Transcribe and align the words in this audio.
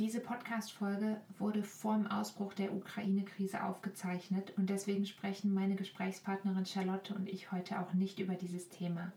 Diese 0.00 0.18
Podcast-Folge 0.18 1.20
wurde 1.38 1.62
vor 1.62 1.94
dem 1.94 2.08
Ausbruch 2.08 2.52
der 2.52 2.74
Ukraine-Krise 2.74 3.62
aufgezeichnet 3.62 4.52
und 4.56 4.68
deswegen 4.68 5.06
sprechen 5.06 5.54
meine 5.54 5.76
Gesprächspartnerin 5.76 6.66
Charlotte 6.66 7.14
und 7.14 7.28
ich 7.28 7.52
heute 7.52 7.78
auch 7.78 7.94
nicht 7.94 8.18
über 8.18 8.34
dieses 8.34 8.68
Thema. 8.68 9.12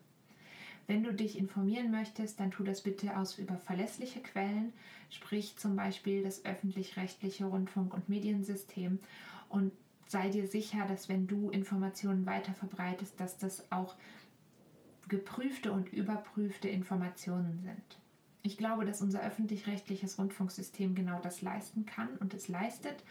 Wenn 0.86 1.04
du 1.04 1.16
dich 1.16 1.36
informieren 1.40 1.90
möchtest, 1.90 2.40
dann 2.40 2.52
tu 2.52 2.64
das 2.64 2.82
bitte 2.82 3.18
aus 3.18 3.40
über 3.40 3.58
verlässliche 3.58 4.22
Quellen, 4.22 4.72
sprich 5.10 5.58
zum 5.58 5.76
Beispiel 5.76 6.22
das 6.22 6.46
öffentlich-rechtliche 6.46 7.46
Rundfunk- 7.46 7.96
und 7.96 8.08
Mediensystem 8.08 9.00
und 9.50 9.72
sei 10.06 10.30
dir 10.30 10.46
sicher, 10.46 10.86
dass 10.88 11.10
wenn 11.10 11.26
du 11.26 11.50
Informationen 11.50 12.28
weiter 12.28 12.54
verbreitest, 12.54 13.20
dass 13.20 13.40
das 13.40 13.72
auch 13.72 13.96
geprüfte 15.08 15.72
und 15.72 15.92
überprüfte 15.92 16.70
Informationen 16.70 17.64
sind. 17.64 17.98
Ich 18.48 18.56
glaube, 18.56 18.86
dass 18.86 19.02
unser 19.02 19.22
öffentlich-rechtliches 19.24 20.18
Rundfunksystem 20.18 20.96
genau 20.96 21.20
das 21.20 21.42
leisten 21.42 21.86
kann 21.86 22.08
und 22.22 22.34
es 22.34 22.48
leistet. 22.48 23.04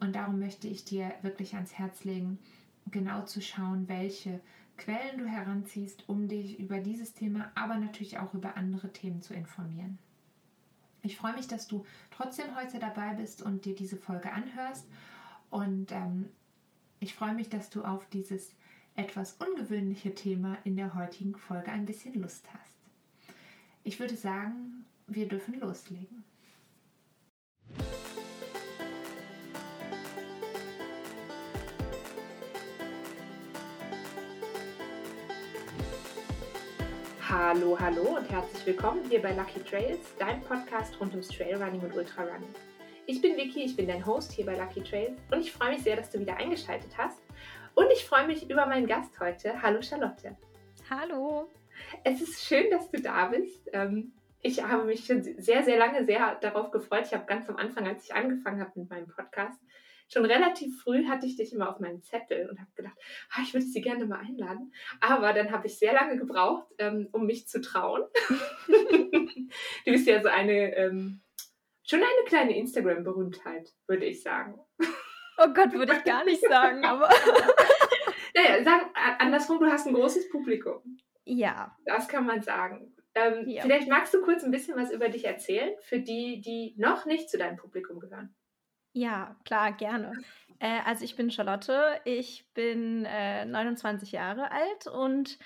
Und 0.00 0.16
darum 0.16 0.38
möchte 0.38 0.66
ich 0.66 0.86
dir 0.86 1.12
wirklich 1.20 1.56
ans 1.56 1.74
Herz 1.74 2.04
legen, 2.04 2.38
genau 2.90 3.26
zu 3.26 3.42
schauen, 3.42 3.86
welche 3.86 4.40
Quellen 4.78 5.18
du 5.18 5.26
heranziehst, 5.26 6.08
um 6.08 6.26
dich 6.26 6.58
über 6.58 6.78
dieses 6.78 7.12
Thema, 7.12 7.52
aber 7.54 7.76
natürlich 7.76 8.18
auch 8.18 8.32
über 8.32 8.56
andere 8.56 8.90
Themen 8.90 9.20
zu 9.20 9.34
informieren. 9.34 9.98
Ich 11.02 11.18
freue 11.18 11.34
mich, 11.34 11.48
dass 11.48 11.68
du 11.68 11.84
trotzdem 12.10 12.56
heute 12.56 12.78
dabei 12.78 13.12
bist 13.12 13.42
und 13.42 13.66
dir 13.66 13.74
diese 13.74 13.98
Folge 13.98 14.32
anhörst. 14.32 14.86
Und 15.50 15.92
ähm, 15.92 16.30
ich 16.98 17.14
freue 17.14 17.34
mich, 17.34 17.50
dass 17.50 17.68
du 17.68 17.84
auf 17.84 18.08
dieses 18.08 18.54
etwas 18.96 19.34
ungewöhnliche 19.34 20.14
Thema 20.14 20.56
in 20.64 20.76
der 20.76 20.94
heutigen 20.94 21.34
Folge 21.34 21.72
ein 21.72 21.84
bisschen 21.84 22.14
Lust 22.14 22.48
hast. 22.54 22.77
Ich 23.84 23.98
würde 23.98 24.16
sagen, 24.16 24.84
wir 25.06 25.26
dürfen 25.26 25.60
loslegen. 25.60 26.24
Hallo, 37.28 37.78
hallo 37.78 38.16
und 38.16 38.30
herzlich 38.30 38.66
willkommen 38.66 39.08
hier 39.08 39.22
bei 39.22 39.32
Lucky 39.34 39.60
Trails, 39.60 40.16
deinem 40.18 40.42
Podcast 40.42 40.98
rund 41.00 41.12
ums 41.12 41.28
Trailrunning 41.28 41.80
und 41.80 41.94
Ultrarunning. 41.94 42.54
Ich 43.06 43.22
bin 43.22 43.36
Vicky, 43.36 43.64
ich 43.64 43.76
bin 43.76 43.86
dein 43.86 44.04
Host 44.04 44.32
hier 44.32 44.44
bei 44.44 44.56
Lucky 44.56 44.82
Trails 44.82 45.18
und 45.30 45.40
ich 45.40 45.52
freue 45.52 45.72
mich 45.72 45.82
sehr, 45.82 45.96
dass 45.96 46.10
du 46.10 46.18
wieder 46.20 46.36
eingeschaltet 46.36 46.90
hast. 46.96 47.18
Und 47.74 47.86
ich 47.92 48.04
freue 48.04 48.26
mich 48.26 48.50
über 48.50 48.66
meinen 48.66 48.86
Gast 48.86 49.18
heute. 49.20 49.62
Hallo 49.62 49.80
Charlotte. 49.80 50.36
Hallo. 50.90 51.48
Es 52.04 52.20
ist 52.20 52.44
schön, 52.44 52.70
dass 52.70 52.90
du 52.90 53.00
da 53.00 53.26
bist. 53.26 53.68
Ähm, 53.72 54.12
ich 54.40 54.62
habe 54.62 54.84
mich 54.84 55.04
schon 55.04 55.22
sehr, 55.22 55.64
sehr 55.64 55.78
lange 55.78 56.04
sehr 56.04 56.36
darauf 56.36 56.70
gefreut. 56.70 57.04
Ich 57.06 57.12
habe 57.12 57.26
ganz 57.26 57.48
am 57.48 57.56
Anfang, 57.56 57.86
als 57.86 58.04
ich 58.04 58.14
angefangen 58.14 58.60
habe 58.60 58.72
mit 58.76 58.88
meinem 58.88 59.08
Podcast, 59.08 59.60
schon 60.10 60.24
relativ 60.24 60.80
früh 60.82 61.06
hatte 61.06 61.26
ich 61.26 61.36
dich 61.36 61.52
immer 61.52 61.68
auf 61.68 61.80
meinem 61.80 62.02
Zettel 62.02 62.48
und 62.48 62.58
habe 62.58 62.70
gedacht, 62.74 62.96
ah, 63.30 63.40
ich 63.42 63.52
würde 63.52 63.66
sie 63.66 63.80
gerne 63.80 64.06
mal 64.06 64.20
einladen. 64.20 64.72
Aber 65.00 65.32
dann 65.32 65.50
habe 65.50 65.66
ich 65.66 65.78
sehr 65.78 65.92
lange 65.92 66.16
gebraucht, 66.16 66.66
ähm, 66.78 67.08
um 67.12 67.26
mich 67.26 67.48
zu 67.48 67.60
trauen. 67.60 68.04
du 68.68 69.92
bist 69.92 70.06
ja 70.06 70.22
so 70.22 70.28
eine, 70.28 70.74
ähm, 70.76 71.20
schon 71.86 72.00
eine 72.00 72.26
kleine 72.26 72.56
Instagram-Berühmtheit, 72.56 73.74
würde 73.86 74.06
ich 74.06 74.22
sagen. 74.22 74.58
Oh 75.36 75.48
Gott, 75.54 75.72
würde 75.72 75.94
ich 75.96 76.04
gar 76.04 76.24
nicht 76.24 76.42
sagen, 76.42 76.84
aber. 76.84 77.08
naja, 78.34 78.64
sag 78.64 78.90
andersrum, 79.18 79.60
du 79.60 79.66
hast 79.66 79.86
ein 79.86 79.94
großes 79.94 80.30
Publikum. 80.30 80.98
Ja. 81.28 81.76
Das 81.84 82.08
kann 82.08 82.26
man 82.26 82.42
sagen. 82.42 82.94
Ähm, 83.14 83.48
ja. 83.48 83.62
Vielleicht 83.62 83.88
magst 83.88 84.14
du 84.14 84.22
kurz 84.22 84.42
ein 84.42 84.50
bisschen 84.50 84.76
was 84.76 84.90
über 84.90 85.08
dich 85.08 85.24
erzählen, 85.24 85.74
für 85.82 86.00
die, 86.00 86.40
die 86.40 86.74
noch 86.78 87.04
nicht 87.04 87.28
zu 87.28 87.36
deinem 87.36 87.56
Publikum 87.56 88.00
gehören. 88.00 88.34
Ja, 88.92 89.36
klar, 89.44 89.72
gerne. 89.72 90.12
Äh, 90.58 90.80
also 90.84 91.04
ich 91.04 91.16
bin 91.16 91.30
Charlotte, 91.30 92.00
ich 92.04 92.48
bin 92.54 93.04
äh, 93.04 93.44
29 93.44 94.12
Jahre 94.12 94.50
alt 94.50 94.86
und 94.86 95.38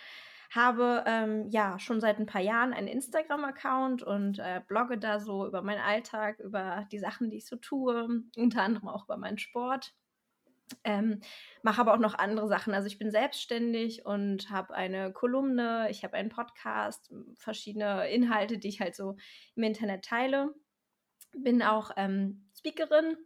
habe 0.55 1.03
ähm, 1.07 1.49
ja 1.49 1.79
schon 1.79 2.01
seit 2.01 2.19
ein 2.19 2.27
paar 2.27 2.41
Jahren 2.41 2.73
einen 2.73 2.89
Instagram-Account 2.89 4.03
und 4.03 4.39
äh, 4.39 4.61
blogge 4.69 4.99
da 4.99 5.19
so 5.19 5.47
über 5.47 5.63
meinen 5.63 5.81
Alltag, 5.81 6.39
über 6.39 6.87
die 6.93 6.99
Sachen, 6.99 7.31
die 7.31 7.39
ich 7.39 7.47
so 7.47 7.57
tue, 7.57 8.23
unter 8.37 8.63
anderem 8.63 8.89
auch 8.89 9.05
über 9.05 9.17
meinen 9.17 9.39
Sport. 9.39 9.95
Ähm, 10.85 11.21
mache 11.63 11.81
aber 11.81 11.95
auch 11.95 11.99
noch 11.99 12.15
andere 12.15 12.49
Sachen. 12.49 12.75
Also 12.75 12.87
ich 12.87 12.99
bin 12.99 13.11
selbstständig 13.11 14.05
und 14.07 14.51
habe 14.51 14.75
eine 14.75 15.13
Kolumne, 15.13 15.89
ich 15.91 16.05
habe 16.05 16.15
einen 16.15 16.29
Podcast, 16.29 17.13
verschiedene 17.35 18.09
Inhalte, 18.11 18.59
die 18.59 18.69
ich 18.69 18.81
halt 18.81 18.95
so 18.95 19.17
im 19.55 19.63
Internet 19.63 20.05
teile. 20.05 20.55
Bin 21.37 21.63
auch 21.63 21.91
ähm, 21.97 22.49
Speakerin 22.57 23.17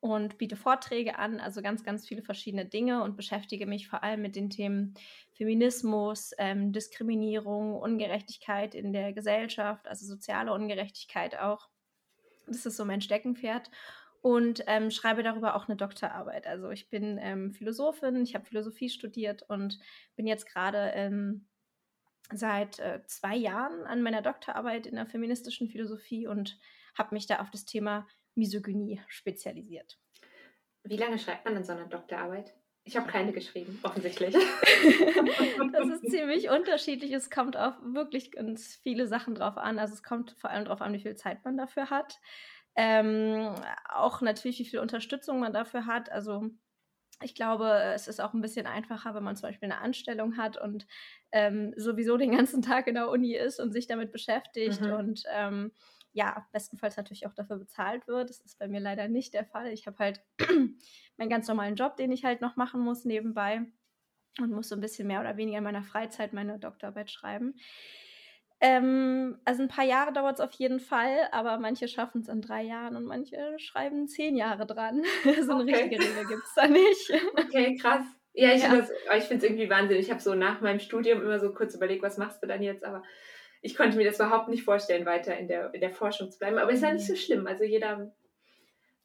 und 0.00 0.38
biete 0.38 0.56
Vorträge 0.56 1.18
an, 1.18 1.40
also 1.40 1.62
ganz, 1.62 1.82
ganz 1.82 2.06
viele 2.06 2.22
verschiedene 2.22 2.66
Dinge 2.66 3.02
und 3.02 3.16
beschäftige 3.16 3.66
mich 3.66 3.88
vor 3.88 4.02
allem 4.02 4.22
mit 4.22 4.36
den 4.36 4.50
Themen 4.50 4.94
Feminismus, 5.32 6.32
ähm, 6.38 6.72
Diskriminierung, 6.72 7.74
Ungerechtigkeit 7.74 8.74
in 8.74 8.92
der 8.92 9.12
Gesellschaft, 9.12 9.88
also 9.88 10.06
soziale 10.06 10.52
Ungerechtigkeit 10.52 11.38
auch. 11.38 11.68
Das 12.46 12.66
ist 12.66 12.76
so 12.76 12.84
mein 12.84 13.00
Steckenpferd 13.00 13.70
und 14.26 14.64
ähm, 14.66 14.90
schreibe 14.90 15.22
darüber 15.22 15.54
auch 15.54 15.68
eine 15.68 15.76
Doktorarbeit. 15.76 16.48
Also 16.48 16.70
ich 16.70 16.90
bin 16.90 17.16
ähm, 17.22 17.52
Philosophin, 17.52 18.24
ich 18.24 18.34
habe 18.34 18.44
Philosophie 18.44 18.88
studiert 18.88 19.44
und 19.46 19.78
bin 20.16 20.26
jetzt 20.26 20.48
gerade 20.48 20.90
ähm, 20.96 21.46
seit 22.32 22.80
äh, 22.80 23.02
zwei 23.06 23.36
Jahren 23.36 23.84
an 23.84 24.02
meiner 24.02 24.22
Doktorarbeit 24.22 24.88
in 24.88 24.96
der 24.96 25.06
feministischen 25.06 25.68
Philosophie 25.68 26.26
und 26.26 26.58
habe 26.98 27.14
mich 27.14 27.28
da 27.28 27.38
auf 27.38 27.52
das 27.52 27.66
Thema 27.66 28.04
Misogynie 28.34 29.00
spezialisiert. 29.06 29.96
Wie 30.82 30.96
lange 30.96 31.20
schreibt 31.20 31.44
man 31.44 31.54
denn 31.54 31.62
so 31.62 31.74
eine 31.74 31.86
Doktorarbeit? 31.86 32.52
Ich 32.82 32.96
habe 32.96 33.08
keine 33.08 33.32
geschrieben, 33.32 33.78
offensichtlich. 33.84 34.34
das 35.72 35.88
ist 35.88 36.10
ziemlich 36.10 36.50
unterschiedlich. 36.50 37.12
Es 37.12 37.30
kommt 37.30 37.56
auf 37.56 37.74
wirklich 37.80 38.32
ganz 38.32 38.74
viele 38.82 39.06
Sachen 39.06 39.36
drauf 39.36 39.56
an. 39.56 39.78
Also 39.78 39.94
es 39.94 40.02
kommt 40.02 40.32
vor 40.32 40.50
allem 40.50 40.64
darauf 40.64 40.80
an, 40.80 40.92
wie 40.92 41.00
viel 41.00 41.14
Zeit 41.14 41.44
man 41.44 41.56
dafür 41.56 41.90
hat. 41.90 42.18
Ähm, 42.76 43.54
auch 43.88 44.20
natürlich, 44.20 44.58
wie 44.58 44.66
viel 44.66 44.80
Unterstützung 44.80 45.40
man 45.40 45.52
dafür 45.52 45.86
hat. 45.86 46.12
Also 46.12 46.50
ich 47.22 47.34
glaube, 47.34 47.70
es 47.94 48.08
ist 48.08 48.20
auch 48.20 48.34
ein 48.34 48.42
bisschen 48.42 48.66
einfacher, 48.66 49.14
wenn 49.14 49.22
man 49.24 49.36
zum 49.36 49.48
Beispiel 49.48 49.70
eine 49.70 49.80
Anstellung 49.80 50.36
hat 50.36 50.60
und 50.60 50.86
ähm, 51.32 51.72
sowieso 51.76 52.16
den 52.18 52.36
ganzen 52.36 52.60
Tag 52.60 52.86
in 52.86 52.94
der 52.94 53.08
Uni 53.08 53.34
ist 53.34 53.58
und 53.58 53.72
sich 53.72 53.86
damit 53.86 54.12
beschäftigt 54.12 54.82
mhm. 54.82 54.92
und 54.92 55.22
ähm, 55.32 55.72
ja, 56.12 56.46
bestenfalls 56.52 56.96
natürlich 56.96 57.26
auch 57.26 57.34
dafür 57.34 57.58
bezahlt 57.58 58.06
wird. 58.06 58.30
Das 58.30 58.40
ist 58.40 58.58
bei 58.58 58.68
mir 58.68 58.80
leider 58.80 59.08
nicht 59.08 59.34
der 59.34 59.44
Fall. 59.44 59.68
Ich 59.68 59.86
habe 59.86 59.98
halt 59.98 60.22
meinen 61.18 61.30
ganz 61.30 61.48
normalen 61.48 61.76
Job, 61.76 61.96
den 61.96 62.12
ich 62.12 62.24
halt 62.24 62.40
noch 62.40 62.56
machen 62.56 62.80
muss 62.80 63.04
nebenbei 63.04 63.66
und 64.40 64.50
muss 64.50 64.68
so 64.68 64.74
ein 64.74 64.80
bisschen 64.80 65.08
mehr 65.08 65.20
oder 65.20 65.36
weniger 65.36 65.58
in 65.58 65.64
meiner 65.64 65.82
Freizeit 65.82 66.32
meine 66.32 66.58
Doktorarbeit 66.58 67.10
schreiben. 67.10 67.54
Ähm, 68.66 69.38
also 69.44 69.62
ein 69.62 69.68
paar 69.68 69.84
Jahre 69.84 70.12
dauert 70.12 70.40
es 70.40 70.40
auf 70.40 70.50
jeden 70.54 70.80
Fall, 70.80 71.28
aber 71.30 71.56
manche 71.58 71.86
schaffen 71.86 72.22
es 72.22 72.28
in 72.28 72.42
drei 72.42 72.62
Jahren 72.64 72.96
und 72.96 73.04
manche 73.04 73.36
schreiben 73.58 74.08
zehn 74.08 74.34
Jahre 74.34 74.66
dran. 74.66 75.04
so 75.46 75.52
eine 75.52 75.62
okay. 75.62 75.84
richtige 75.84 76.02
Regel 76.02 76.26
gibt 76.26 76.42
es 76.42 76.54
da 76.56 76.66
nicht. 76.66 77.12
Okay, 77.36 77.76
krass. 77.76 78.04
Ja, 78.32 78.52
ich 78.52 78.62
ja. 78.62 78.70
finde 78.70 79.36
es 79.36 79.42
irgendwie 79.44 79.70
Wahnsinn. 79.70 79.98
Ich 79.98 80.10
habe 80.10 80.20
so 80.20 80.34
nach 80.34 80.60
meinem 80.62 80.80
Studium 80.80 81.22
immer 81.22 81.38
so 81.38 81.52
kurz 81.54 81.76
überlegt, 81.76 82.02
was 82.02 82.18
machst 82.18 82.42
du 82.42 82.48
dann 82.48 82.60
jetzt? 82.60 82.84
Aber 82.84 83.04
ich 83.62 83.76
konnte 83.76 83.96
mir 83.96 84.04
das 84.04 84.16
überhaupt 84.16 84.48
nicht 84.48 84.64
vorstellen, 84.64 85.06
weiter 85.06 85.38
in 85.38 85.46
der, 85.46 85.72
in 85.72 85.80
der 85.80 85.92
Forschung 85.92 86.32
zu 86.32 86.40
bleiben. 86.40 86.58
Aber 86.58 86.72
ist 86.72 86.82
ja 86.82 86.92
nicht 86.92 87.06
so 87.06 87.12
mhm. 87.12 87.18
schlimm. 87.18 87.46
Also 87.46 87.62
jeder 87.62 88.12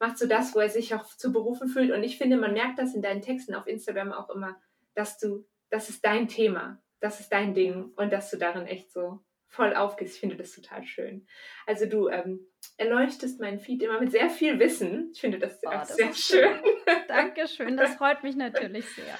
macht 0.00 0.18
so 0.18 0.26
das, 0.26 0.56
wo 0.56 0.58
er 0.58 0.70
sich 0.70 0.92
auch 0.92 1.04
zu 1.04 1.32
berufen 1.32 1.68
fühlt. 1.68 1.92
Und 1.92 2.02
ich 2.02 2.18
finde, 2.18 2.36
man 2.36 2.52
merkt 2.52 2.80
das 2.80 2.96
in 2.96 3.02
deinen 3.02 3.22
Texten 3.22 3.54
auf 3.54 3.68
Instagram 3.68 4.12
auch 4.12 4.28
immer, 4.28 4.56
dass 4.96 5.18
du, 5.18 5.46
das 5.70 5.88
ist 5.88 6.04
dein 6.04 6.26
Thema, 6.26 6.82
das 6.98 7.20
ist 7.20 7.30
dein 7.30 7.54
Ding 7.54 7.92
und 7.94 8.12
dass 8.12 8.28
du 8.28 8.38
darin 8.38 8.66
echt 8.66 8.90
so 8.90 9.20
voll 9.52 9.74
aufgehst. 9.74 10.14
Ich 10.14 10.20
finde 10.20 10.36
das 10.36 10.52
total 10.52 10.82
schön. 10.82 11.26
Also 11.66 11.84
du 11.84 12.08
ähm, 12.08 12.40
erleuchtest 12.78 13.38
meinen 13.38 13.60
Feed 13.60 13.82
immer 13.82 14.00
mit 14.00 14.10
sehr 14.10 14.30
viel 14.30 14.58
Wissen. 14.58 15.10
Ich 15.12 15.20
finde 15.20 15.38
das, 15.38 15.60
oh, 15.64 15.70
das 15.70 15.94
sehr 15.94 16.14
schön. 16.14 16.48
schön. 16.54 16.60
Dankeschön, 17.08 17.76
das 17.76 17.94
freut 17.96 18.22
mich 18.22 18.34
natürlich 18.34 18.88
sehr. 18.94 19.18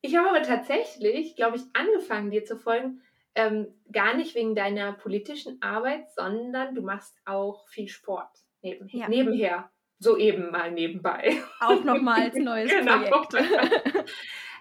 Ich 0.00 0.16
habe 0.16 0.30
aber 0.30 0.42
tatsächlich, 0.42 1.36
glaube 1.36 1.58
ich, 1.58 1.62
angefangen, 1.74 2.30
dir 2.30 2.44
zu 2.44 2.56
folgen, 2.56 3.02
ähm, 3.34 3.68
gar 3.92 4.16
nicht 4.16 4.34
wegen 4.34 4.54
deiner 4.54 4.94
politischen 4.94 5.60
Arbeit, 5.60 6.10
sondern 6.14 6.74
du 6.74 6.80
machst 6.80 7.14
auch 7.26 7.68
viel 7.68 7.88
Sport 7.88 8.30
neben, 8.62 8.88
ja. 8.88 9.06
nebenher. 9.08 9.70
So 9.98 10.16
eben 10.16 10.50
mal 10.50 10.72
nebenbei. 10.72 11.36
Auch 11.60 11.84
nochmal 11.84 12.22
als 12.22 12.34
neues 12.36 12.70
genau. 12.70 13.00
Projekt. 13.00 13.34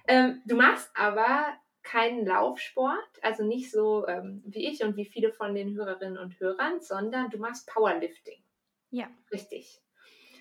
ähm, 0.07 0.41
du 0.45 0.55
machst 0.55 0.91
aber 0.95 1.57
keinen 1.85 2.25
Laufsport, 2.25 3.07
also 3.21 3.45
nicht 3.45 3.71
so 3.71 4.05
ähm, 4.07 4.41
wie 4.45 4.67
ich 4.67 4.83
und 4.83 4.97
wie 4.97 5.05
viele 5.05 5.31
von 5.31 5.55
den 5.55 5.75
Hörerinnen 5.75 6.17
und 6.17 6.37
Hörern, 6.39 6.81
sondern 6.81 7.29
du 7.29 7.37
machst 7.37 7.67
Powerlifting. 7.67 8.43
Ja. 8.89 9.07
Richtig. 9.31 9.81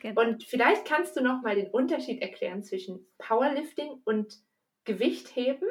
Genau. 0.00 0.20
Und 0.20 0.42
vielleicht 0.44 0.86
kannst 0.86 1.16
du 1.16 1.22
noch 1.22 1.42
mal 1.42 1.54
den 1.54 1.70
Unterschied 1.70 2.20
erklären 2.20 2.64
zwischen 2.64 3.06
Powerlifting 3.18 4.00
und 4.04 4.38
Gewichtheben. 4.84 5.68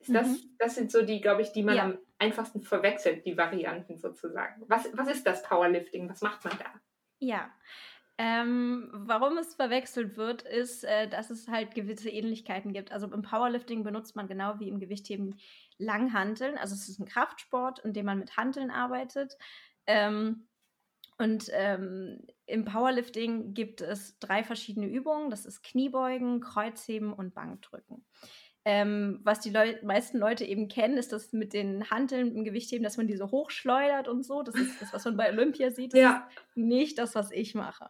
Ist 0.00 0.14
das, 0.14 0.28
mhm. 0.28 0.56
das 0.58 0.74
sind 0.74 0.90
so 0.90 1.02
die, 1.02 1.20
glaube 1.20 1.42
ich, 1.42 1.52
die 1.52 1.62
man 1.62 1.76
ja. 1.76 1.84
am 1.84 1.98
einfachsten 2.18 2.62
verwechselt, 2.62 3.24
die 3.24 3.36
Varianten 3.36 3.98
sozusagen. 3.98 4.62
Was, 4.66 4.88
was 4.94 5.08
ist 5.08 5.26
das 5.26 5.42
Powerlifting? 5.42 6.08
Was 6.08 6.22
macht 6.22 6.44
man 6.44 6.58
da? 6.58 6.72
Ja. 7.18 7.50
Ähm, 8.18 8.90
warum 8.92 9.38
es 9.38 9.54
verwechselt 9.54 10.16
wird, 10.16 10.42
ist, 10.42 10.84
äh, 10.84 11.08
dass 11.08 11.30
es 11.30 11.48
halt 11.48 11.74
gewisse 11.74 12.10
Ähnlichkeiten 12.10 12.72
gibt. 12.72 12.92
Also 12.92 13.10
im 13.10 13.22
Powerlifting 13.22 13.82
benutzt 13.84 14.16
man 14.16 14.28
genau 14.28 14.60
wie 14.60 14.68
im 14.68 14.80
Gewichtheben 14.80 15.38
Langhanteln. 15.78 16.58
Also 16.58 16.74
es 16.74 16.88
ist 16.88 17.00
ein 17.00 17.06
Kraftsport, 17.06 17.80
in 17.80 17.94
dem 17.94 18.06
man 18.06 18.18
mit 18.18 18.36
Hanteln 18.36 18.70
arbeitet. 18.70 19.36
Ähm, 19.86 20.46
und 21.18 21.48
ähm, 21.52 22.26
im 22.46 22.64
Powerlifting 22.64 23.54
gibt 23.54 23.80
es 23.80 24.18
drei 24.18 24.44
verschiedene 24.44 24.86
Übungen. 24.86 25.30
Das 25.30 25.46
ist 25.46 25.62
Kniebeugen, 25.62 26.40
Kreuzheben 26.40 27.12
und 27.12 27.34
Bankdrücken. 27.34 28.04
Ähm, 28.64 29.18
was 29.24 29.40
die 29.40 29.50
Leu 29.50 29.74
meisten 29.82 30.18
Leute 30.18 30.44
eben 30.44 30.68
kennen, 30.68 30.96
ist 30.96 31.12
das 31.12 31.32
mit 31.32 31.52
den 31.52 31.90
Hanteln 31.90 32.36
im 32.36 32.44
Gewichtheben, 32.44 32.84
dass 32.84 32.96
man 32.96 33.08
die 33.08 33.16
so 33.16 33.30
hochschleudert 33.30 34.06
und 34.06 34.24
so. 34.24 34.42
Das 34.44 34.54
ist 34.54 34.80
das, 34.80 34.92
was 34.92 35.04
man 35.04 35.16
bei 35.16 35.30
Olympia 35.30 35.72
sieht. 35.72 35.94
Das 35.94 36.00
ja. 36.00 36.28
ist 36.30 36.56
nicht 36.56 36.98
das, 36.98 37.16
was 37.16 37.32
ich 37.32 37.56
mache. 37.56 37.88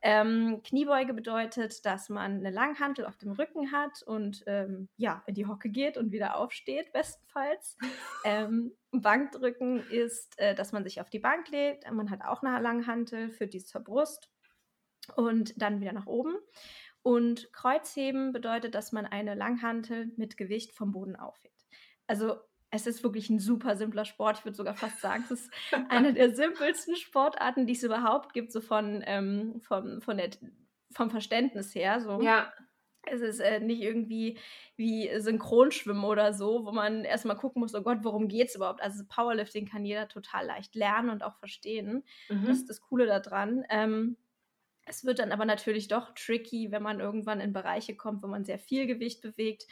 Ähm, 0.00 0.62
Kniebeuge 0.64 1.12
bedeutet, 1.12 1.84
dass 1.84 2.08
man 2.08 2.38
eine 2.38 2.50
Langhantel 2.50 3.04
auf 3.04 3.18
dem 3.18 3.32
Rücken 3.32 3.70
hat 3.70 4.02
und 4.02 4.42
ähm, 4.46 4.88
ja, 4.96 5.22
in 5.26 5.34
die 5.34 5.46
Hocke 5.46 5.68
geht 5.68 5.98
und 5.98 6.10
wieder 6.10 6.36
aufsteht, 6.36 6.92
bestenfalls. 6.92 7.76
Ähm, 8.26 8.72
Bankdrücken 8.90 9.86
ist, 9.90 10.38
äh, 10.38 10.54
dass 10.54 10.72
man 10.72 10.82
sich 10.82 11.02
auf 11.02 11.10
die 11.10 11.18
Bank 11.18 11.50
legt. 11.50 11.90
Man 11.90 12.10
hat 12.10 12.22
auch 12.22 12.42
eine 12.42 12.58
Langhantel, 12.62 13.30
führt 13.30 13.52
die 13.52 13.62
zur 13.62 13.82
Brust 13.82 14.30
und 15.14 15.60
dann 15.60 15.80
wieder 15.80 15.92
nach 15.92 16.06
oben. 16.06 16.34
Und 17.04 17.52
Kreuzheben 17.52 18.32
bedeutet, 18.32 18.74
dass 18.74 18.90
man 18.90 19.04
eine 19.04 19.34
Langhantel 19.34 20.10
mit 20.16 20.38
Gewicht 20.38 20.72
vom 20.72 20.90
Boden 20.90 21.16
aufhebt. 21.16 21.66
Also 22.06 22.36
es 22.70 22.86
ist 22.86 23.04
wirklich 23.04 23.28
ein 23.28 23.38
super 23.38 23.76
simpler 23.76 24.06
Sport. 24.06 24.38
Ich 24.38 24.44
würde 24.46 24.56
sogar 24.56 24.74
fast 24.74 25.02
sagen, 25.02 25.22
es 25.24 25.42
ist 25.42 25.50
eine 25.90 26.14
der 26.14 26.34
simpelsten 26.34 26.96
Sportarten, 26.96 27.66
die 27.66 27.74
es 27.74 27.82
überhaupt 27.82 28.32
gibt, 28.32 28.52
so 28.52 28.62
von, 28.62 29.04
ähm, 29.06 29.60
vom, 29.60 30.00
von 30.00 30.16
der, 30.16 30.30
vom 30.92 31.10
Verständnis 31.10 31.74
her. 31.74 32.00
So. 32.00 32.22
Ja. 32.22 32.50
Es 33.02 33.20
ist 33.20 33.40
äh, 33.40 33.60
nicht 33.60 33.82
irgendwie 33.82 34.38
wie 34.76 35.10
Synchronschwimmen 35.20 36.04
oder 36.04 36.32
so, 36.32 36.64
wo 36.64 36.72
man 36.72 37.04
erstmal 37.04 37.36
gucken 37.36 37.60
muss, 37.60 37.74
oh 37.74 37.82
Gott, 37.82 37.98
worum 38.00 38.28
geht 38.28 38.48
es 38.48 38.54
überhaupt? 38.54 38.82
Also 38.82 39.04
Powerlifting 39.06 39.66
kann 39.66 39.84
jeder 39.84 40.08
total 40.08 40.46
leicht 40.46 40.74
lernen 40.74 41.10
und 41.10 41.22
auch 41.22 41.36
verstehen. 41.36 42.02
Mhm. 42.30 42.46
Das 42.46 42.56
ist 42.56 42.70
das 42.70 42.80
Coole 42.80 43.04
daran. 43.04 43.62
Ähm, 43.68 44.16
es 44.86 45.04
wird 45.04 45.18
dann 45.18 45.32
aber 45.32 45.44
natürlich 45.44 45.88
doch 45.88 46.14
tricky, 46.14 46.70
wenn 46.70 46.82
man 46.82 47.00
irgendwann 47.00 47.40
in 47.40 47.52
Bereiche 47.52 47.96
kommt, 47.96 48.22
wo 48.22 48.26
man 48.26 48.44
sehr 48.44 48.58
viel 48.58 48.86
Gewicht 48.86 49.22
bewegt 49.22 49.66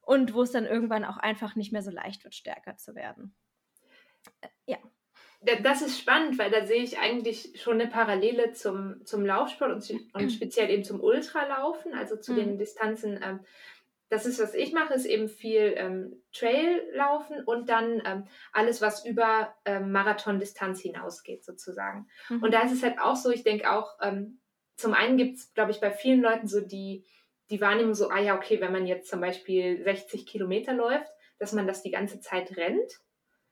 und 0.00 0.34
wo 0.34 0.42
es 0.42 0.52
dann 0.52 0.66
irgendwann 0.66 1.04
auch 1.04 1.16
einfach 1.16 1.56
nicht 1.56 1.72
mehr 1.72 1.82
so 1.82 1.90
leicht 1.90 2.24
wird, 2.24 2.34
stärker 2.34 2.76
zu 2.76 2.94
werden. 2.94 3.34
Äh, 4.40 4.48
ja. 4.66 4.78
Das 5.62 5.82
ist 5.82 6.00
spannend, 6.00 6.38
weil 6.38 6.50
da 6.50 6.64
sehe 6.64 6.82
ich 6.82 6.98
eigentlich 6.98 7.60
schon 7.60 7.78
eine 7.78 7.90
Parallele 7.90 8.52
zum, 8.52 9.04
zum 9.04 9.26
Laufsport 9.26 9.72
und, 9.72 10.14
und 10.14 10.32
speziell 10.32 10.70
eben 10.70 10.84
zum 10.84 11.00
Ultralaufen, 11.00 11.92
also 11.92 12.16
zu 12.16 12.32
mhm. 12.32 12.36
den 12.36 12.58
Distanzen. 12.58 13.20
Ähm, 13.22 13.40
das 14.08 14.24
ist, 14.26 14.40
was 14.40 14.54
ich 14.54 14.72
mache, 14.72 14.94
ist 14.94 15.04
eben 15.04 15.28
viel 15.28 15.74
ähm, 15.76 16.22
Traillaufen 16.32 17.42
und 17.44 17.68
dann 17.68 18.00
ähm, 18.06 18.24
alles, 18.52 18.80
was 18.80 19.04
über 19.04 19.54
ähm, 19.64 19.92
Marathondistanz 19.92 20.80
hinausgeht, 20.80 21.44
sozusagen. 21.44 22.06
Mhm. 22.30 22.42
Und 22.42 22.54
da 22.54 22.62
ist 22.62 22.72
es 22.72 22.82
halt 22.82 22.98
auch 22.98 23.16
so, 23.16 23.30
ich 23.30 23.42
denke 23.42 23.70
auch, 23.70 23.98
ähm, 24.00 24.40
zum 24.76 24.94
einen 24.94 25.16
gibt 25.16 25.36
es, 25.36 25.54
glaube 25.54 25.70
ich, 25.70 25.80
bei 25.80 25.90
vielen 25.90 26.20
Leuten 26.20 26.46
so 26.46 26.60
die, 26.60 27.04
die 27.50 27.60
Wahrnehmung 27.60 27.94
so, 27.94 28.08
ah 28.08 28.20
ja, 28.20 28.36
okay, 28.36 28.60
wenn 28.60 28.72
man 28.72 28.86
jetzt 28.86 29.08
zum 29.08 29.20
Beispiel 29.20 29.82
60 29.82 30.26
Kilometer 30.26 30.74
läuft, 30.74 31.10
dass 31.38 31.52
man 31.52 31.66
das 31.66 31.82
die 31.82 31.90
ganze 31.90 32.20
Zeit 32.20 32.56
rennt. 32.56 33.00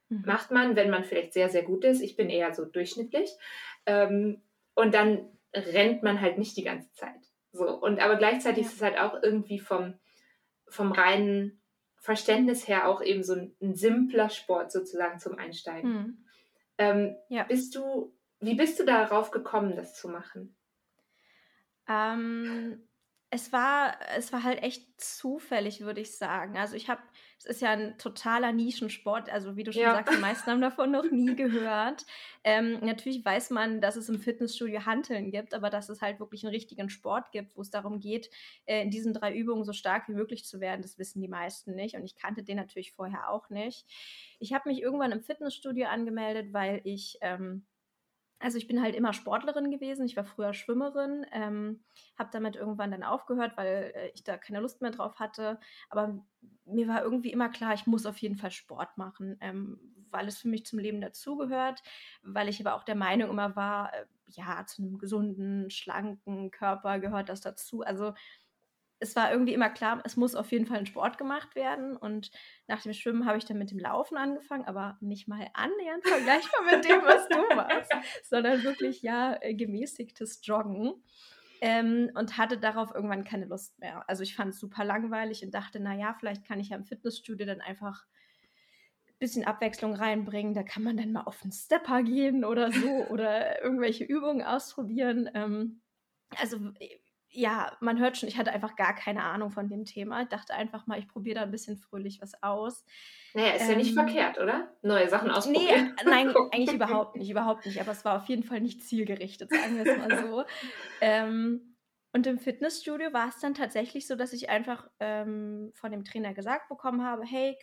Mhm. 0.09 0.23
Macht 0.25 0.51
man, 0.51 0.75
wenn 0.75 0.89
man 0.89 1.03
vielleicht 1.03 1.33
sehr, 1.33 1.49
sehr 1.49 1.63
gut 1.63 1.85
ist. 1.85 2.01
Ich 2.01 2.15
bin 2.15 2.29
eher 2.29 2.53
so 2.53 2.65
durchschnittlich. 2.65 3.29
Ähm, 3.85 4.41
und 4.75 4.93
dann 4.93 5.29
rennt 5.53 6.03
man 6.03 6.21
halt 6.21 6.37
nicht 6.37 6.57
die 6.57 6.63
ganze 6.63 6.91
Zeit. 6.93 7.21
So. 7.51 7.69
Und 7.69 7.99
aber 7.99 8.15
gleichzeitig 8.15 8.63
ja. 8.63 8.69
ist 8.69 8.75
es 8.77 8.81
halt 8.81 8.97
auch 8.97 9.21
irgendwie 9.21 9.59
vom, 9.59 9.99
vom 10.67 10.91
reinen 10.91 11.61
Verständnis 11.97 12.67
her 12.67 12.87
auch 12.87 13.01
eben 13.01 13.23
so 13.23 13.33
ein, 13.33 13.55
ein 13.61 13.75
simpler 13.75 14.29
Sport 14.29 14.71
sozusagen 14.71 15.19
zum 15.19 15.37
Einsteigen. 15.37 15.91
Mhm. 15.91 16.25
Ähm, 16.77 17.15
ja. 17.29 17.43
Bist 17.43 17.75
du, 17.75 18.13
wie 18.39 18.55
bist 18.55 18.79
du 18.79 18.83
darauf 18.83 19.31
gekommen, 19.31 19.75
das 19.75 19.95
zu 19.95 20.09
machen? 20.09 20.55
Ähm, 21.93 22.79
es 23.35 23.51
war, 23.51 23.97
es 24.15 24.31
war 24.31 24.43
halt 24.43 24.61
echt 24.61 25.01
zufällig, 25.01 25.81
würde 25.81 26.01
ich 26.01 26.15
sagen. 26.15 26.55
Also 26.55 26.75
ich 26.75 26.87
habe, 26.87 27.01
es 27.39 27.45
ist 27.45 27.61
ja 27.63 27.71
ein 27.71 27.97
totaler 27.97 28.51
Nischensport, 28.51 29.27
also 29.27 29.55
wie 29.55 29.63
du 29.63 29.73
schon 29.73 29.81
ja. 29.81 29.95
sagst, 29.95 30.15
die 30.15 30.21
meisten 30.21 30.51
haben 30.51 30.61
davon 30.61 30.91
noch 30.91 31.09
nie 31.09 31.35
gehört. 31.35 32.05
Ähm, 32.43 32.77
natürlich 32.81 33.25
weiß 33.25 33.49
man, 33.49 33.81
dass 33.81 33.95
es 33.95 34.07
im 34.07 34.19
Fitnessstudio 34.19 34.85
Hanteln 34.85 35.31
gibt, 35.31 35.55
aber 35.55 35.71
dass 35.71 35.89
es 35.89 35.99
halt 35.99 36.19
wirklich 36.19 36.43
einen 36.43 36.53
richtigen 36.53 36.91
Sport 36.91 37.31
gibt, 37.31 37.57
wo 37.57 37.61
es 37.61 37.71
darum 37.71 37.99
geht, 37.99 38.29
äh, 38.65 38.83
in 38.83 38.91
diesen 38.91 39.13
drei 39.15 39.35
Übungen 39.35 39.63
so 39.63 39.73
stark 39.73 40.07
wie 40.09 40.13
möglich 40.13 40.45
zu 40.45 40.59
werden, 40.59 40.83
das 40.83 40.99
wissen 40.99 41.19
die 41.19 41.27
meisten 41.27 41.73
nicht. 41.73 41.95
Und 41.95 42.03
ich 42.03 42.15
kannte 42.15 42.43
den 42.43 42.57
natürlich 42.57 42.93
vorher 42.93 43.31
auch 43.31 43.49
nicht. 43.49 43.87
Ich 44.37 44.53
habe 44.53 44.69
mich 44.69 44.79
irgendwann 44.79 45.11
im 45.11 45.23
Fitnessstudio 45.23 45.87
angemeldet, 45.87 46.53
weil 46.53 46.81
ich 46.83 47.17
ähm, 47.21 47.65
also 48.43 48.57
ich 48.57 48.67
bin 48.67 48.81
halt 48.81 48.95
immer 48.95 49.13
Sportlerin 49.13 49.71
gewesen. 49.71 50.05
Ich 50.05 50.17
war 50.17 50.25
früher 50.25 50.53
Schwimmerin, 50.53 51.25
ähm, 51.31 51.83
habe 52.19 52.29
damit 52.33 52.55
irgendwann 52.55 52.91
dann 52.91 53.03
aufgehört, 53.03 53.55
weil 53.55 53.93
äh, 53.95 54.09
ich 54.13 54.23
da 54.23 54.37
keine 54.37 54.59
Lust 54.59 54.81
mehr 54.81 54.91
drauf 54.91 55.19
hatte. 55.19 55.59
Aber 55.89 56.23
mir 56.65 56.87
war 56.87 57.03
irgendwie 57.03 57.31
immer 57.31 57.49
klar, 57.49 57.73
ich 57.73 57.87
muss 57.87 58.05
auf 58.05 58.17
jeden 58.17 58.35
Fall 58.35 58.51
Sport 58.51 58.97
machen, 58.97 59.37
ähm, 59.39 59.79
weil 60.11 60.27
es 60.27 60.37
für 60.37 60.49
mich 60.49 60.65
zum 60.65 60.79
Leben 60.79 61.01
dazugehört, 61.01 61.81
weil 62.21 62.49
ich 62.49 62.59
aber 62.59 62.75
auch 62.75 62.83
der 62.83 62.95
Meinung 62.95 63.29
immer 63.29 63.55
war, 63.55 63.93
äh, 63.93 64.05
ja, 64.27 64.65
zu 64.65 64.81
einem 64.81 64.97
gesunden, 64.97 65.69
schlanken 65.69 66.51
Körper 66.51 66.99
gehört 66.99 67.29
das 67.29 67.41
dazu. 67.41 67.81
Also 67.81 68.13
es 69.03 69.17
war 69.17 69.31
irgendwie 69.31 69.53
immer 69.53 69.69
klar, 69.69 70.01
es 70.05 70.15
muss 70.15 70.33
auf 70.33 70.51
jeden 70.51 70.65
Fall 70.65 70.79
ein 70.79 70.85
Sport 70.85 71.17
gemacht 71.17 71.55
werden. 71.55 71.97
Und 71.97 72.31
nach 72.67 72.81
dem 72.81 72.93
Schwimmen 72.93 73.25
habe 73.25 73.37
ich 73.37 73.43
dann 73.45 73.57
mit 73.57 73.69
dem 73.69 73.77
Laufen 73.77 74.17
angefangen, 74.17 74.65
aber 74.65 74.97
nicht 75.01 75.27
mal 75.27 75.45
annähernd 75.53 76.07
vergleichbar 76.07 76.63
mit 76.63 76.85
dem, 76.85 77.01
was 77.03 77.27
du 77.27 77.55
machst, 77.55 77.91
sondern 78.23 78.63
wirklich 78.63 79.01
ja 79.01 79.37
äh, 79.41 79.53
gemäßigtes 79.53 80.39
Joggen. 80.43 81.03
Ähm, 81.59 82.11
und 82.15 82.37
hatte 82.37 82.57
darauf 82.57 82.93
irgendwann 82.93 83.23
keine 83.23 83.45
Lust 83.45 83.79
mehr. 83.79 84.03
Also 84.09 84.23
ich 84.23 84.35
fand 84.35 84.53
es 84.53 84.59
super 84.59 84.83
langweilig 84.83 85.45
und 85.45 85.53
dachte, 85.53 85.79
naja, 85.79 86.13
vielleicht 86.19 86.45
kann 86.45 86.59
ich 86.59 86.69
ja 86.69 86.77
im 86.77 86.83
Fitnessstudio 86.83 87.45
dann 87.45 87.61
einfach 87.61 88.05
ein 89.07 89.19
bisschen 89.19 89.45
Abwechslung 89.45 89.93
reinbringen. 89.93 90.53
Da 90.53 90.63
kann 90.63 90.83
man 90.83 90.97
dann 90.97 91.13
mal 91.13 91.21
auf 91.21 91.41
einen 91.41 91.53
Stepper 91.53 92.03
gehen 92.03 92.43
oder 92.43 92.71
so 92.71 92.89
oder 93.09 93.63
irgendwelche 93.63 94.03
Übungen 94.03 94.41
ausprobieren. 94.41 95.29
Ähm, 95.33 95.81
also 96.37 96.57
ja, 97.33 97.75
man 97.79 97.99
hört 97.99 98.17
schon, 98.17 98.29
ich 98.29 98.37
hatte 98.37 98.53
einfach 98.53 98.75
gar 98.75 98.93
keine 98.93 99.23
Ahnung 99.23 99.49
von 99.49 99.67
dem 99.67 99.85
Thema. 99.85 100.21
Ich 100.21 100.29
dachte 100.29 100.53
einfach 100.53 100.85
mal, 100.85 100.99
ich 100.99 101.07
probiere 101.07 101.39
da 101.39 101.41
ein 101.41 101.51
bisschen 101.51 101.77
fröhlich 101.77 102.21
was 102.21 102.41
aus. 102.43 102.85
Naja, 103.33 103.53
ist 103.53 103.63
ähm, 103.63 103.71
ja 103.71 103.75
nicht 103.77 103.89
ähm, 103.89 103.95
verkehrt, 103.95 104.37
oder? 104.39 104.71
Neue 104.83 105.09
Sachen 105.09 105.31
ausprobieren. 105.31 105.95
Nee, 105.97 106.03
nein, 106.05 106.33
eigentlich 106.51 106.73
überhaupt 106.75 107.15
nicht, 107.15 107.29
überhaupt 107.29 107.65
nicht. 107.65 107.81
Aber 107.81 107.91
es 107.91 108.05
war 108.05 108.17
auf 108.17 108.27
jeden 108.27 108.43
Fall 108.43 108.61
nicht 108.61 108.83
zielgerichtet, 108.83 109.49
sagen 109.49 109.83
wir 109.83 109.91
es 109.91 109.97
mal 109.97 110.21
so. 110.21 110.43
ähm, 111.01 111.75
und 112.13 112.27
im 112.27 112.37
Fitnessstudio 112.37 113.11
war 113.11 113.29
es 113.29 113.39
dann 113.39 113.55
tatsächlich 113.55 114.05
so, 114.05 114.15
dass 114.15 114.33
ich 114.33 114.49
einfach 114.49 114.87
ähm, 114.99 115.71
von 115.73 115.91
dem 115.91 116.05
Trainer 116.05 116.35
gesagt 116.35 116.69
bekommen 116.69 117.03
habe, 117.03 117.23
hey, 117.25 117.57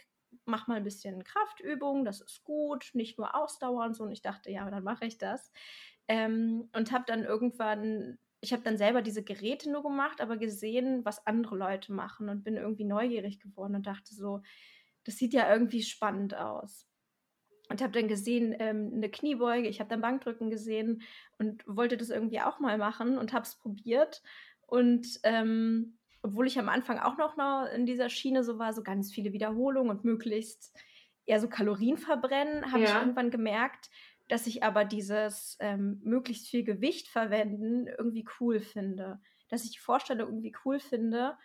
mach 0.45 0.67
mal 0.67 0.79
ein 0.79 0.85
bisschen 0.85 1.23
Kraftübung, 1.23 2.05
das 2.05 2.21
ist 2.21 2.43
gut, 2.43 2.91
nicht 2.93 3.19
nur 3.19 3.37
Ausdauer 3.37 3.85
und 3.85 3.95
so. 3.95 4.03
Und 4.03 4.13
ich 4.13 4.23
dachte, 4.23 4.51
ja, 4.51 4.69
dann 4.69 4.83
mache 4.83 5.07
ich 5.07 5.19
das. 5.19 5.53
Ähm, 6.09 6.69
und 6.75 6.91
habe 6.91 7.05
dann 7.07 7.23
irgendwann 7.23 8.19
ich 8.41 8.53
habe 8.53 8.63
dann 8.63 8.79
selber 8.79 9.03
diese 9.03 9.23
Geräte 9.23 9.71
nur 9.71 9.83
gemacht, 9.83 10.21
aber 10.21 10.37
gesehen, 10.37 11.05
was 11.05 11.27
andere 11.27 11.57
Leute 11.57 11.93
machen 11.93 12.29
und 12.29 12.43
bin 12.43 12.57
irgendwie 12.57 12.85
neugierig 12.85 13.39
geworden 13.39 13.75
und 13.75 13.87
dachte 13.87 14.15
so, 14.15 14.43
das 15.05 15.17
sieht 15.17 15.35
ja 15.35 15.53
irgendwie 15.53 15.83
spannend 15.83 16.35
aus. 16.35 16.87
Und 17.69 17.83
habe 17.83 17.93
dann 17.93 18.09
gesehen, 18.09 18.55
ähm, 18.59 18.93
eine 18.95 19.11
Kniebeuge, 19.11 19.69
ich 19.69 19.79
habe 19.79 19.91
dann 19.91 20.01
Bankdrücken 20.01 20.51
gesehen 20.51 21.03
und 21.39 21.63
wollte 21.67 21.97
das 21.97 22.11
irgendwie 22.11 22.41
auch 22.41 22.59
mal 22.59 22.79
machen 22.79 23.17
und 23.17 23.33
habe 23.33 23.45
es 23.45 23.57
probiert. 23.57 24.23
Und 24.67 25.21
ähm, 25.23 25.99
obwohl 26.23 26.47
ich 26.47 26.59
am 26.59 26.69
Anfang 26.69 26.99
auch 26.99 27.17
noch 27.17 27.37
in 27.73 27.87
dieser 27.87 28.09
Schiene 28.09 28.43
so 28.43 28.59
war, 28.59 28.73
so 28.73 28.83
ganz 28.83 29.13
viele 29.13 29.33
Wiederholungen 29.33 29.91
und 29.91 30.05
möglichst 30.05 30.77
eher 31.27 31.41
so 31.41 31.49
Kalorien 31.49 31.97
verbrennen, 31.97 32.73
habe 32.73 32.83
ja. 32.83 32.89
ich 32.89 32.95
irgendwann 32.95 33.31
gemerkt, 33.31 33.89
dass 34.31 34.47
ich 34.47 34.63
aber 34.63 34.85
dieses 34.85 35.57
ähm, 35.61 36.01
möglichst 36.05 36.49
viel 36.49 36.65
Gewicht 36.65 37.09
verwenden 37.09 37.87
irgendwie 37.87 38.27
cool 38.39 38.61
finde. 38.61 39.21
Dass 39.49 39.65
ich 39.65 39.73
die 39.73 39.79
Vorstellung 39.79 40.29
irgendwie 40.29 40.55
cool 40.65 40.79
finde, 40.79 41.37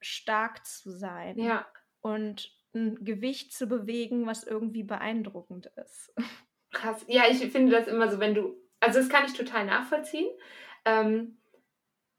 stark 0.00 0.66
zu 0.66 0.90
sein. 0.90 1.38
Ja. 1.38 1.66
Und 2.00 2.52
ein 2.74 3.04
Gewicht 3.04 3.54
zu 3.54 3.66
bewegen, 3.66 4.26
was 4.26 4.44
irgendwie 4.44 4.82
beeindruckend 4.82 5.66
ist. 5.76 6.14
Krass. 6.72 7.04
Ja, 7.08 7.24
ich 7.30 7.38
finde 7.50 7.72
das 7.72 7.88
immer 7.88 8.10
so, 8.10 8.20
wenn 8.20 8.34
du, 8.34 8.54
also 8.80 9.00
das 9.00 9.08
kann 9.08 9.24
ich 9.24 9.32
total 9.32 9.64
nachvollziehen. 9.64 10.28
Ähm, 10.84 11.38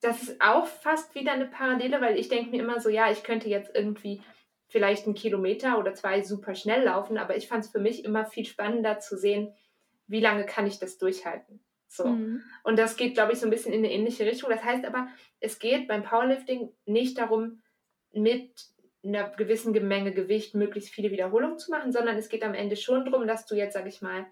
das 0.02 0.24
ist 0.24 0.42
auch 0.42 0.66
fast 0.66 1.14
wieder 1.16 1.34
eine 1.34 1.48
Parallele, 1.48 2.02
weil 2.02 2.18
ich 2.18 2.28
denke 2.28 2.52
mir 2.52 2.64
immer 2.64 2.80
so, 2.80 2.90
ja, 2.90 3.12
ich 3.12 3.24
könnte 3.24 3.50
jetzt 3.50 3.76
irgendwie 3.76 4.22
vielleicht 4.68 5.06
einen 5.06 5.16
Kilometer 5.16 5.80
oder 5.80 5.94
zwei 5.94 6.22
super 6.22 6.56
schnell 6.56 6.84
laufen, 6.84 7.18
aber 7.18 7.38
ich 7.38 7.48
fand 7.48 7.64
es 7.64 7.72
für 7.72 7.80
mich 7.80 8.04
immer 8.06 8.26
viel 8.26 8.46
spannender 8.46 9.00
zu 9.00 9.18
sehen, 9.18 9.54
wie 10.08 10.20
lange 10.20 10.46
kann 10.46 10.68
ich 10.68 10.80
das 10.80 10.98
durchhalten. 10.98 11.62
So. 11.88 12.06
Mhm. 12.08 12.44
Und 12.64 12.78
das 12.78 12.98
geht, 12.98 13.14
glaube 13.14 13.34
ich, 13.34 13.40
so 13.40 13.48
ein 13.48 13.50
bisschen 13.50 13.74
in 13.74 13.80
eine 13.80 13.92
ähnliche 13.92 14.26
Richtung. 14.26 14.50
Das 14.50 14.64
heißt 14.64 14.86
aber, 14.86 15.08
es 15.40 15.60
geht 15.60 15.88
beim 15.88 16.04
Powerlifting 16.04 16.70
nicht 16.86 17.18
darum, 17.18 17.62
mit 18.12 18.52
einer 19.04 19.30
gewissen 19.30 19.72
Menge 19.88 20.14
Gewicht 20.14 20.54
möglichst 20.54 20.94
viele 20.94 21.12
Wiederholungen 21.12 21.58
zu 21.58 21.72
machen, 21.72 21.92
sondern 21.92 22.18
es 22.18 22.30
geht 22.30 22.44
am 22.44 22.54
Ende 22.54 22.76
schon 22.76 23.06
darum, 23.06 23.28
dass 23.28 23.46
du 23.46 23.56
jetzt, 23.56 23.74
sag 23.74 23.88
ich 23.88 24.02
mal, 24.02 24.26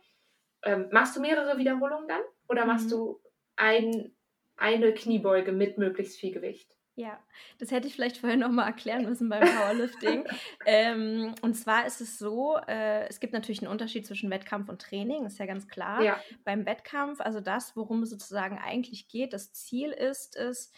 ähm, 0.63 0.89
machst 0.91 1.15
du 1.15 1.21
mehrere 1.21 1.57
Wiederholungen 1.57 2.07
dann 2.07 2.21
oder 2.49 2.65
machst 2.65 2.87
mhm. 2.87 2.91
du 2.91 3.21
ein, 3.55 4.15
eine 4.57 4.93
Kniebeuge 4.93 5.51
mit 5.51 5.77
möglichst 5.77 6.19
viel 6.19 6.33
Gewicht? 6.33 6.74
Ja, 6.97 7.19
das 7.59 7.71
hätte 7.71 7.87
ich 7.87 7.93
vielleicht 7.93 8.17
vorher 8.17 8.37
nochmal 8.37 8.67
erklären 8.67 9.03
müssen 9.03 9.27
beim 9.27 9.41
Powerlifting. 9.41 10.25
ähm, 10.65 11.35
und 11.41 11.53
zwar 11.55 11.85
ist 11.85 11.99
es 11.99 12.17
so, 12.17 12.57
äh, 12.67 13.05
es 13.07 13.19
gibt 13.19 13.33
natürlich 13.33 13.61
einen 13.61 13.71
Unterschied 13.71 14.07
zwischen 14.07 14.29
Wettkampf 14.29 14.69
und 14.69 14.81
Training, 14.81 15.25
ist 15.25 15.37
ja 15.37 15.45
ganz 15.45 15.67
klar. 15.67 16.01
Ja. 16.01 16.17
Beim 16.45 16.65
Wettkampf, 16.65 17.19
also 17.19 17.41
das, 17.41 17.75
worum 17.75 18.03
es 18.03 18.11
sozusagen 18.11 18.57
eigentlich 18.59 19.09
geht, 19.09 19.33
das 19.33 19.51
Ziel 19.51 19.91
ist 19.91 20.37
es, 20.37 20.71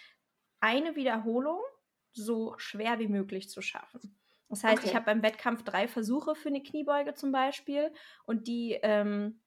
eine 0.59 0.95
Wiederholung 0.95 1.59
so 2.13 2.55
schwer 2.57 2.97
wie 2.97 3.07
möglich 3.07 3.49
zu 3.49 3.61
schaffen. 3.61 4.17
Das 4.49 4.63
heißt, 4.63 4.79
okay. 4.79 4.87
ich 4.87 4.95
habe 4.95 5.05
beim 5.05 5.21
Wettkampf 5.21 5.63
drei 5.63 5.87
Versuche 5.87 6.33
für 6.33 6.49
eine 6.49 6.63
Kniebeuge 6.63 7.13
zum 7.13 7.31
Beispiel 7.31 7.91
und 8.25 8.47
die 8.47 8.79
ähm, 8.81 9.39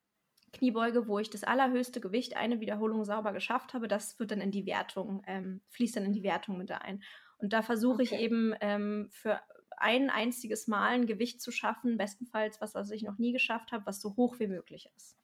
Kniebeuge, 0.53 1.07
wo 1.07 1.19
ich 1.19 1.31
das 1.31 1.45
allerhöchste 1.45 2.01
Gewicht 2.01 2.37
eine 2.37 2.61
Wiederholung 2.61 3.05
sauber 3.05 3.33
geschafft 3.33 3.75
habe, 3.75 3.89
das 3.89 4.19
wird 4.19 4.31
dann 4.33 4.41
in 4.41 4.51
die 4.51 4.67
Wertung, 4.67 5.23
ähm, 5.27 5.61
fließt 5.71 5.97
dann 5.97 6.05
in 6.05 6.13
die 6.13 6.23
Wertung 6.23 6.59
mit 6.59 6.71
ein. 6.73 7.03
Und 7.39 7.53
da 7.53 7.63
versuche 7.63 8.03
okay. 8.03 8.15
ich 8.15 8.21
eben 8.21 8.55
ähm, 8.61 9.09
für 9.11 9.41
ein 9.77 10.11
einziges 10.11 10.67
Mal 10.67 10.91
ein 10.91 11.07
Gewicht 11.07 11.41
zu 11.41 11.51
schaffen, 11.51 11.97
bestenfalls 11.97 12.61
was, 12.61 12.75
was 12.75 12.91
ich 12.91 13.03
noch 13.03 13.19
nie 13.19 13.33
geschafft 13.33 13.73
habe, 13.73 13.87
was 13.87 14.01
so 14.01 14.17
hoch 14.17 14.39
wie 14.39 14.49
möglich 14.49 14.91
ist. 14.97 15.17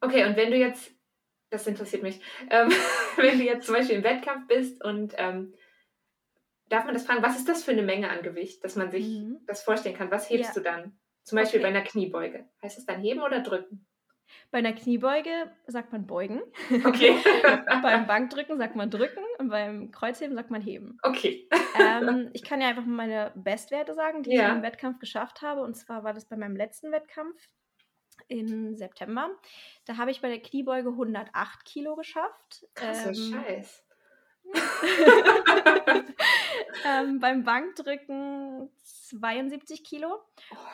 Okay, 0.00 0.26
und 0.26 0.36
wenn 0.36 0.50
du 0.50 0.56
jetzt, 0.56 0.92
das 1.50 1.66
interessiert 1.66 2.02
mich, 2.02 2.20
ähm, 2.50 2.68
wenn 3.16 3.38
du 3.38 3.44
jetzt 3.44 3.66
zum 3.66 3.74
Beispiel 3.74 3.96
im 3.96 4.04
Wettkampf 4.04 4.48
bist 4.48 4.82
und 4.84 5.14
ähm, 5.16 5.54
darf 6.68 6.84
man 6.84 6.94
das 6.94 7.06
fragen, 7.06 7.22
was 7.22 7.36
ist 7.36 7.48
das 7.48 7.64
für 7.64 7.72
eine 7.72 7.82
Menge 7.82 8.10
an 8.10 8.22
Gewicht, 8.22 8.64
dass 8.64 8.76
man 8.76 8.90
sich 8.90 9.06
mhm. 9.06 9.40
das 9.46 9.62
vorstellen 9.62 9.96
kann? 9.96 10.10
Was 10.10 10.28
hebst 10.28 10.54
ja. 10.54 10.54
du 10.54 10.60
dann? 10.60 10.98
Zum 11.22 11.36
Beispiel 11.36 11.60
okay. 11.60 11.70
bei 11.70 11.76
einer 11.76 11.86
Kniebeuge. 11.86 12.48
Heißt 12.62 12.78
es 12.78 12.86
dann 12.86 13.00
heben 13.00 13.20
oder 13.20 13.40
drücken? 13.40 13.86
Bei 14.50 14.58
einer 14.58 14.72
Kniebeuge 14.72 15.50
sagt 15.66 15.92
man 15.92 16.06
beugen. 16.06 16.40
Okay. 16.84 17.16
beim 17.82 18.06
Bankdrücken 18.06 18.58
sagt 18.58 18.76
man 18.76 18.90
drücken 18.90 19.22
und 19.38 19.48
beim 19.48 19.90
Kreuzheben 19.90 20.34
sagt 20.34 20.50
man 20.50 20.60
heben. 20.60 20.98
Okay. 21.02 21.48
ähm, 21.78 22.30
ich 22.32 22.42
kann 22.42 22.60
ja 22.60 22.68
einfach 22.68 22.84
meine 22.84 23.32
Bestwerte 23.34 23.94
sagen, 23.94 24.22
die 24.22 24.34
ja. 24.34 24.48
ich 24.48 24.56
im 24.56 24.62
Wettkampf 24.62 24.98
geschafft 24.98 25.42
habe. 25.42 25.62
Und 25.62 25.74
zwar 25.74 26.04
war 26.04 26.14
das 26.14 26.26
bei 26.26 26.36
meinem 26.36 26.56
letzten 26.56 26.92
Wettkampf 26.92 27.36
im 28.28 28.74
September. 28.76 29.30
Da 29.84 29.96
habe 29.96 30.10
ich 30.10 30.20
bei 30.20 30.28
der 30.28 30.40
Kniebeuge 30.40 30.90
108 30.90 31.64
Kilo 31.64 31.96
geschafft. 31.96 32.66
Krasser 32.74 33.10
ähm, 33.10 33.14
Scheiß. 33.14 33.84
ähm, 36.86 37.20
beim 37.20 37.44
Bankdrücken 37.44 38.70
72 39.10 39.84
Kilo 39.84 40.20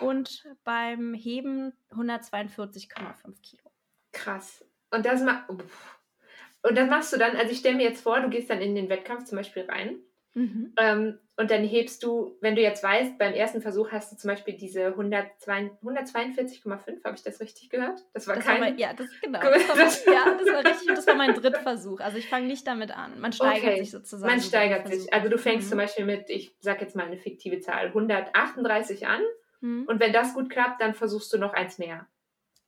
oh. 0.01 0.07
und 0.07 0.45
beim 0.65 1.15
Heben 1.15 1.73
142,5 1.91 3.41
Kilo. 3.43 3.63
Krass. 4.13 4.65
Und 4.91 5.05
das, 5.07 5.23
ma 5.23 5.47
und 5.49 6.77
das 6.77 6.89
machst 6.89 7.13
du 7.13 7.17
dann, 7.17 7.37
also 7.37 7.53
ich 7.53 7.59
stelle 7.59 7.77
mir 7.77 7.89
jetzt 7.89 8.03
vor, 8.03 8.21
du 8.21 8.29
gehst 8.29 8.51
dann 8.51 8.61
in 8.61 8.75
den 8.75 8.89
Wettkampf 8.89 9.25
zum 9.25 9.37
Beispiel 9.37 9.65
rein 9.65 10.01
Mhm. 10.37 10.73
Ähm, 10.77 11.19
und 11.39 11.51
dann 11.51 11.65
hebst 11.65 12.03
du, 12.03 12.37
wenn 12.43 12.57
du 12.57 12.61
jetzt 12.61 12.83
weißt, 12.83 13.17
beim 13.17 13.33
ersten 13.33 13.63
Versuch 13.63 13.91
hast 13.91 14.13
du 14.13 14.17
zum 14.17 14.29
Beispiel 14.29 14.55
diese 14.55 14.89
142,5, 14.89 17.05
habe 17.05 17.17
ich 17.17 17.23
das 17.23 17.41
richtig 17.41 17.71
gehört? 17.71 18.05
Das 18.13 18.27
war 18.27 18.37
das 18.37 18.45
kein... 18.45 18.61
War 18.61 18.69
mein, 18.69 18.79
ja, 18.79 18.93
das, 18.93 19.09
genau. 19.23 19.41
Das 19.51 20.07
war, 20.07 20.15
ja, 20.15 20.37
das 20.39 20.47
war 20.47 20.63
richtig 20.63 20.91
und 20.91 20.99
das 20.99 21.07
war 21.07 21.15
mein 21.15 21.33
Drittversuch. 21.33 22.01
Also 22.01 22.19
ich 22.19 22.29
fange 22.29 22.49
nicht 22.49 22.67
damit 22.67 22.91
an. 22.91 23.19
Man 23.19 23.33
steigert 23.33 23.65
okay. 23.65 23.79
sich 23.79 23.91
sozusagen. 23.91 24.31
Man 24.31 24.43
steigert 24.43 24.89
sich. 24.89 25.11
Also 25.11 25.31
du 25.31 25.39
fängst 25.39 25.69
mhm. 25.69 25.71
zum 25.71 25.79
Beispiel 25.79 26.05
mit, 26.05 26.29
ich 26.29 26.55
sage 26.61 26.83
jetzt 26.83 26.97
mal 26.97 27.07
eine 27.07 27.17
fiktive 27.17 27.61
Zahl, 27.61 27.87
138 27.87 29.07
an. 29.07 29.23
Mhm. 29.61 29.87
Und 29.89 30.01
wenn 30.01 30.13
das 30.13 30.35
gut 30.35 30.51
klappt, 30.51 30.83
dann 30.83 30.93
versuchst 30.93 31.33
du 31.33 31.39
noch 31.39 31.55
eins 31.55 31.79
mehr. 31.79 32.07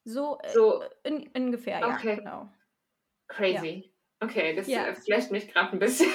So, 0.04 0.38
äh, 0.42 0.48
so. 0.54 0.82
In, 1.02 1.28
ungefähr, 1.36 1.80
ja, 1.80 1.94
okay. 1.94 2.16
genau. 2.16 2.50
Crazy. 3.28 3.84
Ja. 3.84 3.90
Okay, 4.20 4.56
das 4.56 4.66
ja. 4.66 4.92
flasht 4.94 5.30
mich 5.30 5.48
gerade 5.48 5.72
ein 5.72 5.78
bisschen, 5.78 6.10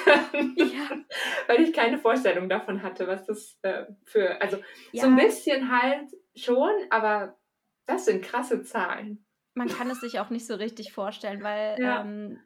ja. 0.58 0.90
weil 1.48 1.62
ich 1.62 1.74
keine 1.74 1.98
Vorstellung 1.98 2.50
davon 2.50 2.84
hatte, 2.84 3.08
was 3.08 3.26
das 3.26 3.58
äh, 3.62 3.86
für, 4.04 4.42
also 4.42 4.58
ja. 4.92 5.04
so 5.04 5.08
ein 5.08 5.16
bisschen 5.16 5.72
halt 5.72 6.12
schon, 6.36 6.72
aber 6.90 7.38
das 7.86 8.06
sind 8.06 8.24
krasse 8.24 8.64
Zahlen. 8.64 9.26
Man 9.54 9.70
kann 9.70 9.90
es 9.90 10.02
sich 10.02 10.20
auch 10.20 10.30
nicht 10.30 10.46
so 10.46 10.56
richtig 10.56 10.92
vorstellen, 10.92 11.44
weil 11.44 11.78
ähm, 11.80 12.40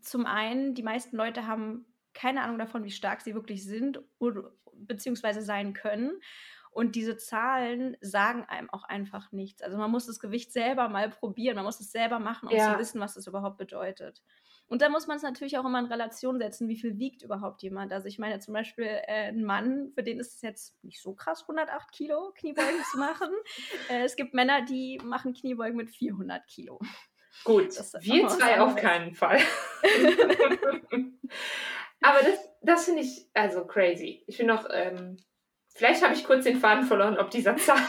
zum 0.00 0.26
einen 0.26 0.74
die 0.74 0.82
meisten 0.82 1.16
Leute 1.16 1.46
haben 1.46 1.86
keine 2.12 2.42
Ahnung 2.42 2.58
davon, 2.58 2.84
wie 2.84 2.90
stark 2.90 3.20
sie 3.20 3.34
wirklich 3.34 3.64
sind 3.64 4.00
oder, 4.18 4.52
beziehungsweise 4.74 5.42
sein 5.42 5.72
können. 5.72 6.20
Und 6.72 6.94
diese 6.94 7.16
Zahlen 7.16 7.96
sagen 8.00 8.44
einem 8.44 8.70
auch 8.70 8.84
einfach 8.84 9.32
nichts. 9.32 9.60
Also 9.62 9.76
man 9.76 9.90
muss 9.90 10.06
das 10.06 10.20
Gewicht 10.20 10.52
selber 10.52 10.88
mal 10.88 11.10
probieren, 11.10 11.56
man 11.56 11.64
muss 11.64 11.80
es 11.80 11.90
selber 11.90 12.20
machen, 12.20 12.48
um 12.48 12.56
zu 12.56 12.78
wissen, 12.78 13.00
was 13.00 13.16
es 13.16 13.26
überhaupt 13.26 13.58
bedeutet. 13.58 14.22
Und 14.70 14.82
da 14.82 14.88
muss 14.88 15.08
man 15.08 15.16
es 15.16 15.24
natürlich 15.24 15.58
auch 15.58 15.64
immer 15.64 15.80
in 15.80 15.86
Relation 15.86 16.38
setzen, 16.38 16.68
wie 16.68 16.76
viel 16.76 16.96
wiegt 16.96 17.22
überhaupt 17.22 17.60
jemand. 17.60 17.92
Also 17.92 18.06
ich 18.06 18.20
meine 18.20 18.38
zum 18.38 18.54
Beispiel 18.54 18.84
äh, 18.86 19.30
ein 19.30 19.42
Mann, 19.42 19.90
für 19.96 20.04
den 20.04 20.20
ist 20.20 20.36
es 20.36 20.42
jetzt 20.42 20.76
nicht 20.84 21.02
so 21.02 21.12
krass, 21.12 21.42
108 21.42 21.90
Kilo 21.90 22.32
Kniebeugen 22.36 22.80
zu 22.92 22.98
machen. 23.00 23.30
Äh, 23.88 24.04
es 24.04 24.14
gibt 24.14 24.32
Männer, 24.32 24.64
die 24.64 25.00
machen 25.02 25.34
Kniebeugen 25.34 25.76
mit 25.76 25.90
400 25.90 26.46
Kilo. 26.46 26.78
Gut, 27.42 27.70
wir 28.00 28.28
zwei 28.28 28.60
auf 28.60 28.76
keinen 28.76 29.12
Fall. 29.12 29.40
Aber 32.00 32.20
das, 32.20 32.38
das 32.62 32.84
finde 32.84 33.02
ich 33.02 33.26
also 33.34 33.64
crazy. 33.64 34.22
Ich 34.28 34.36
finde 34.36 34.54
noch, 34.54 34.68
ähm, 34.72 35.16
vielleicht 35.74 36.04
habe 36.04 36.14
ich 36.14 36.22
kurz 36.24 36.44
den 36.44 36.60
Faden 36.60 36.84
verloren, 36.84 37.18
ob 37.18 37.30
dieser 37.30 37.56
Zahl. 37.58 37.80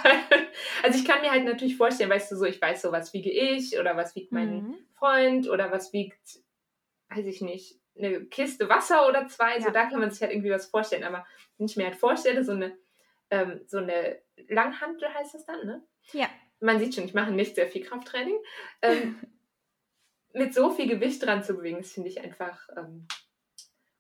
also 0.82 0.98
ich 0.98 1.06
kann 1.06 1.22
mir 1.22 1.30
halt 1.30 1.46
natürlich 1.46 1.78
vorstellen, 1.78 2.10
weißt 2.10 2.32
du 2.32 2.38
so, 2.38 2.46
ich 2.46 2.60
weiß 2.60 2.82
so, 2.82 2.92
was 2.92 3.14
wiege 3.14 3.30
ich 3.30 3.80
oder 3.80 3.96
was 3.96 4.16
wiegt 4.16 4.32
mein 4.32 4.64
mhm. 4.64 4.78
Freund 4.98 5.48
oder 5.48 5.72
was 5.72 5.94
wiegt 5.94 6.42
weiß 7.14 7.26
ich 7.26 7.42
nicht, 7.42 7.80
eine 7.98 8.26
Kiste 8.26 8.70
Wasser 8.70 9.08
oder 9.08 9.28
zwei, 9.28 9.58
ja. 9.58 9.62
so 9.62 9.70
da 9.70 9.86
kann 9.86 10.00
man 10.00 10.12
sich 10.12 10.22
halt 10.22 10.32
irgendwie 10.32 10.52
was 10.52 10.68
vorstellen. 10.68 11.04
Aber 11.04 11.26
wenn 11.58 11.68
ich 11.68 11.78
mir 11.78 11.86
halt 11.86 11.96
vorstelle, 11.96 12.44
so 12.44 12.54
eine, 12.54 12.78
ähm, 13.30 13.62
so 13.68 13.78
eine 13.78 14.20
Langhantel 14.48 15.14
heißt 15.14 15.34
das 15.34 15.46
dann, 15.46 15.66
ne? 15.66 15.84
Ja. 16.14 16.30
Man 16.60 16.80
sieht 16.80 16.96
schon, 16.96 17.06
ich 17.06 17.14
mache 17.14 17.32
nicht 17.32 17.56
sehr 17.56 17.68
viel 17.68 17.84
Krafttraining. 17.84 18.38
Ähm, 18.82 19.20
mit 20.34 20.54
so 20.54 20.70
viel 20.70 20.88
Gewicht 20.88 21.26
dran 21.26 21.44
zu 21.44 21.56
bewegen, 21.56 21.80
das 21.80 21.92
finde 21.92 22.10
ich 22.10 22.22
einfach 22.22 22.70
ähm, 22.78 23.08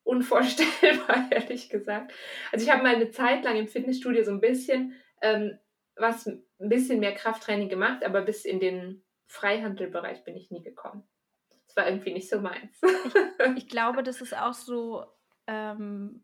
unvorstellbar, 0.03 1.27
ehrlich 1.31 1.69
gesagt. 1.69 2.13
Also 2.51 2.65
ich 2.65 2.71
habe 2.71 2.83
mal 2.83 2.95
eine 2.95 3.11
Zeit 3.11 3.43
lang 3.43 3.57
im 3.57 3.67
Fitnessstudio 3.67 4.23
so 4.23 4.31
ein 4.31 4.39
bisschen 4.39 4.95
ähm, 5.21 5.57
was, 5.95 6.25
ein 6.25 6.43
bisschen 6.59 6.99
mehr 6.99 7.13
Krafttraining 7.13 7.69
gemacht, 7.69 8.03
aber 8.05 8.21
bis 8.21 8.45
in 8.45 8.59
den 8.59 9.03
Freihandelbereich 9.27 10.23
bin 10.23 10.35
ich 10.35 10.51
nie 10.51 10.61
gekommen. 10.61 11.03
Das 11.71 11.85
war 11.85 11.89
irgendwie 11.89 12.13
nicht 12.13 12.29
so 12.29 12.41
meins. 12.41 12.81
ich, 12.83 13.63
ich 13.63 13.67
glaube, 13.69 14.03
das 14.03 14.19
ist 14.19 14.35
auch 14.35 14.53
so, 14.53 15.05
ähm, 15.47 16.21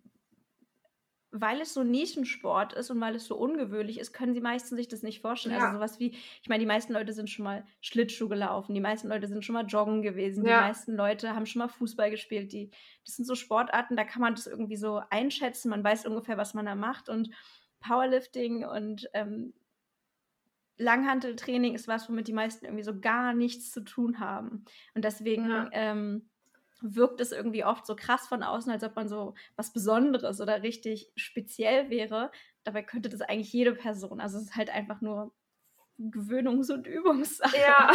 weil 1.32 1.62
es 1.62 1.74
so 1.74 1.84
Nischensport 1.84 2.74
ist 2.74 2.90
und 2.90 3.00
weil 3.00 3.16
es 3.16 3.26
so 3.26 3.38
ungewöhnlich 3.38 3.98
ist, 3.98 4.12
können 4.12 4.34
sie 4.34 4.42
meistens 4.42 4.78
sich 4.78 4.90
das 4.90 5.04
nicht 5.04 5.22
vorstellen. 5.22 5.56
Also 5.56 5.66
ja. 5.66 5.70
Also 5.70 5.80
sowas 5.80 6.00
wie, 6.02 6.18
ich 6.42 6.50
meine, 6.50 6.60
die 6.60 6.68
meisten 6.68 6.92
Leute 6.92 7.14
sind 7.14 7.30
schon 7.30 7.46
mal 7.46 7.66
Schlittschuh 7.80 8.28
gelaufen, 8.28 8.74
die 8.74 8.82
meisten 8.82 9.08
Leute 9.08 9.28
sind 9.28 9.46
schon 9.46 9.54
mal 9.54 9.66
joggen 9.66 10.02
gewesen, 10.02 10.46
ja. 10.46 10.60
die 10.60 10.68
meisten 10.68 10.96
Leute 10.96 11.34
haben 11.34 11.46
schon 11.46 11.60
mal 11.60 11.70
Fußball 11.70 12.12
gespielt. 12.12 12.52
Die, 12.52 12.72
das 13.06 13.16
sind 13.16 13.26
so 13.26 13.36
Sportarten, 13.36 13.96
da 13.96 14.04
kann 14.04 14.22
man 14.22 14.36
das 14.36 14.48
irgendwie 14.48 14.78
so 14.78 15.02
einschätzen, 15.10 15.70
man 15.70 15.84
weiß 15.84 16.08
ungefähr, 16.08 16.38
was 16.38 16.54
man 16.54 16.66
da 16.66 16.76
macht 16.76 17.08
und 17.08 17.30
Powerlifting 17.80 18.66
und 18.66 19.08
ähm, 19.14 19.54
Langhanteltraining 20.78 21.74
ist 21.74 21.88
was, 21.88 22.08
womit 22.10 22.28
die 22.28 22.34
meisten 22.34 22.66
irgendwie 22.66 22.84
so 22.84 23.00
gar 23.00 23.34
nichts 23.34 23.72
zu 23.72 23.82
tun 23.82 24.20
haben. 24.20 24.66
Und 24.94 25.06
deswegen 25.06 25.50
ja. 25.50 25.70
ähm, 25.72 26.30
wirkt 26.82 27.20
es 27.22 27.32
irgendwie 27.32 27.66
oft 27.66 27.86
so 27.86 27.96
krass 27.96 28.28
von 28.28 28.44
außen, 28.44 28.72
als 28.72 28.84
ob 28.84 28.96
man 28.96 29.08
so 29.08 29.34
was 29.56 29.74
Besonderes 29.74 30.40
oder 30.40 30.62
richtig 30.62 31.12
speziell 31.16 31.90
wäre. 31.90 32.32
Dabei 32.64 32.84
könnte 32.84 33.10
das 33.10 33.22
eigentlich 33.22 33.52
jede 33.52 33.74
Person. 33.74 34.20
Also 34.20 34.38
es 34.38 34.46
ist 34.46 34.56
halt 34.56 34.70
einfach 34.70 35.02
nur 35.02 35.34
Gewöhnungs- 36.00 36.72
und 36.72 36.86
Übungssache. 36.86 37.58
Ja, 37.58 37.92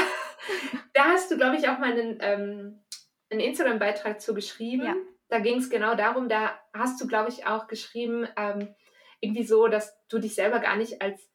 da 0.93 1.05
hast 1.05 1.31
du, 1.31 1.37
glaube 1.37 1.57
ich, 1.57 1.69
auch 1.69 1.79
mal 1.79 1.93
einen, 1.93 2.19
ähm, 2.21 2.81
einen 3.31 3.41
Instagram-Beitrag 3.41 4.21
zu 4.21 4.35
geschrieben. 4.35 4.85
Ja. 4.85 4.97
Da 5.29 5.39
ging 5.39 5.59
es 5.59 5.71
genau 5.71 5.95
darum, 5.95 6.29
da 6.29 6.59
hast 6.75 7.01
du, 7.01 7.07
glaube 7.07 7.31
ich, 7.31 7.47
auch 7.47 7.69
geschrieben, 7.69 8.27
ähm, 8.37 8.75
irgendwie 9.21 9.45
so, 9.45 9.69
dass 9.69 9.97
du 10.09 10.19
dich 10.19 10.35
selber 10.35 10.59
gar 10.59 10.77
nicht 10.77 11.01
als 11.01 11.32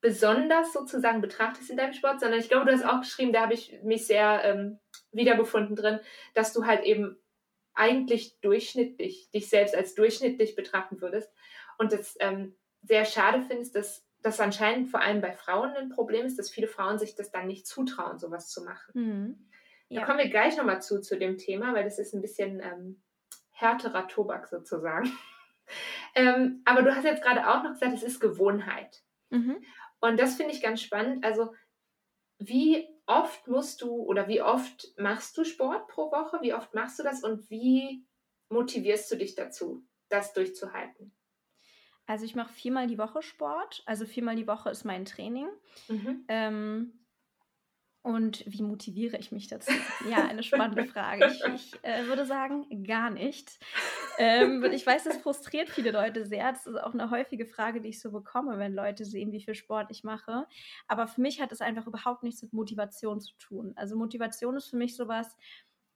besonders 0.00 0.72
sozusagen 0.72 1.20
betrachtest 1.20 1.70
in 1.70 1.76
deinem 1.76 1.92
Sport, 1.92 2.20
sondern 2.20 2.38
ich 2.38 2.48
glaube, 2.48 2.66
du 2.66 2.72
hast 2.72 2.84
auch 2.84 3.00
geschrieben, 3.00 3.32
da 3.32 3.42
habe 3.42 3.54
ich 3.54 3.80
mich 3.82 4.06
sehr 4.06 4.42
ähm, 4.44 4.78
wiedergefunden 5.12 5.74
drin, 5.74 6.00
dass 6.34 6.52
du 6.52 6.66
halt 6.66 6.84
eben 6.84 7.16
eigentlich 7.74 8.40
durchschnittlich, 8.40 9.30
dich 9.30 9.48
selbst 9.48 9.74
als 9.74 9.94
durchschnittlich 9.94 10.56
betrachten 10.56 11.00
würdest 11.00 11.32
und 11.78 11.92
das 11.92 12.16
ähm, 12.20 12.56
sehr 12.82 13.04
schade 13.04 13.42
findest, 13.46 13.74
dass 13.74 14.04
das 14.20 14.40
anscheinend 14.40 14.90
vor 14.90 15.00
allem 15.00 15.20
bei 15.20 15.32
Frauen 15.32 15.70
ein 15.76 15.90
Problem 15.90 16.26
ist, 16.26 16.38
dass 16.38 16.50
viele 16.50 16.66
Frauen 16.66 16.98
sich 16.98 17.14
das 17.14 17.30
dann 17.30 17.46
nicht 17.46 17.66
zutrauen, 17.66 18.18
sowas 18.18 18.48
zu 18.48 18.64
machen. 18.64 18.90
Mhm. 18.94 19.48
Ja. 19.88 20.00
Da 20.00 20.06
kommen 20.06 20.18
wir 20.18 20.28
gleich 20.28 20.56
nochmal 20.56 20.82
zu, 20.82 21.00
zu 21.00 21.18
dem 21.18 21.38
Thema, 21.38 21.72
weil 21.74 21.84
das 21.84 21.98
ist 21.98 22.14
ein 22.14 22.20
bisschen 22.20 22.60
ähm, 22.60 23.00
härterer 23.50 24.08
Tobak 24.08 24.48
sozusagen. 24.48 25.10
ähm, 26.14 26.62
aber 26.64 26.82
du 26.82 26.94
hast 26.94 27.04
jetzt 27.04 27.22
gerade 27.22 27.48
auch 27.48 27.62
noch 27.62 27.72
gesagt, 27.72 27.94
es 27.94 28.02
ist 28.02 28.20
Gewohnheit. 28.20 29.02
Mhm. 29.30 29.64
Und 30.00 30.18
das 30.18 30.36
finde 30.36 30.54
ich 30.54 30.62
ganz 30.62 30.80
spannend. 30.82 31.24
Also, 31.24 31.54
wie 32.38 32.88
oft 33.06 33.48
musst 33.48 33.82
du 33.82 33.90
oder 33.90 34.28
wie 34.28 34.42
oft 34.42 34.92
machst 34.96 35.36
du 35.36 35.44
Sport 35.44 35.88
pro 35.88 36.12
Woche? 36.12 36.38
Wie 36.42 36.54
oft 36.54 36.74
machst 36.74 36.98
du 36.98 37.02
das 37.02 37.24
und 37.24 37.50
wie 37.50 38.06
motivierst 38.48 39.10
du 39.10 39.16
dich 39.16 39.34
dazu, 39.34 39.84
das 40.08 40.32
durchzuhalten? 40.32 41.14
Also 42.06 42.24
ich 42.24 42.34
mache 42.34 42.52
viermal 42.52 42.86
die 42.86 42.98
Woche 42.98 43.22
Sport. 43.22 43.82
Also 43.86 44.06
viermal 44.06 44.36
die 44.36 44.46
Woche 44.46 44.70
ist 44.70 44.84
mein 44.84 45.04
Training. 45.04 45.48
Mhm. 45.88 46.24
Ähm, 46.28 46.92
und 48.02 48.44
wie 48.46 48.62
motiviere 48.62 49.18
ich 49.18 49.32
mich 49.32 49.48
dazu? 49.48 49.72
Ja, 50.08 50.26
eine 50.26 50.42
spannende 50.42 50.86
Frage. 50.86 51.26
Ich, 51.26 51.44
ich 51.44 51.84
äh, 51.84 52.06
würde 52.06 52.24
sagen, 52.24 52.84
gar 52.84 53.10
nicht. 53.10 53.58
Ähm, 54.18 54.64
ich 54.72 54.86
weiß, 54.86 55.04
das 55.04 55.18
frustriert 55.18 55.70
viele 55.70 55.92
Leute 55.92 56.26
sehr. 56.26 56.52
Das 56.52 56.66
ist 56.66 56.76
auch 56.76 56.92
eine 56.92 57.10
häufige 57.10 57.46
Frage, 57.46 57.80
die 57.80 57.88
ich 57.90 58.00
so 58.00 58.10
bekomme, 58.10 58.58
wenn 58.58 58.74
Leute 58.74 59.04
sehen, 59.04 59.32
wie 59.32 59.42
viel 59.42 59.54
Sport 59.54 59.90
ich 59.90 60.04
mache. 60.04 60.46
Aber 60.88 61.06
für 61.06 61.20
mich 61.20 61.40
hat 61.40 61.52
es 61.52 61.60
einfach 61.60 61.86
überhaupt 61.86 62.22
nichts 62.22 62.42
mit 62.42 62.52
Motivation 62.52 63.20
zu 63.20 63.34
tun. 63.38 63.72
Also 63.76 63.96
Motivation 63.96 64.56
ist 64.56 64.68
für 64.68 64.76
mich 64.76 64.96
sowas, 64.96 65.36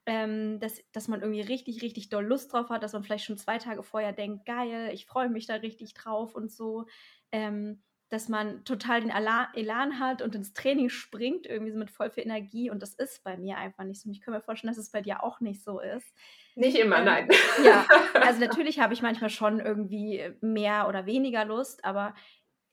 ähm, 0.06 0.58
dass, 0.60 0.82
dass 0.92 1.08
man 1.08 1.20
irgendwie 1.20 1.42
richtig, 1.42 1.82
richtig 1.82 2.08
doll 2.08 2.24
Lust 2.24 2.52
drauf 2.52 2.70
hat, 2.70 2.82
dass 2.82 2.92
man 2.92 3.04
vielleicht 3.04 3.24
schon 3.24 3.38
zwei 3.38 3.58
Tage 3.58 3.82
vorher 3.82 4.12
denkt, 4.12 4.46
geil, 4.46 4.90
ich 4.92 5.06
freue 5.06 5.28
mich 5.28 5.46
da 5.46 5.54
richtig 5.56 5.94
drauf 5.94 6.34
und 6.34 6.50
so. 6.50 6.86
Ähm, 7.32 7.82
dass 8.12 8.28
man 8.28 8.62
total 8.66 9.00
den 9.00 9.08
Elan 9.08 9.98
hat 9.98 10.20
und 10.20 10.34
ins 10.34 10.52
Training 10.52 10.90
springt, 10.90 11.46
irgendwie 11.46 11.72
so 11.72 11.78
mit 11.78 11.90
voll 11.90 12.10
viel 12.10 12.24
Energie. 12.24 12.70
Und 12.70 12.82
das 12.82 12.92
ist 12.92 13.24
bei 13.24 13.38
mir 13.38 13.56
einfach 13.56 13.84
nicht 13.84 14.02
so. 14.02 14.08
Und 14.08 14.12
ich 14.14 14.20
kann 14.20 14.34
mir 14.34 14.42
vorstellen, 14.42 14.70
dass 14.70 14.76
es 14.76 14.90
bei 14.90 15.00
dir 15.00 15.24
auch 15.24 15.40
nicht 15.40 15.64
so 15.64 15.80
ist. 15.80 16.12
Nicht 16.54 16.76
immer, 16.76 16.98
ähm, 16.98 17.04
nein. 17.06 17.28
Ja, 17.64 17.86
also 18.14 18.38
natürlich 18.38 18.80
habe 18.80 18.92
ich 18.92 19.00
manchmal 19.00 19.30
schon 19.30 19.60
irgendwie 19.60 20.30
mehr 20.42 20.88
oder 20.88 21.06
weniger 21.06 21.46
Lust, 21.46 21.86
aber 21.86 22.14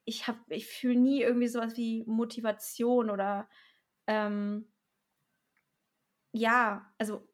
ich 0.03 0.25
ich 0.49 0.67
fühle 0.67 0.99
nie 0.99 1.21
irgendwie 1.21 1.47
sowas 1.47 1.77
wie 1.77 2.03
Motivation 2.05 3.09
oder 3.09 3.47
ähm, 4.05 4.67
ja, 6.33 6.91
also 6.97 7.25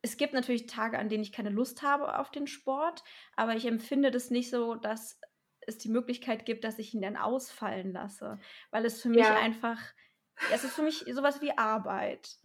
es 0.00 0.16
gibt 0.16 0.32
natürlich 0.32 0.66
Tage, 0.66 0.98
an 0.98 1.10
denen 1.10 1.22
ich 1.22 1.32
keine 1.32 1.50
Lust 1.50 1.82
habe 1.82 2.18
auf 2.18 2.30
den 2.30 2.46
Sport, 2.46 3.04
aber 3.36 3.56
ich 3.56 3.66
empfinde 3.66 4.10
das 4.10 4.30
nicht 4.30 4.48
so, 4.48 4.74
dass 4.74 5.20
es 5.66 5.78
die 5.78 5.88
Möglichkeit 5.88 6.44
gibt, 6.44 6.64
dass 6.64 6.78
ich 6.78 6.94
ihn 6.94 7.02
dann 7.02 7.16
ausfallen 7.16 7.92
lasse. 7.92 8.38
Weil 8.70 8.84
es 8.84 9.00
für 9.00 9.08
mich 9.08 9.20
ja. 9.20 9.36
einfach, 9.36 9.78
es 10.52 10.64
ist 10.64 10.74
für 10.74 10.82
mich 10.82 11.04
sowas 11.12 11.40
wie 11.40 11.56
Arbeit. 11.56 12.36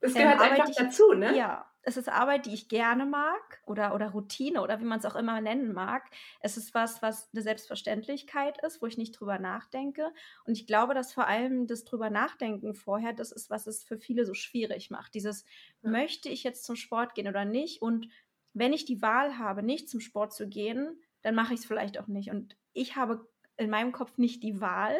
Das 0.00 0.14
gehört 0.14 0.36
ähm, 0.36 0.52
einfach 0.52 0.68
ich, 0.68 0.76
dazu, 0.76 1.12
ne? 1.14 1.36
Ja, 1.36 1.70
es 1.88 1.96
ist 1.96 2.08
Arbeit, 2.08 2.46
die 2.46 2.52
ich 2.52 2.68
gerne 2.68 3.06
mag 3.06 3.62
oder, 3.64 3.94
oder 3.94 4.10
Routine 4.10 4.60
oder 4.60 4.80
wie 4.80 4.84
man 4.84 4.98
es 4.98 5.04
auch 5.04 5.14
immer 5.14 5.40
nennen 5.40 5.72
mag. 5.72 6.02
Es 6.40 6.56
ist 6.56 6.74
was, 6.74 7.00
was 7.00 7.30
eine 7.32 7.42
Selbstverständlichkeit 7.42 8.60
ist, 8.64 8.82
wo 8.82 8.86
ich 8.86 8.98
nicht 8.98 9.12
drüber 9.12 9.38
nachdenke. 9.38 10.12
Und 10.44 10.58
ich 10.58 10.66
glaube, 10.66 10.94
dass 10.94 11.12
vor 11.12 11.28
allem 11.28 11.68
das 11.68 11.84
drüber 11.84 12.10
nachdenken 12.10 12.74
vorher, 12.74 13.12
das 13.12 13.30
ist, 13.30 13.50
was 13.50 13.68
es 13.68 13.84
für 13.84 13.98
viele 13.98 14.24
so 14.26 14.34
schwierig 14.34 14.90
macht. 14.90 15.14
Dieses, 15.14 15.44
ja. 15.82 15.90
möchte 15.90 16.28
ich 16.28 16.42
jetzt 16.42 16.64
zum 16.64 16.74
Sport 16.74 17.14
gehen 17.14 17.28
oder 17.28 17.44
nicht? 17.44 17.80
Und 17.80 18.08
wenn 18.52 18.72
ich 18.72 18.84
die 18.84 19.00
Wahl 19.00 19.38
habe, 19.38 19.62
nicht 19.62 19.88
zum 19.88 20.00
Sport 20.00 20.34
zu 20.34 20.48
gehen, 20.48 21.00
dann 21.26 21.34
mache 21.34 21.54
ich 21.54 21.60
es 21.60 21.66
vielleicht 21.66 21.98
auch 21.98 22.06
nicht. 22.06 22.30
Und 22.30 22.56
ich 22.72 22.94
habe 22.94 23.26
in 23.56 23.68
meinem 23.68 23.90
Kopf 23.90 24.16
nicht 24.16 24.44
die 24.44 24.60
Wahl, 24.60 24.96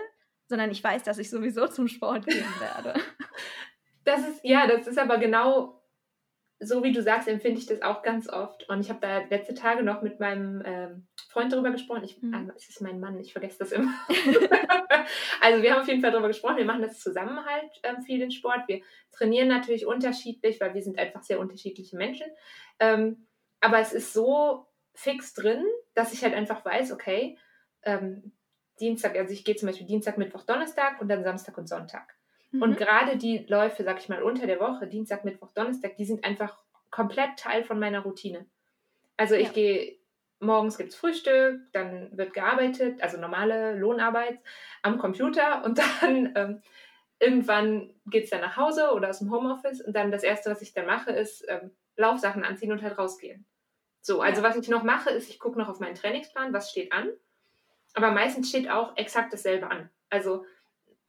sondern 0.48 0.72
ich 0.72 0.82
weiß, 0.82 1.04
dass 1.04 1.18
ich 1.18 1.30
sowieso 1.30 1.68
zum 1.68 1.86
Sport 1.86 2.26
gehen 2.26 2.44
werde. 2.60 3.00
Das 4.02 4.26
ist, 4.26 4.40
ja, 4.42 4.66
das 4.66 4.88
ist 4.88 4.98
aber 4.98 5.18
genau 5.18 5.80
so, 6.58 6.82
wie 6.82 6.90
du 6.90 7.00
sagst, 7.00 7.28
empfinde 7.28 7.60
ich 7.60 7.66
das 7.66 7.80
auch 7.80 8.02
ganz 8.02 8.28
oft. 8.28 8.68
Und 8.68 8.80
ich 8.80 8.90
habe 8.90 8.98
da 9.00 9.18
letzte 9.18 9.54
Tage 9.54 9.84
noch 9.84 10.02
mit 10.02 10.18
meinem 10.18 10.62
ähm, 10.64 11.06
Freund 11.28 11.52
darüber 11.52 11.70
gesprochen. 11.70 12.02
Ich, 12.02 12.20
mhm. 12.20 12.34
äh, 12.34 12.52
es 12.56 12.68
ist 12.70 12.80
mein 12.80 12.98
Mann, 12.98 13.20
ich 13.20 13.30
vergesse 13.30 13.60
das 13.60 13.70
immer. 13.70 13.94
also 15.40 15.62
wir 15.62 15.74
haben 15.74 15.82
auf 15.82 15.88
jeden 15.88 16.00
Fall 16.00 16.10
darüber 16.10 16.28
gesprochen. 16.28 16.56
Wir 16.56 16.64
machen 16.64 16.82
das 16.82 16.98
zusammen 16.98 17.44
halt 17.46 17.70
ähm, 17.84 18.02
viel 18.02 18.18
den 18.18 18.32
Sport. 18.32 18.66
Wir 18.66 18.80
trainieren 19.12 19.46
natürlich 19.46 19.86
unterschiedlich, 19.86 20.60
weil 20.60 20.74
wir 20.74 20.82
sind 20.82 20.98
einfach 20.98 21.22
sehr 21.22 21.38
unterschiedliche 21.38 21.96
Menschen. 21.96 22.26
Ähm, 22.80 23.28
aber 23.60 23.78
es 23.78 23.92
ist 23.92 24.12
so 24.12 24.66
fix 24.96 25.34
drin, 25.34 25.64
dass 25.94 26.12
ich 26.12 26.24
halt 26.24 26.34
einfach 26.34 26.64
weiß, 26.64 26.92
okay, 26.92 27.38
ähm, 27.82 28.32
Dienstag, 28.80 29.16
also 29.16 29.32
ich 29.32 29.44
gehe 29.44 29.56
zum 29.56 29.68
Beispiel 29.68 29.86
Dienstag, 29.86 30.18
Mittwoch, 30.18 30.42
Donnerstag 30.42 31.00
und 31.00 31.08
dann 31.08 31.24
Samstag 31.24 31.56
und 31.56 31.68
Sonntag. 31.68 32.14
Mhm. 32.50 32.62
Und 32.62 32.76
gerade 32.76 33.16
die 33.16 33.38
Läufe, 33.48 33.84
sag 33.84 33.98
ich 33.98 34.08
mal, 34.08 34.22
unter 34.22 34.46
der 34.46 34.60
Woche, 34.60 34.86
Dienstag, 34.86 35.24
Mittwoch, 35.24 35.52
Donnerstag, 35.54 35.96
die 35.96 36.04
sind 36.04 36.24
einfach 36.24 36.58
komplett 36.90 37.38
Teil 37.38 37.64
von 37.64 37.78
meiner 37.78 38.00
Routine. 38.00 38.46
Also 39.16 39.34
ich 39.34 39.48
ja. 39.48 39.52
gehe, 39.52 39.96
morgens 40.40 40.76
gibt 40.76 40.90
es 40.90 40.96
Frühstück, 40.96 41.60
dann 41.72 42.16
wird 42.16 42.34
gearbeitet, 42.34 43.02
also 43.02 43.18
normale 43.18 43.76
Lohnarbeit 43.76 44.38
am 44.82 44.98
Computer 44.98 45.64
und 45.64 45.78
dann 46.00 46.32
ähm, 46.34 46.62
irgendwann 47.18 47.94
geht 48.06 48.24
es 48.24 48.30
dann 48.30 48.42
nach 48.42 48.56
Hause 48.56 48.92
oder 48.92 49.08
aus 49.08 49.20
dem 49.20 49.30
Homeoffice 49.30 49.80
und 49.80 49.94
dann 49.94 50.10
das 50.10 50.22
Erste, 50.22 50.50
was 50.50 50.62
ich 50.62 50.74
dann 50.74 50.86
mache, 50.86 51.12
ist 51.12 51.44
ähm, 51.48 51.70
Laufsachen 51.96 52.44
anziehen 52.44 52.72
und 52.72 52.82
halt 52.82 52.98
rausgehen. 52.98 53.46
So, 54.06 54.20
also 54.20 54.42
was 54.42 54.56
ich 54.56 54.68
noch 54.68 54.84
mache, 54.84 55.10
ist, 55.10 55.28
ich 55.28 55.38
gucke 55.38 55.58
noch 55.58 55.68
auf 55.68 55.80
meinen 55.80 55.96
Trainingsplan, 55.96 56.52
was 56.52 56.70
steht 56.70 56.92
an 56.92 57.10
aber 57.96 58.10
meistens 58.10 58.50
steht 58.50 58.70
auch 58.70 58.94
exakt 58.96 59.32
dasselbe 59.32 59.70
an. 59.70 59.88
Also 60.10 60.44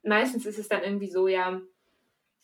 meistens 0.03 0.45
ist 0.45 0.57
es 0.57 0.69
dann 0.69 0.83
irgendwie 0.83 1.09
so, 1.09 1.27
ja, 1.27 1.61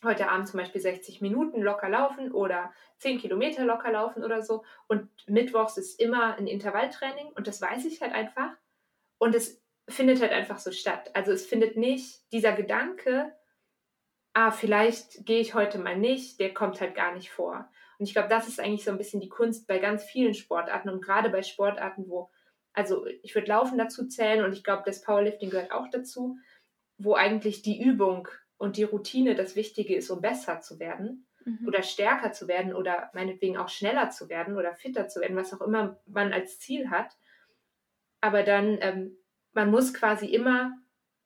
heute 0.04 0.28
Abend 0.28 0.46
zum 0.48 0.60
Beispiel 0.60 0.82
60 0.82 1.22
Minuten 1.22 1.62
locker 1.62 1.88
laufen 1.88 2.30
oder 2.30 2.70
10 2.98 3.18
Kilometer 3.18 3.64
locker 3.64 3.90
laufen 3.90 4.22
oder 4.22 4.42
so. 4.42 4.62
Und 4.86 5.08
mittwochs 5.26 5.78
ist 5.78 5.98
immer 5.98 6.36
ein 6.36 6.46
Intervalltraining 6.46 7.28
und 7.28 7.46
das 7.46 7.62
weiß 7.62 7.86
ich 7.86 8.02
halt 8.02 8.12
einfach. 8.12 8.50
Und 9.16 9.34
es 9.34 9.62
findet 9.88 10.20
halt 10.20 10.32
einfach 10.32 10.58
so 10.58 10.72
statt. 10.72 11.10
Also 11.14 11.32
es 11.32 11.46
findet 11.46 11.78
nicht 11.78 12.30
dieser 12.30 12.52
Gedanke, 12.52 13.34
ah, 14.34 14.50
vielleicht 14.50 15.24
gehe 15.24 15.40
ich 15.40 15.54
heute 15.54 15.78
mal 15.78 15.96
nicht, 15.96 16.38
der 16.38 16.52
kommt 16.52 16.82
halt 16.82 16.94
gar 16.94 17.14
nicht 17.14 17.30
vor. 17.30 17.66
Und 17.98 18.06
ich 18.06 18.12
glaube, 18.12 18.28
das 18.28 18.48
ist 18.48 18.60
eigentlich 18.60 18.84
so 18.84 18.90
ein 18.90 18.98
bisschen 18.98 19.20
die 19.20 19.28
Kunst 19.28 19.66
bei 19.66 19.78
ganz 19.78 20.04
vielen 20.04 20.34
Sportarten 20.34 20.88
und 20.88 21.02
gerade 21.02 21.30
bei 21.30 21.42
Sportarten, 21.42 22.08
wo 22.08 22.30
also 22.74 23.06
ich 23.22 23.34
würde 23.34 23.48
Laufen 23.48 23.78
dazu 23.78 24.06
zählen 24.08 24.44
und 24.44 24.52
ich 24.52 24.64
glaube, 24.64 24.82
das 24.84 25.00
Powerlifting 25.00 25.50
gehört 25.50 25.70
auch 25.70 25.88
dazu, 25.88 26.38
wo 26.98 27.14
eigentlich 27.14 27.62
die 27.62 27.80
Übung 27.80 28.28
und 28.56 28.76
die 28.76 28.82
Routine 28.82 29.34
das 29.34 29.56
Wichtige 29.56 29.94
ist, 29.94 30.10
um 30.10 30.20
besser 30.20 30.60
zu 30.60 30.80
werden 30.80 31.26
mhm. 31.44 31.66
oder 31.66 31.82
stärker 31.82 32.32
zu 32.32 32.48
werden 32.48 32.74
oder 32.74 33.10
meinetwegen 33.14 33.56
auch 33.56 33.68
schneller 33.68 34.10
zu 34.10 34.28
werden 34.28 34.56
oder 34.56 34.74
fitter 34.74 35.08
zu 35.08 35.20
werden, 35.20 35.36
was 35.36 35.54
auch 35.54 35.60
immer 35.60 36.00
man 36.06 36.32
als 36.32 36.58
Ziel 36.58 36.90
hat. 36.90 37.16
Aber 38.20 38.42
dann, 38.42 38.78
ähm, 38.80 39.16
man 39.52 39.70
muss 39.70 39.94
quasi 39.94 40.26
immer 40.26 40.76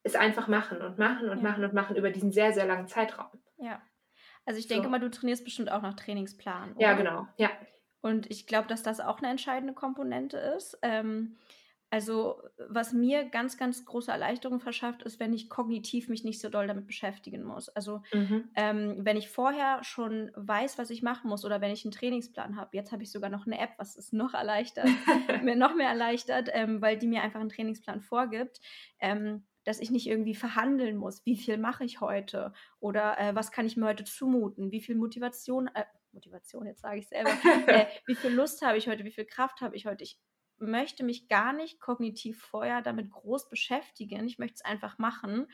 es 0.03 0.15
einfach 0.15 0.49
machen 0.49 0.83
und 0.83 0.99
machen 0.99 1.31
und 1.31 1.39
ja. 1.39 1.43
machen 1.43 1.65
und 1.65 1.73
machen 1.73 1.97
über 1.97 2.11
diesen 2.11 2.33
sehr, 2.33 2.53
sehr 2.53 2.67
langen 2.67 2.89
Zeitraum. 2.89 3.43
Ja. 3.57 3.81
Also 4.49 4.61
ich 4.61 4.67
denke 4.67 4.85
so. 4.85 4.91
mal, 4.91 4.99
du 4.99 5.11
trainierst 5.11 5.45
bestimmt 5.45 5.71
auch 5.71 5.83
nach 5.83 5.93
Trainingsplan. 5.93 6.73
Oder? 6.73 6.81
Ja, 6.81 6.95
genau. 6.95 7.29
Ja. 7.37 7.51
Und 8.01 8.31
ich 8.31 8.47
glaube, 8.47 8.67
dass 8.67 8.83
das 8.83 8.99
auch 8.99 9.19
eine 9.19 9.29
entscheidende 9.29 9.75
Komponente 9.75 10.39
ist. 10.39 10.79
Ähm, 10.81 11.37
also, 11.91 12.41
was 12.71 12.95
mir 12.95 13.27
ganz, 13.27 13.59
ganz 13.59 13.85
große 13.85 14.11
Erleichterung 14.11 14.59
verschafft, 14.59 15.03
ist, 15.03 15.21
wenn 15.21 15.35
ich 15.35 15.51
kognitiv 15.51 16.09
mich 16.09 16.25
nicht 16.25 16.41
so 16.41 16.49
doll 16.49 16.67
damit 16.67 16.87
beschäftigen 16.87 17.43
muss. 17.43 17.69
Also, 17.69 18.03
mhm. 18.15 18.49
ähm, 18.57 18.97
wenn 19.01 19.19
ich 19.19 19.29
vorher 19.29 19.85
schon 19.85 20.31
weiß, 20.35 20.79
was 20.79 20.89
ich 20.89 21.03
machen 21.03 21.29
muss 21.29 21.45
oder 21.45 21.61
wenn 21.61 21.71
ich 21.71 21.85
einen 21.85 21.93
Trainingsplan 21.93 22.57
habe, 22.57 22.75
jetzt 22.75 22.91
habe 22.91 23.03
ich 23.03 23.13
sogar 23.13 23.29
noch 23.29 23.47
eine 23.47 23.59
App, 23.59 23.73
was 23.77 23.97
es 23.97 24.15
noch 24.15 24.33
erleichtert, 24.33 24.87
mir 25.43 25.57
noch 25.57 25.75
mehr 25.75 25.91
erleichtert, 25.91 26.49
ähm, 26.55 26.81
weil 26.81 26.97
die 26.97 27.07
mir 27.07 27.21
einfach 27.21 27.41
einen 27.41 27.51
Trainingsplan 27.51 28.01
vorgibt. 28.01 28.63
Ähm, 28.99 29.45
dass 29.69 29.81
ich 29.81 29.91
nicht 29.91 30.07
irgendwie 30.07 30.35
verhandeln 30.35 30.97
muss, 30.97 31.27
wie 31.27 31.37
viel 31.37 31.59
mache 31.59 31.85
ich 31.85 32.01
heute 32.01 32.55
oder 32.81 33.19
äh, 33.19 33.35
was 33.35 33.53
kann 33.53 33.67
ich 33.67 33.77
mir 33.77 33.85
heute 33.85 34.05
zumuten, 34.05 34.73
wie 34.73 34.81
viel 34.81 34.95
Motivation, 34.95 35.67
äh, 35.75 35.85
Motivation, 36.13 36.67
jetzt 36.67 36.81
sage 36.81 37.01
ich 37.01 37.09
selber, 37.09 37.31
äh, 37.67 37.87
wie 38.07 38.15
viel 38.15 38.31
Lust 38.31 38.63
habe 38.63 38.79
ich 38.79 38.89
heute, 38.89 39.05
wie 39.05 39.13
viel 39.13 39.27
Kraft 39.27 39.61
habe 39.61 39.77
ich 39.77 39.85
heute. 39.85 40.05
Ich 40.05 40.19
möchte 40.57 41.05
mich 41.05 41.29
gar 41.29 41.53
nicht 41.53 41.81
kognitiv 41.81 42.41
vorher 42.41 42.81
damit 42.81 43.11
groß 43.11 43.51
beschäftigen. 43.51 44.27
Ich 44.27 44.39
möchte 44.39 44.55
es 44.55 44.65
einfach 44.65 44.97
machen. 44.97 45.47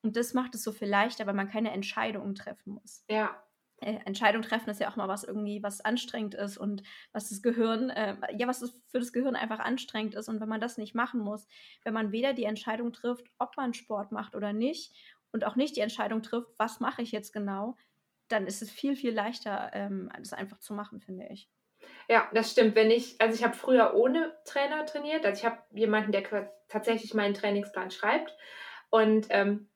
Und 0.00 0.16
das 0.16 0.32
macht 0.32 0.54
es 0.54 0.62
so 0.62 0.72
viel 0.72 0.88
leichter, 0.88 1.26
weil 1.26 1.34
man 1.34 1.50
keine 1.50 1.70
Entscheidungen 1.70 2.34
treffen 2.34 2.72
muss. 2.72 3.04
Ja. 3.10 3.36
Äh, 3.80 3.98
Entscheidung 4.04 4.42
treffen 4.42 4.70
ist 4.70 4.80
ja 4.80 4.90
auch 4.90 4.96
mal 4.96 5.08
was 5.08 5.24
irgendwie, 5.24 5.62
was 5.62 5.80
anstrengend 5.80 6.34
ist 6.34 6.58
und 6.58 6.82
was 7.12 7.28
das 7.28 7.42
Gehirn, 7.42 7.90
äh, 7.90 8.16
ja, 8.36 8.48
was 8.48 8.58
für 8.88 8.98
das 8.98 9.12
Gehirn 9.12 9.36
einfach 9.36 9.60
anstrengend 9.60 10.14
ist. 10.14 10.28
Und 10.28 10.40
wenn 10.40 10.48
man 10.48 10.60
das 10.60 10.78
nicht 10.78 10.94
machen 10.94 11.20
muss, 11.20 11.46
wenn 11.84 11.94
man 11.94 12.12
weder 12.12 12.32
die 12.32 12.44
Entscheidung 12.44 12.92
trifft, 12.92 13.26
ob 13.38 13.56
man 13.56 13.74
Sport 13.74 14.12
macht 14.12 14.34
oder 14.34 14.52
nicht, 14.52 14.92
und 15.32 15.44
auch 15.44 15.56
nicht 15.56 15.76
die 15.76 15.80
Entscheidung 15.80 16.22
trifft, 16.22 16.48
was 16.56 16.80
mache 16.80 17.02
ich 17.02 17.12
jetzt 17.12 17.32
genau, 17.32 17.76
dann 18.28 18.46
ist 18.46 18.62
es 18.62 18.70
viel, 18.70 18.96
viel 18.96 19.12
leichter, 19.12 19.70
ähm, 19.72 20.10
das 20.18 20.32
einfach 20.32 20.58
zu 20.58 20.74
machen, 20.74 21.00
finde 21.00 21.26
ich. 21.30 21.48
Ja, 22.08 22.28
das 22.32 22.52
stimmt. 22.52 22.74
Wenn 22.74 22.90
ich, 22.90 23.20
also 23.20 23.34
ich 23.34 23.44
habe 23.44 23.54
früher 23.54 23.94
ohne 23.94 24.34
Trainer 24.44 24.84
trainiert, 24.86 25.24
also 25.24 25.38
ich 25.38 25.44
habe 25.44 25.58
jemanden, 25.72 26.12
der 26.12 26.52
tatsächlich 26.68 27.14
meinen 27.14 27.34
Trainingsplan 27.34 27.90
schreibt 27.90 28.36
und 28.90 29.26
ähm, 29.30 29.68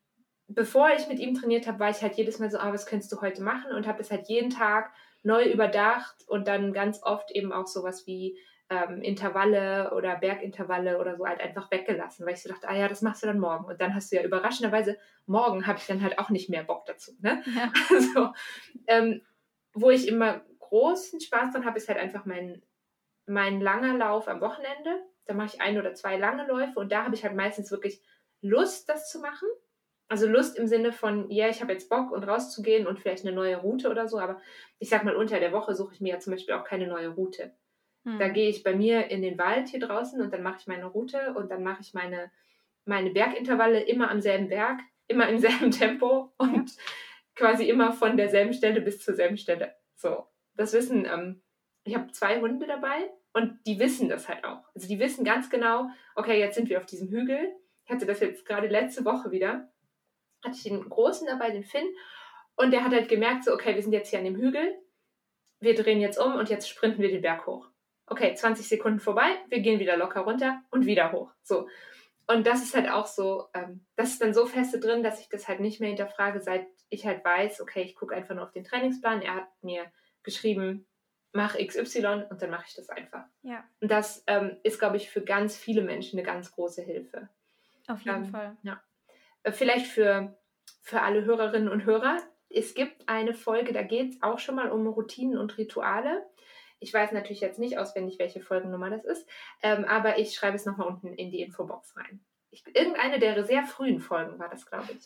bevor 0.55 0.91
ich 0.91 1.09
mit 1.09 1.19
ihm 1.19 1.35
trainiert 1.35 1.67
habe, 1.67 1.79
war 1.79 1.91
ich 1.91 2.03
halt 2.03 2.15
jedes 2.15 2.39
Mal 2.39 2.51
so, 2.51 2.59
ah, 2.59 2.73
was 2.73 2.87
könntest 2.87 3.13
du 3.13 3.21
heute 3.21 3.43
machen? 3.43 3.73
Und 3.73 3.87
habe 3.87 4.01
es 4.01 4.11
halt 4.11 4.29
jeden 4.29 4.51
Tag 4.51 4.93
neu 5.23 5.45
überdacht 5.45 6.17
und 6.27 6.49
dann 6.49 6.73
ganz 6.73 7.03
oft 7.03 7.31
eben 7.31 7.53
auch 7.53 7.67
sowas 7.67 8.07
wie 8.07 8.39
ähm, 8.71 9.03
Intervalle 9.03 9.93
oder 9.95 10.17
Bergintervalle 10.17 10.99
oder 10.99 11.17
so 11.17 11.27
halt 11.27 11.41
einfach 11.41 11.71
weggelassen, 11.71 12.27
weil 12.27 12.35
ich 12.35 12.43
so 12.43 12.49
dachte, 12.49 12.69
ah 12.69 12.75
ja, 12.75 12.89
das 12.89 13.03
machst 13.03 13.23
du 13.23 13.27
dann 13.27 13.39
morgen. 13.39 13.67
Und 13.67 13.81
dann 13.81 13.95
hast 13.95 14.11
du 14.11 14.17
ja 14.17 14.23
überraschenderweise, 14.23 14.99
morgen 15.27 15.67
habe 15.67 15.79
ich 15.79 15.87
dann 15.87 16.03
halt 16.03 16.19
auch 16.19 16.31
nicht 16.31 16.49
mehr 16.49 16.65
Bock 16.65 16.87
dazu. 16.87 17.13
Ne? 17.21 17.43
Ja. 17.55 17.73
Also, 17.91 18.33
ähm, 18.87 19.23
wo 19.75 19.91
ich 19.91 20.09
immer 20.09 20.43
großen 20.59 21.21
Spaß 21.21 21.53
dran 21.53 21.65
habe, 21.65 21.79
ist 21.79 21.89
halt 21.89 21.99
einfach 21.99 22.25
mein, 22.25 22.63
mein 23.27 23.61
langer 23.61 23.95
Lauf 23.95 24.29
am 24.29 24.41
Wochenende. 24.41 25.03
Da 25.27 25.35
mache 25.35 25.55
ich 25.55 25.61
ein 25.61 25.79
oder 25.79 25.95
zwei 25.95 26.17
lange 26.17 26.47
Läufe 26.47 26.79
und 26.81 26.91
da 26.91 27.05
habe 27.05 27.15
ich 27.15 27.25
halt 27.25 27.37
meistens 27.37 27.71
wirklich 27.71 28.03
Lust, 28.41 28.89
das 28.89 29.09
zu 29.09 29.21
machen. 29.21 29.49
Also 30.13 30.29
Lust 30.29 30.59
im 30.59 30.67
Sinne 30.67 30.93
von, 30.93 31.31
ja, 31.31 31.49
ich 31.49 31.63
habe 31.63 31.73
jetzt 31.73 31.89
Bock 31.89 32.13
und 32.13 32.25
rauszugehen 32.25 32.87
und 32.87 33.01
vielleicht 33.01 33.25
eine 33.25 33.35
neue 33.35 33.57
Route 33.57 33.89
oder 33.89 34.07
so, 34.09 34.19
aber 34.19 34.43
ich 34.79 34.91
sag 34.91 35.05
mal, 35.05 35.17
unter 35.17 35.41
der 35.41 35.53
Woche 35.53 35.75
suche 35.75 35.95
ich 35.95 36.03
mir 36.03 36.13
ja 36.13 36.19
zum 36.19 36.35
Beispiel 36.35 36.53
auch 36.53 36.65
keine 36.65 36.87
neue 36.87 37.09
Route. 37.09 37.55
Hm. 38.05 38.19
Da 38.19 38.29
gehe 38.29 38.51
ich 38.51 38.63
bei 38.63 38.75
mir 38.75 39.11
in 39.11 39.23
den 39.23 39.39
Wald 39.39 39.69
hier 39.69 39.81
draußen 39.81 40.21
und 40.21 40.31
dann 40.31 40.43
mache 40.43 40.59
ich 40.61 40.67
meine 40.67 40.85
Route 40.85 41.33
und 41.35 41.51
dann 41.51 41.63
mache 41.63 41.81
ich 41.81 41.95
meine, 41.95 42.31
meine 42.85 43.09
Bergintervalle 43.09 43.81
immer 43.81 44.11
am 44.11 44.21
selben 44.21 44.51
Berg, 44.51 44.81
immer 45.09 45.31
im 45.31 45.39
selben 45.39 45.71
Tempo 45.71 46.31
und 46.37 46.69
ja. 46.69 46.83
quasi 47.35 47.67
immer 47.67 47.95
von 47.95 48.19
derselben 48.19 48.53
Stelle 48.53 48.83
bis 48.83 49.03
zur 49.03 49.15
selben 49.15 49.39
Stelle. 49.39 49.75
So, 49.97 50.27
das 50.57 50.75
wissen, 50.75 51.07
ähm, 51.07 51.41
ich 51.85 51.95
habe 51.95 52.13
zwei 52.13 52.39
Hunde 52.39 52.67
dabei 52.67 53.11
und 53.33 53.61
die 53.67 53.79
wissen 53.79 54.11
das 54.11 54.29
halt 54.29 54.45
auch. 54.45 54.63
Also 54.75 54.89
die 54.89 54.99
wissen 54.99 55.25
ganz 55.25 55.49
genau, 55.49 55.89
okay, 56.17 56.39
jetzt 56.39 56.57
sind 56.57 56.69
wir 56.69 56.81
auf 56.81 56.87
diesem 56.87 57.09
Hügel. 57.09 57.51
Ich 57.87 57.91
hatte 57.91 58.05
das 58.05 58.21
jetzt 58.21 58.45
gerade 58.45 58.69
letzte 58.69 59.07
Woche 59.07 59.31
wieder. 59.31 59.72
Hatte 60.45 60.57
ich 60.57 60.63
den 60.63 60.89
Großen 60.89 61.27
dabei, 61.27 61.51
den 61.51 61.65
Finn. 61.65 61.87
Und 62.57 62.71
der 62.73 62.85
hat 62.85 62.93
halt 62.93 63.09
gemerkt, 63.09 63.45
so, 63.45 63.53
okay, 63.53 63.75
wir 63.75 63.83
sind 63.83 63.93
jetzt 63.93 64.11
hier 64.11 64.19
an 64.19 64.25
dem 64.25 64.37
Hügel. 64.37 64.75
Wir 65.61 65.75
drehen 65.75 66.01
jetzt 66.01 66.19
um 66.19 66.35
und 66.35 66.51
jetzt 66.51 66.69
sprinten 66.69 67.01
wir 67.01 67.11
den 67.11 67.23
Berg 67.23 67.47
hoch 67.47 67.73
okay, 68.13 68.35
20 68.35 68.69
Sekunden 68.69 69.01
vorbei, 69.01 69.39
wir 69.49 69.61
gehen 69.61 69.81
wieder 69.81 69.97
locker 69.97 70.21
runter 70.21 70.63
und 70.71 70.87
wieder 70.87 71.13
hoch. 71.13 71.33
So. 71.43 71.69
Und 72.27 72.47
das 72.47 72.63
ist 72.63 72.75
halt 72.75 72.89
auch 72.89 73.07
so, 73.07 73.49
ähm, 73.55 73.85
das 73.97 74.11
ist 74.11 74.23
dann 74.23 74.33
so 74.35 74.47
feste 74.47 74.79
drin, 74.79 75.03
dass 75.03 75.21
ich 75.21 75.29
das 75.29 75.49
halt 75.49 75.61
nicht 75.61 75.81
mehr 75.81 75.89
hinterfrage, 75.89 76.41
seit 76.41 76.67
ich 76.89 77.07
halt 77.07 77.25
weiß, 77.25 77.61
okay, 77.61 77.83
ich 77.83 77.97
gucke 77.97 78.15
einfach 78.15 78.35
nur 78.35 78.45
auf 78.45 78.53
den 78.53 78.65
Trainingsplan. 78.65 79.23
Er 79.23 79.35
hat 79.35 79.49
mir 79.63 79.91
geschrieben, 80.23 80.87
mach 81.33 81.57
XY 81.57 82.27
und 82.31 82.41
dann 82.41 82.51
mache 82.51 82.67
ich 82.69 82.75
das 82.75 82.91
einfach. 82.91 83.25
Ja. 83.43 83.65
Und 83.81 83.91
das 83.91 84.23
ähm, 84.27 84.57
ist, 84.63 84.79
glaube 84.79 84.99
ich, 84.99 85.11
für 85.11 85.23
ganz 85.23 85.57
viele 85.57 85.83
Menschen 85.83 86.19
eine 86.19 86.27
ganz 86.27 86.53
große 86.53 86.83
Hilfe. 86.83 87.29
Auf 87.89 88.03
jeden 88.03 88.25
ähm, 88.25 88.31
Fall. 88.31 88.57
Ja. 88.63 88.81
Vielleicht 89.51 89.87
für, 89.87 90.37
für 90.83 91.03
alle 91.03 91.25
Hörerinnen 91.25 91.69
und 91.69 91.85
Hörer. 91.85 92.19
Es 92.49 92.75
gibt 92.75 93.09
eine 93.09 93.35
Folge, 93.35 93.73
da 93.73 93.83
geht 93.83 94.11
es 94.11 94.23
auch 94.23 94.39
schon 94.39 94.55
mal 94.55 94.71
um 94.71 94.87
Routinen 94.87 95.39
und 95.39 95.57
Rituale. 95.59 96.25
Ich 96.79 96.93
weiß 96.93 97.13
natürlich 97.13 97.41
jetzt 97.41 97.59
nicht 97.59 97.79
auswendig, 97.79 98.19
welche 98.19 98.41
Folgennummer 98.41 98.91
das 98.91 99.05
ist, 99.05 99.29
ähm, 99.63 99.85
aber 99.85 100.19
ich 100.19 100.35
schreibe 100.35 100.57
es 100.57 100.67
nochmal 100.67 100.89
unten 100.89 101.15
in 101.15 101.31
die 101.31 101.41
Infobox 101.41 101.97
rein. 101.97 102.21
Ich, 102.51 102.65
irgendeine 102.75 103.19
der 103.19 103.45
sehr 103.45 103.63
frühen 103.65 104.01
Folgen 104.01 104.39
war 104.39 104.49
das, 104.49 104.67
glaube 104.67 104.89
ich. 104.93 105.05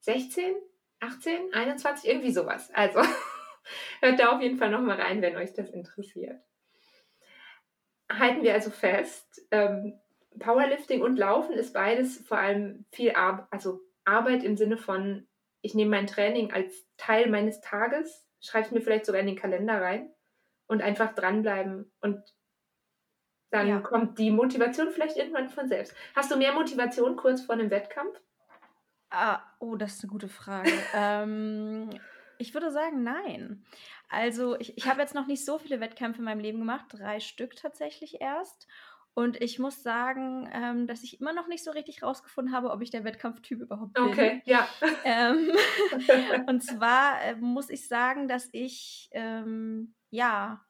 16, 0.00 0.56
18, 1.00 1.54
21, 1.54 2.10
irgendwie 2.10 2.32
sowas. 2.32 2.70
Also 2.74 3.00
hört 4.00 4.20
da 4.20 4.34
auf 4.34 4.42
jeden 4.42 4.58
Fall 4.58 4.70
nochmal 4.70 5.00
rein, 5.00 5.22
wenn 5.22 5.36
euch 5.36 5.52
das 5.54 5.70
interessiert. 5.70 6.40
Halten 8.10 8.42
wir 8.42 8.54
also 8.54 8.70
fest, 8.70 9.42
ähm, 9.50 9.98
Powerlifting 10.38 11.02
und 11.02 11.16
Laufen 11.16 11.54
ist 11.54 11.72
beides 11.72 12.18
vor 12.26 12.38
allem 12.38 12.84
viel 12.92 13.12
Ar 13.12 13.48
also 13.50 13.80
Arbeit 14.04 14.42
im 14.42 14.56
Sinne 14.56 14.76
von, 14.78 15.26
ich 15.60 15.74
nehme 15.74 15.90
mein 15.90 16.06
Training 16.06 16.52
als 16.52 16.86
Teil 16.96 17.28
meines 17.28 17.60
Tages, 17.60 18.26
schreibe 18.40 18.66
es 18.66 18.72
mir 18.72 18.80
vielleicht 18.80 19.06
sogar 19.06 19.20
in 19.20 19.26
den 19.26 19.36
Kalender 19.36 19.80
rein 19.80 20.10
und 20.66 20.82
einfach 20.82 21.14
dranbleiben 21.14 21.92
und 22.00 22.22
dann 23.50 23.66
ja. 23.66 23.80
kommt 23.80 24.18
die 24.18 24.30
Motivation 24.30 24.90
vielleicht 24.90 25.16
irgendwann 25.16 25.48
von 25.48 25.68
selbst. 25.68 25.94
Hast 26.14 26.30
du 26.30 26.36
mehr 26.36 26.52
Motivation 26.52 27.16
kurz 27.16 27.42
vor 27.42 27.54
einem 27.54 27.70
Wettkampf? 27.70 28.20
Ah, 29.10 29.40
oh, 29.58 29.76
das 29.76 29.94
ist 29.94 30.04
eine 30.04 30.12
gute 30.12 30.28
Frage. 30.28 30.70
ähm, 30.94 31.88
ich 32.36 32.52
würde 32.52 32.70
sagen, 32.70 33.02
nein. 33.02 33.64
Also, 34.10 34.58
ich, 34.58 34.76
ich 34.76 34.86
habe 34.86 35.00
jetzt 35.00 35.14
noch 35.14 35.26
nicht 35.26 35.44
so 35.44 35.58
viele 35.58 35.80
Wettkämpfe 35.80 36.18
in 36.18 36.24
meinem 36.24 36.40
Leben 36.40 36.58
gemacht, 36.58 36.86
drei 36.90 37.20
Stück 37.20 37.56
tatsächlich 37.56 38.20
erst. 38.20 38.66
Und 39.18 39.40
ich 39.42 39.58
muss 39.58 39.82
sagen, 39.82 40.48
ähm, 40.52 40.86
dass 40.86 41.02
ich 41.02 41.20
immer 41.20 41.32
noch 41.32 41.48
nicht 41.48 41.64
so 41.64 41.72
richtig 41.72 42.04
rausgefunden 42.04 42.54
habe, 42.54 42.70
ob 42.70 42.82
ich 42.82 42.90
der 42.90 43.02
Wettkampftyp 43.02 43.62
überhaupt 43.62 43.94
bin. 43.94 44.04
Okay, 44.04 44.42
ja. 44.44 44.68
Ähm, 45.02 45.50
und 46.46 46.62
zwar 46.62 47.20
äh, 47.24 47.34
muss 47.34 47.68
ich 47.68 47.88
sagen, 47.88 48.28
dass 48.28 48.48
ich 48.52 49.08
ähm, 49.10 49.96
ja, 50.10 50.64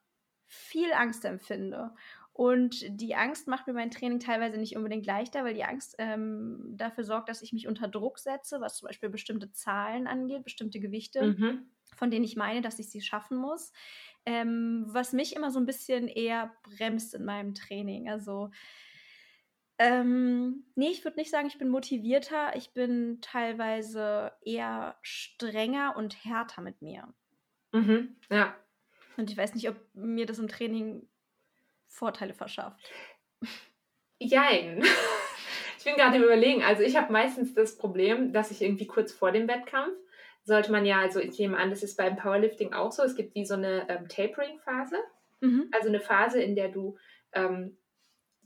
viel 0.46 0.94
Angst 0.94 1.26
empfinde. 1.26 1.94
Und 2.32 2.87
die 2.88 3.14
Angst 3.14 3.48
macht 3.48 3.66
mir 3.66 3.74
mein 3.74 3.90
Training 3.90 4.18
teilweise 4.18 4.56
nicht 4.56 4.78
unbedingt 4.78 5.04
leichter, 5.04 5.44
weil 5.44 5.52
die 5.52 5.64
Angst 5.64 5.96
ähm, 5.98 6.72
dafür 6.74 7.04
sorgt, 7.04 7.28
dass 7.28 7.42
ich 7.42 7.52
mich 7.52 7.68
unter 7.68 7.87
Druck 7.87 8.18
setze, 8.18 8.62
was 8.62 8.78
zum 8.78 8.87
Beispiel 8.87 9.11
bestimmte 9.11 9.52
Zahlen 9.52 10.06
angeht, 10.06 10.44
bestimmte 10.44 10.80
Gewichte, 10.80 11.22
mhm. 11.22 11.70
von 11.96 12.11
denen 12.11 12.24
ich 12.24 12.37
meine, 12.37 12.62
dass 12.62 12.78
ich 12.78 12.88
sie 12.88 13.02
schaffen 13.02 13.37
muss. 13.37 13.72
Ähm, 14.29 14.85
was 14.88 15.14
mich 15.14 15.35
immer 15.35 15.51
so 15.51 15.59
ein 15.59 15.64
bisschen 15.64 16.07
eher 16.07 16.55
bremst 16.62 17.14
in 17.14 17.25
meinem 17.25 17.55
Training. 17.55 18.11
Also, 18.11 18.51
ähm, 19.79 20.67
nee, 20.75 20.91
ich 20.91 21.03
würde 21.03 21.17
nicht 21.17 21.31
sagen, 21.31 21.47
ich 21.47 21.57
bin 21.57 21.71
motivierter. 21.71 22.55
Ich 22.55 22.75
bin 22.75 23.23
teilweise 23.23 24.33
eher 24.45 24.99
strenger 25.01 25.95
und 25.97 26.27
härter 26.27 26.61
mit 26.61 26.83
mir. 26.83 27.09
Mhm, 27.73 28.17
ja. 28.29 28.55
Und 29.17 29.31
ich 29.31 29.37
weiß 29.38 29.55
nicht, 29.55 29.67
ob 29.71 29.77
mir 29.95 30.27
das 30.27 30.38
im 30.38 30.49
Training 30.49 31.09
Vorteile 31.87 32.35
verschafft. 32.35 32.93
Jein. 34.21 34.85
Ich 35.79 35.85
bin 35.85 35.95
gerade 35.95 36.17
im 36.17 36.25
Überlegen. 36.25 36.64
Also 36.64 36.83
ich 36.83 36.97
habe 36.97 37.12
meistens 37.12 37.55
das 37.55 37.79
Problem, 37.79 38.33
dass 38.33 38.51
ich 38.51 38.61
irgendwie 38.62 38.88
kurz 38.88 39.12
vor 39.12 39.31
dem 39.31 39.47
Wettkampf, 39.47 39.95
sollte 40.48 40.72
man 40.72 40.84
ja, 40.84 41.00
also 41.00 41.20
ich 41.20 41.38
nehme 41.38 41.56
an, 41.56 41.70
das 41.70 41.82
ist 41.82 41.96
beim 41.96 42.16
Powerlifting 42.16 42.72
auch 42.72 42.90
so, 42.90 43.02
es 43.02 43.14
gibt 43.14 43.34
wie 43.34 43.44
so 43.44 43.54
eine 43.54 43.88
ähm, 43.88 44.08
Tapering-Phase. 44.08 44.96
Mhm. 45.40 45.68
Also 45.72 45.88
eine 45.88 46.00
Phase, 46.00 46.40
in 46.40 46.56
der 46.56 46.68
du 46.68 46.96
ähm, 47.32 47.76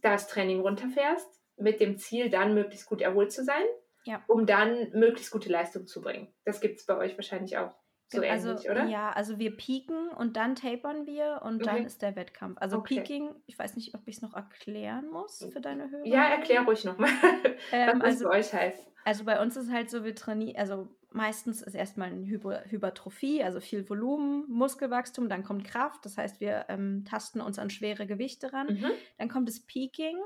das 0.02 0.26
Training 0.26 0.60
runterfährst, 0.60 1.40
mit 1.56 1.80
dem 1.80 1.96
Ziel, 1.96 2.28
dann 2.28 2.54
möglichst 2.54 2.88
gut 2.88 3.00
erholt 3.00 3.32
zu 3.32 3.44
sein, 3.44 3.62
ja. 4.04 4.22
um 4.26 4.46
dann 4.46 4.90
möglichst 4.92 5.30
gute 5.30 5.48
Leistung 5.48 5.86
zu 5.86 6.00
bringen. 6.00 6.28
Das 6.44 6.60
gibt 6.60 6.80
es 6.80 6.86
bei 6.86 6.96
euch 6.96 7.16
wahrscheinlich 7.16 7.56
auch. 7.56 7.76
So 8.08 8.20
also, 8.20 8.50
ähnlich, 8.50 8.68
oder? 8.68 8.84
Ja, 8.86 9.10
also 9.12 9.38
wir 9.38 9.56
peaken 9.56 10.08
und 10.08 10.36
dann 10.36 10.54
tapern 10.54 11.06
wir 11.06 11.40
und 11.44 11.62
okay. 11.62 11.76
dann 11.76 11.86
ist 11.86 12.02
der 12.02 12.14
Wettkampf. 12.14 12.58
Also 12.60 12.78
okay. 12.78 12.96
Peaking, 12.96 13.30
ich 13.46 13.58
weiß 13.58 13.76
nicht, 13.76 13.94
ob 13.94 14.02
ich 14.06 14.16
es 14.16 14.22
noch 14.22 14.34
erklären 14.34 15.08
muss 15.08 15.46
für 15.50 15.60
deine 15.60 15.90
Hörer. 15.90 16.04
Ja, 16.04 16.28
erklär 16.28 16.62
ruhig 16.62 16.84
nochmal, 16.84 17.08
ähm, 17.72 18.00
was 18.00 18.16
also, 18.16 18.28
bei 18.28 18.38
euch 18.40 18.52
heißt. 18.52 18.92
Also 19.04 19.24
bei 19.24 19.40
uns 19.40 19.56
ist 19.56 19.70
halt 19.70 19.88
so, 19.88 20.04
wir 20.04 20.14
trainieren, 20.14 20.58
also 20.58 20.88
meistens 21.14 21.62
ist 21.62 21.75
erstmal 21.75 22.09
eine 22.09 22.27
Hyper 22.27 22.64
Hypertrophie, 22.66 23.42
also 23.42 23.61
viel 23.61 23.88
Volumen, 23.88 24.44
Muskelwachstum, 24.48 25.29
dann 25.29 25.44
kommt 25.44 25.64
Kraft, 25.64 26.05
das 26.05 26.16
heißt, 26.16 26.40
wir 26.40 26.66
ähm, 26.68 27.05
tasten 27.05 27.40
uns 27.40 27.59
an 27.59 27.70
schwere 27.70 28.07
Gewichte 28.07 28.53
ran. 28.53 28.66
Mhm. 28.68 28.90
Dann 29.18 29.29
kommt 29.29 29.48
das 29.48 29.61
Peaking, 29.61 30.18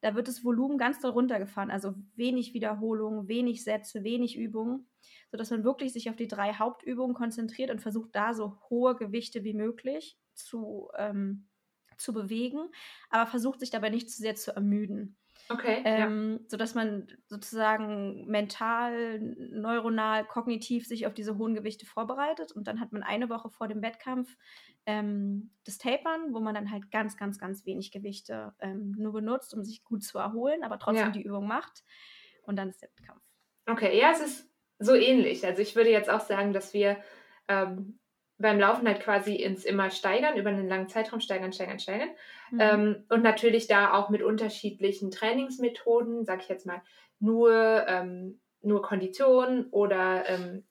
da 0.00 0.14
wird 0.14 0.28
das 0.28 0.44
Volumen 0.44 0.78
ganz 0.78 1.00
doll 1.00 1.12
runtergefahren, 1.12 1.70
also 1.70 1.94
wenig 2.14 2.54
Wiederholungen, 2.54 3.28
wenig 3.28 3.64
Sätze, 3.64 4.04
wenig 4.04 4.36
Übungen 4.36 4.86
sodass 5.34 5.50
man 5.50 5.64
wirklich 5.64 5.92
sich 5.92 6.08
auf 6.08 6.14
die 6.14 6.28
drei 6.28 6.52
Hauptübungen 6.52 7.12
konzentriert 7.12 7.70
und 7.70 7.80
versucht, 7.80 8.10
da 8.14 8.34
so 8.34 8.56
hohe 8.70 8.94
Gewichte 8.94 9.42
wie 9.42 9.52
möglich 9.52 10.16
zu, 10.32 10.90
ähm, 10.96 11.48
zu 11.98 12.12
bewegen, 12.12 12.68
aber 13.10 13.28
versucht 13.28 13.58
sich 13.58 13.70
dabei 13.70 13.90
nicht 13.90 14.08
zu 14.10 14.22
sehr 14.22 14.36
zu 14.36 14.54
ermüden. 14.54 15.16
Okay. 15.48 15.82
Ähm, 15.84 16.38
ja. 16.40 16.48
Sodass 16.48 16.74
man 16.74 17.06
sozusagen 17.26 18.26
mental, 18.26 19.20
neuronal, 19.20 20.24
kognitiv 20.24 20.86
sich 20.86 21.06
auf 21.06 21.14
diese 21.14 21.36
hohen 21.36 21.54
Gewichte 21.54 21.86
vorbereitet. 21.86 22.52
Und 22.52 22.66
dann 22.66 22.80
hat 22.80 22.92
man 22.92 23.02
eine 23.02 23.28
Woche 23.28 23.50
vor 23.50 23.68
dem 23.68 23.82
Wettkampf 23.82 24.36
ähm, 24.86 25.50
das 25.64 25.78
Tapern, 25.78 26.32
wo 26.32 26.40
man 26.40 26.54
dann 26.54 26.70
halt 26.70 26.90
ganz, 26.90 27.16
ganz, 27.16 27.38
ganz 27.38 27.66
wenig 27.66 27.92
Gewichte 27.92 28.54
ähm, 28.60 28.94
nur 28.96 29.12
benutzt, 29.12 29.54
um 29.54 29.64
sich 29.64 29.84
gut 29.84 30.02
zu 30.02 30.18
erholen, 30.18 30.62
aber 30.62 30.78
trotzdem 30.78 31.06
ja. 31.06 31.12
die 31.12 31.22
Übung 31.22 31.46
macht. 31.46 31.84
Und 32.42 32.56
dann 32.56 32.68
ist 32.68 32.82
der 32.82 32.90
Wettkampf. 32.90 33.22
Okay, 33.66 33.98
ja, 33.98 34.12
es 34.12 34.20
ist 34.20 34.50
so 34.78 34.94
ähnlich. 34.94 35.46
Also 35.46 35.62
ich 35.62 35.76
würde 35.76 35.90
jetzt 35.90 36.10
auch 36.10 36.20
sagen, 36.20 36.52
dass 36.52 36.74
wir 36.74 36.98
ähm, 37.48 37.98
beim 38.44 38.60
Laufen 38.60 38.86
halt 38.86 39.00
quasi 39.00 39.34
ins 39.34 39.64
immer 39.64 39.90
steigern, 39.90 40.36
über 40.36 40.50
einen 40.50 40.68
langen 40.68 40.90
Zeitraum 40.90 41.20
steigern, 41.20 41.54
steigern, 41.54 41.78
steigern. 41.78 42.10
Mhm. 42.50 42.60
Ähm, 42.60 43.04
und 43.08 43.22
natürlich 43.22 43.68
da 43.68 43.94
auch 43.94 44.10
mit 44.10 44.22
unterschiedlichen 44.22 45.10
Trainingsmethoden, 45.10 46.26
sag 46.26 46.42
ich 46.42 46.48
jetzt 46.50 46.66
mal, 46.66 46.82
nur, 47.18 47.86
ähm, 47.88 48.40
nur 48.60 48.82
Kondition 48.82 49.68
oder 49.70 50.28
ähm, 50.28 50.64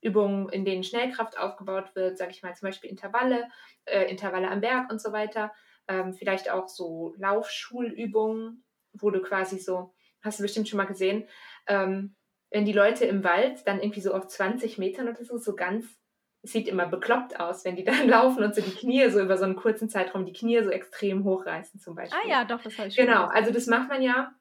Übungen, 0.00 0.48
in 0.48 0.64
denen 0.64 0.84
Schnellkraft 0.84 1.38
aufgebaut 1.38 1.94
wird, 1.94 2.16
sag 2.16 2.30
ich 2.30 2.42
mal 2.42 2.54
zum 2.54 2.68
Beispiel 2.68 2.88
Intervalle, 2.88 3.48
äh, 3.84 4.10
Intervalle 4.10 4.50
am 4.50 4.62
Berg 4.62 4.90
und 4.90 5.00
so 5.00 5.12
weiter. 5.12 5.52
Ähm, 5.86 6.14
vielleicht 6.14 6.50
auch 6.50 6.66
so 6.66 7.14
Laufschulübungen, 7.18 8.64
wo 8.94 9.10
du 9.10 9.20
quasi 9.20 9.58
so, 9.58 9.92
hast 10.22 10.38
du 10.38 10.44
bestimmt 10.44 10.66
schon 10.66 10.78
mal 10.78 10.84
gesehen, 10.84 11.28
ähm, 11.66 12.16
wenn 12.50 12.64
die 12.64 12.72
Leute 12.72 13.04
im 13.04 13.22
Wald 13.22 13.66
dann 13.66 13.80
irgendwie 13.80 14.00
so 14.00 14.14
auf 14.14 14.28
20 14.28 14.78
Metern 14.78 15.08
oder 15.10 15.22
so, 15.22 15.36
so 15.36 15.54
ganz, 15.54 15.84
sieht 16.42 16.68
immer 16.68 16.86
bekloppt 16.86 17.40
aus, 17.40 17.64
wenn 17.64 17.76
die 17.76 17.84
dann 17.84 18.08
laufen 18.08 18.42
und 18.44 18.54
so 18.54 18.60
die 18.62 18.70
Knie 18.74 19.08
so 19.10 19.20
über 19.20 19.36
so 19.36 19.44
einen 19.44 19.56
kurzen 19.56 19.88
Zeitraum 19.88 20.24
die 20.26 20.32
Knie 20.32 20.62
so 20.62 20.70
extrem 20.70 21.24
hochreißen 21.24 21.80
zum 21.80 21.94
Beispiel. 21.94 22.18
Ah 22.24 22.28
ja, 22.28 22.44
doch, 22.44 22.62
das 22.62 22.78
habe 22.78 22.88
ich 22.88 22.94
schon 22.94 23.06
Genau, 23.06 23.24
also 23.26 23.52
das 23.52 23.66
macht 23.66 23.88
man 23.88 24.02
ja 24.02 24.32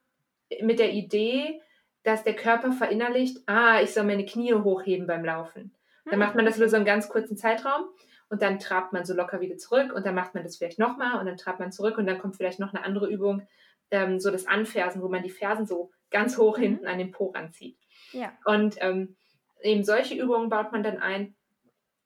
mit 0.62 0.80
der 0.80 0.92
Idee, 0.94 1.62
dass 2.04 2.24
der 2.24 2.36
Körper 2.36 2.72
verinnerlicht, 2.72 3.40
ah, 3.48 3.82
ich 3.82 3.94
soll 3.94 4.04
meine 4.06 4.26
Knie 4.26 4.54
hochheben 4.54 5.08
beim 5.08 5.26
Laufen. 5.26 5.74
Dann 6.10 6.20
Hm, 6.20 6.20
macht 6.20 6.36
man 6.36 6.46
das 6.46 6.58
über 6.58 6.70
so 6.70 6.78
einen 6.78 6.86
ganz 6.86 7.10
kurzen 7.10 7.36
Zeitraum 7.36 7.86
und 8.30 8.42
dann 8.42 8.60
trabt 8.60 8.94
man 8.94 9.04
so 9.06 9.14
locker 9.14 9.42
wieder 9.42 9.58
zurück 9.58 9.92
und 9.94 10.06
dann 10.06 10.16
macht 10.16 10.34
man 10.36 10.44
das 10.44 10.58
vielleicht 10.58 10.80
nochmal 10.80 11.20
und 11.20 11.26
dann 11.26 11.38
trabt 11.38 11.60
man 11.60 11.72
zurück 11.72 11.98
und 11.98 12.06
dann 12.08 12.20
kommt 12.20 12.38
vielleicht 12.38 12.60
noch 12.60 12.74
eine 12.74 12.84
andere 12.86 13.10
Übung, 13.10 13.46
ähm, 13.92 14.20
so 14.20 14.32
das 14.32 14.48
Anfersen, 14.48 15.02
wo 15.02 15.10
man 15.10 15.24
die 15.24 15.30
Fersen 15.30 15.66
so 15.66 15.92
ganz 16.12 16.38
hoch 16.38 16.58
Mhm. 16.58 16.62
hinten 16.62 16.88
an 16.88 16.98
den 16.98 17.12
Po 17.12 17.28
ranzieht. 17.32 17.78
Ja. 18.12 18.32
Und 18.46 18.76
ähm, 18.80 19.18
eben 19.62 19.84
solche 19.84 20.16
Übungen 20.16 20.50
baut 20.50 20.72
man 20.72 20.84
dann 20.84 20.98
ein. 21.00 21.36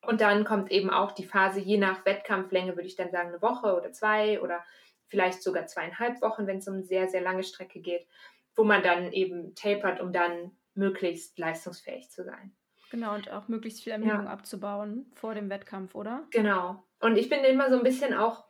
Und 0.02 0.22
dann 0.22 0.46
kommt 0.46 0.72
eben 0.72 0.90
auch 0.90 1.12
die 1.12 1.26
Phase, 1.26 1.60
je 1.60 1.78
nach 1.78 2.06
Wettkampflänge 2.06 2.76
würde 2.76 2.88
ich 2.88 2.96
dann 2.96 3.12
sagen, 3.12 3.30
eine 3.30 3.42
Woche 3.42 3.76
oder 3.76 3.92
zwei 3.92 4.42
oder 4.42 4.64
vielleicht 5.08 5.44
sogar 5.44 5.68
zweieinhalb 5.68 6.22
Wochen, 6.22 6.48
wenn 6.48 6.58
es 6.58 6.68
um 6.68 6.76
eine 6.76 6.84
sehr, 6.84 7.08
sehr 7.08 7.22
lange 7.22 7.44
Strecke 7.44 7.82
geht, 7.82 8.08
wo 8.56 8.64
man 8.64 8.82
dann 8.82 9.12
eben 9.12 9.54
tapert, 9.56 10.00
um 10.00 10.12
dann 10.12 10.52
möglichst 10.74 11.38
leistungsfähig 11.38 12.10
zu 12.10 12.24
sein. 12.24 12.56
Genau, 12.90 13.14
und 13.16 13.32
auch 13.32 13.48
möglichst 13.48 13.84
viel 13.84 13.94
Ermüdung 13.94 14.28
abzubauen 14.28 15.10
vor 15.14 15.34
dem 15.34 15.50
Wettkampf, 15.50 15.96
oder? 15.96 16.28
Genau. 16.32 16.84
Und 17.00 17.18
ich 17.18 17.30
bin 17.30 17.44
immer 17.44 17.70
so 17.70 17.78
ein 17.78 17.84
bisschen 17.84 18.14
auch, 18.14 18.46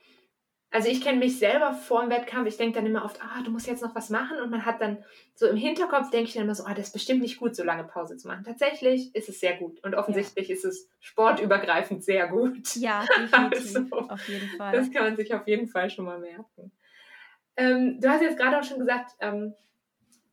also 0.72 0.88
ich 0.88 1.02
kenne 1.02 1.20
mich 1.20 1.38
selber 1.38 1.74
vor 1.74 2.02
dem 2.02 2.10
Wettkampf, 2.10 2.48
ich 2.48 2.56
denke 2.56 2.76
dann 2.76 2.86
immer 2.86 3.04
oft, 3.04 3.22
ah, 3.22 3.42
du 3.44 3.52
musst 3.52 3.68
jetzt 3.68 3.84
noch 3.84 3.94
was 3.94 4.10
machen 4.10 4.40
und 4.40 4.50
man 4.50 4.66
hat 4.66 4.80
dann 4.80 5.04
so 5.36 5.46
im 5.46 5.58
Hinterkopf, 5.58 6.10
denke 6.10 6.30
ich 6.30 6.34
dann 6.34 6.44
immer 6.44 6.56
so, 6.56 6.64
ah, 6.64 6.74
das 6.74 6.88
ist 6.88 6.94
bestimmt 6.94 7.22
nicht 7.22 7.40
gut, 7.40 7.56
so 7.58 7.64
lange 7.64 7.84
Pause 7.84 8.16
zu 8.16 8.30
machen. 8.30 8.46
Tatsächlich 8.46 9.14
ist 9.14 9.28
es 9.28 9.42
sehr 9.42 9.58
gut 9.58 9.84
und 9.84 9.96
offensichtlich 9.96 10.50
ist 10.50 10.64
es 10.64 10.90
sportübergreifend 11.02 12.06
sehr 12.06 12.28
gut. 12.28 12.74
Ja, 12.78 13.04
definitiv. 13.18 13.92
Also, 13.94 14.10
auf 14.10 14.28
jeden 14.30 14.48
Fall. 14.58 14.72
Das 14.72 14.92
kann 14.92 15.04
man 15.04 15.18
sich 15.18 15.34
auf 15.34 15.46
jeden 15.46 15.68
Fall 15.68 15.90
schon 15.90 16.06
mal 16.06 16.20
merken. 16.20 16.72
Ähm, 17.58 18.00
du 18.00 18.10
hast 18.10 18.22
jetzt 18.22 18.38
gerade 18.38 18.58
auch 18.58 18.64
schon 18.64 18.80
gesagt, 18.80 19.12
ähm, 19.20 19.54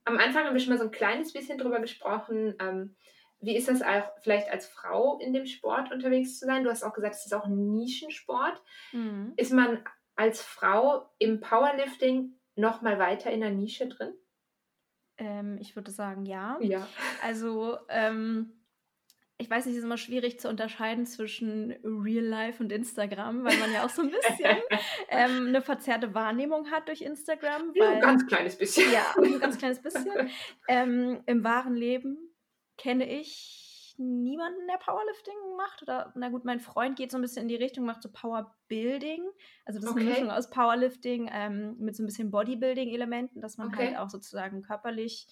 am 0.05 0.19
Anfang 0.19 0.45
haben 0.45 0.55
wir 0.55 0.61
schon 0.61 0.73
mal 0.73 0.79
so 0.79 0.85
ein 0.85 0.93
kleines 0.93 1.33
bisschen 1.33 1.59
drüber 1.59 1.81
gesprochen. 1.81 2.55
Ähm, 2.61 2.95
wie 3.41 3.57
ist 3.57 3.69
das 3.69 3.83
auch 3.83 4.11
vielleicht 4.23 4.51
als 4.51 4.67
Frau 4.67 5.19
in 5.19 5.33
dem 5.33 5.47
Sport 5.47 5.93
unterwegs 5.93 6.39
zu 6.39 6.47
sein? 6.47 6.65
Du 6.65 6.71
hast 6.71 6.85
auch 6.85 6.93
gesagt, 6.93 7.17
es 7.17 7.27
ist 7.27 7.35
auch 7.35 7.45
ein 7.45 7.73
Nischensport. 7.73 8.61
Mhm. 8.93 9.33
Ist 9.37 9.53
man 9.53 9.81
als 10.19 10.43
Frau 10.43 11.09
im 11.19 11.41
Powerlifting 11.41 12.35
noch 12.57 12.83
mal 12.83 12.99
weiter 12.99 13.31
in 13.31 13.41
der 13.41 13.51
Nische 13.51 13.87
drin? 13.89 14.13
Ähm, 15.17 15.59
ich 15.61 15.77
würde 15.77 15.91
sagen, 15.91 16.27
ja. 16.27 16.59
Ja. 16.61 16.87
Also, 17.23 17.79
ähm, 17.89 18.53
ich 19.39 19.49
weiß 19.49 19.67
nicht, 19.67 19.75
es 19.75 19.79
ist 19.79 19.85
immer 19.85 19.97
schwierig 19.97 20.41
zu 20.41 20.49
unterscheiden 20.49 21.07
zwischen 21.07 21.71
Real 21.85 22.25
Life 22.25 22.61
und 22.61 22.73
Instagram, 22.73 23.45
weil 23.45 23.57
man 23.59 23.73
ja 23.73 23.85
auch 23.85 23.91
so 23.91 24.03
ein 24.03 24.11
bisschen 24.11 24.57
ähm, 25.09 25.47
eine 25.47 25.63
verzerrte 25.63 26.13
Wahrnehmung 26.15 26.73
hat 26.73 26.89
durch 26.89 27.03
Instagram. 27.03 27.73
Ja, 27.75 27.85
Weil, 27.85 27.95
ein 27.95 28.01
ganz 28.01 28.27
kleines 28.27 28.59
bisschen. 28.59 28.93
ja, 28.93 29.15
ein 29.17 29.39
ganz 29.39 29.59
kleines 29.59 29.81
bisschen. 29.81 30.05
Ähm, 30.67 31.23
Im 31.27 31.45
wahren 31.45 31.77
Leben 31.77 32.19
kenne 32.77 33.09
ich 33.09 33.68
niemanden, 33.99 34.67
der 34.69 34.79
Powerlifting 34.79 35.35
macht. 35.57 35.83
Oder, 35.83 36.13
na 36.17 36.29
gut, 36.29 36.45
mein 36.45 36.61
Freund 36.61 36.97
geht 36.97 37.11
so 37.11 37.19
ein 37.19 37.23
bisschen 37.23 37.43
in 37.43 37.49
die 37.49 37.57
Richtung, 37.57 37.85
macht 37.85 38.03
so 38.03 38.11
Powerbuilding. 38.11 39.23
Also, 39.65 39.81
das 39.81 39.91
ist 39.91 39.97
eine 39.97 40.05
Okay. 40.05 40.13
Mischung 40.13 40.31
aus 40.31 40.51
Powerlifting 40.51 41.29
ähm, 41.33 41.77
mit 41.79 41.97
so 41.97 42.03
ein 42.03 42.07
bisschen 42.07 42.31
Bodybuilding-Elementen, 42.31 43.41
dass 43.41 43.57
man 43.59 43.69
Okay. 43.69 43.89
halt 43.89 43.99
auch 43.99 44.09
sozusagen 44.11 44.63
körperlich 44.63 45.27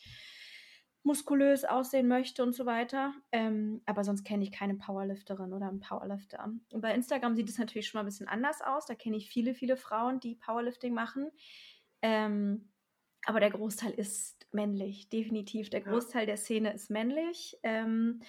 muskulös 1.03 1.65
aussehen 1.65 2.09
möchte 2.09 2.43
und 2.43 2.53
so 2.53 2.67
weiter. 2.67 3.15
Ähm, 3.31 3.81
aber 3.87 4.03
sonst 4.03 4.25
kenne 4.25 4.43
ich 4.43 4.51
keine 4.51 4.75
Powerlifterin 4.75 5.53
oder 5.53 5.69
einen 5.69 5.79
Powerlifter. 5.81 6.53
Und 6.73 6.81
bei 6.81 6.93
Instagram 6.93 7.37
sieht 7.37 7.49
es 7.49 7.59
natürlich 7.59 7.87
schon 7.87 7.99
mal 7.99 8.03
ein 8.03 8.07
bisschen 8.07 8.27
anders 8.27 8.61
aus. 8.61 8.87
Da 8.87 8.97
kenne 8.97 9.17
ich 9.17 9.31
viele, 9.31 9.55
viele 9.55 9.77
Frauen, 9.77 10.19
die 10.19 10.35
Powerlifting 10.35 10.93
machen. 10.93 11.31
Ähm, 12.03 12.73
aber 13.25 13.39
der 13.39 13.51
Großteil 13.51 13.93
ist 13.93 14.36
männlich, 14.53 15.09
definitiv. 15.09 15.71
Der 15.71 15.81
Ja. 15.81 15.91
Großteil 15.91 16.27
der 16.27 16.37
Szene 16.37 16.73
ist 16.73 16.91
männlich. 16.91 17.59
Ähm, 17.63 18.23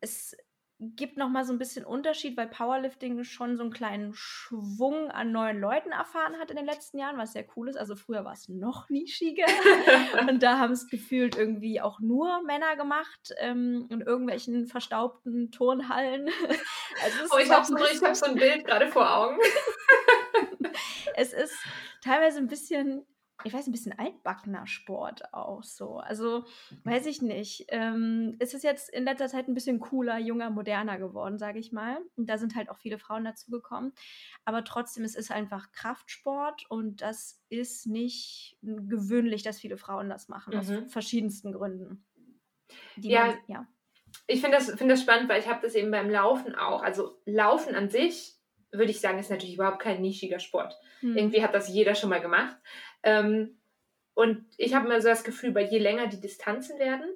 es 0.00 0.36
gibt 0.84 1.16
noch 1.16 1.28
mal 1.28 1.44
so 1.44 1.52
ein 1.52 1.60
bisschen 1.60 1.84
Unterschied, 1.84 2.36
weil 2.36 2.48
Powerlifting 2.48 3.22
schon 3.22 3.56
so 3.56 3.62
einen 3.62 3.72
kleinen 3.72 4.12
Schwung 4.14 5.12
an 5.12 5.30
neuen 5.30 5.60
Leuten 5.60 5.92
erfahren 5.92 6.36
hat 6.40 6.50
in 6.50 6.56
den 6.56 6.66
letzten 6.66 6.98
Jahren, 6.98 7.18
was 7.18 7.34
sehr 7.34 7.46
cool 7.54 7.68
ist. 7.68 7.76
Also 7.76 7.94
früher 7.94 8.24
war 8.24 8.32
es 8.32 8.48
noch 8.48 8.88
nischiger. 8.90 9.46
Und 10.28 10.42
da 10.42 10.58
haben 10.58 10.72
es 10.72 10.88
gefühlt 10.88 11.36
irgendwie 11.36 11.80
auch 11.80 12.00
nur 12.00 12.42
Männer 12.42 12.74
gemacht 12.74 13.32
ähm, 13.38 13.86
in 13.90 14.00
irgendwelchen 14.00 14.66
verstaubten 14.66 15.50
Turnhallen. 15.52 16.28
Also 17.04 17.34
Oh, 17.34 17.38
ich 17.38 17.50
habe 17.50 17.64
so, 17.64 17.74
hab 17.76 18.14
so 18.14 18.26
ein 18.26 18.34
Bild 18.34 18.66
gerade 18.66 18.86
vor 18.88 19.16
Augen. 19.16 19.38
es 21.16 21.32
ist 21.32 21.54
teilweise 22.02 22.38
ein 22.38 22.46
bisschen, 22.48 23.06
ich 23.44 23.52
weiß, 23.52 23.66
ein 23.66 23.72
bisschen 23.72 23.98
altbackener 23.98 24.66
Sport 24.66 25.34
auch 25.34 25.62
so. 25.64 25.98
Also, 25.98 26.44
weiß 26.84 27.06
ich 27.06 27.22
nicht. 27.22 27.64
Ähm, 27.68 28.36
es 28.38 28.54
ist 28.54 28.62
jetzt 28.62 28.88
in 28.90 29.04
letzter 29.04 29.28
Zeit 29.28 29.48
ein 29.48 29.54
bisschen 29.54 29.80
cooler, 29.80 30.18
junger, 30.18 30.50
moderner 30.50 30.98
geworden, 30.98 31.38
sage 31.38 31.58
ich 31.58 31.72
mal. 31.72 31.98
Und 32.16 32.28
da 32.30 32.38
sind 32.38 32.54
halt 32.54 32.68
auch 32.70 32.78
viele 32.78 32.98
Frauen 32.98 33.24
dazugekommen. 33.24 33.92
Aber 34.44 34.62
trotzdem, 34.64 35.02
es 35.04 35.16
ist 35.16 35.32
einfach 35.32 35.72
Kraftsport 35.72 36.66
und 36.70 37.02
das 37.02 37.42
ist 37.48 37.86
nicht 37.86 38.58
gewöhnlich, 38.62 39.42
dass 39.42 39.58
viele 39.60 39.76
Frauen 39.76 40.08
das 40.08 40.28
machen, 40.28 40.54
aus 40.56 40.68
Mhm. 40.68 40.88
verschiedensten 40.88 41.52
Gründen. 41.52 42.04
Ja, 42.96 43.26
man, 43.26 43.38
ja. 43.48 43.66
Ich 44.26 44.40
finde 44.40 44.58
das, 44.58 44.70
find 44.70 44.90
das 44.90 45.02
spannend, 45.02 45.28
weil 45.28 45.40
ich 45.40 45.48
habe 45.48 45.62
das 45.62 45.74
eben 45.74 45.90
beim 45.90 46.10
Laufen 46.10 46.54
auch. 46.54 46.82
Also 46.82 47.20
Laufen 47.24 47.74
an 47.74 47.88
sich, 47.90 48.34
würde 48.70 48.90
ich 48.90 49.00
sagen, 49.00 49.18
ist 49.18 49.30
natürlich 49.30 49.54
überhaupt 49.54 49.80
kein 49.80 50.00
nischiger 50.00 50.38
Sport. 50.38 50.74
Hm. 51.00 51.16
Irgendwie 51.16 51.42
hat 51.42 51.54
das 51.54 51.68
jeder 51.68 51.94
schon 51.94 52.10
mal 52.10 52.20
gemacht. 52.20 52.56
Ähm, 53.02 53.58
und 54.14 54.44
ich 54.58 54.74
habe 54.74 54.86
immer 54.86 55.00
so 55.00 55.08
das 55.08 55.24
Gefühl, 55.24 55.52
bei 55.52 55.62
je 55.62 55.78
länger 55.78 56.06
die 56.06 56.20
Distanzen 56.20 56.78
werden, 56.78 57.08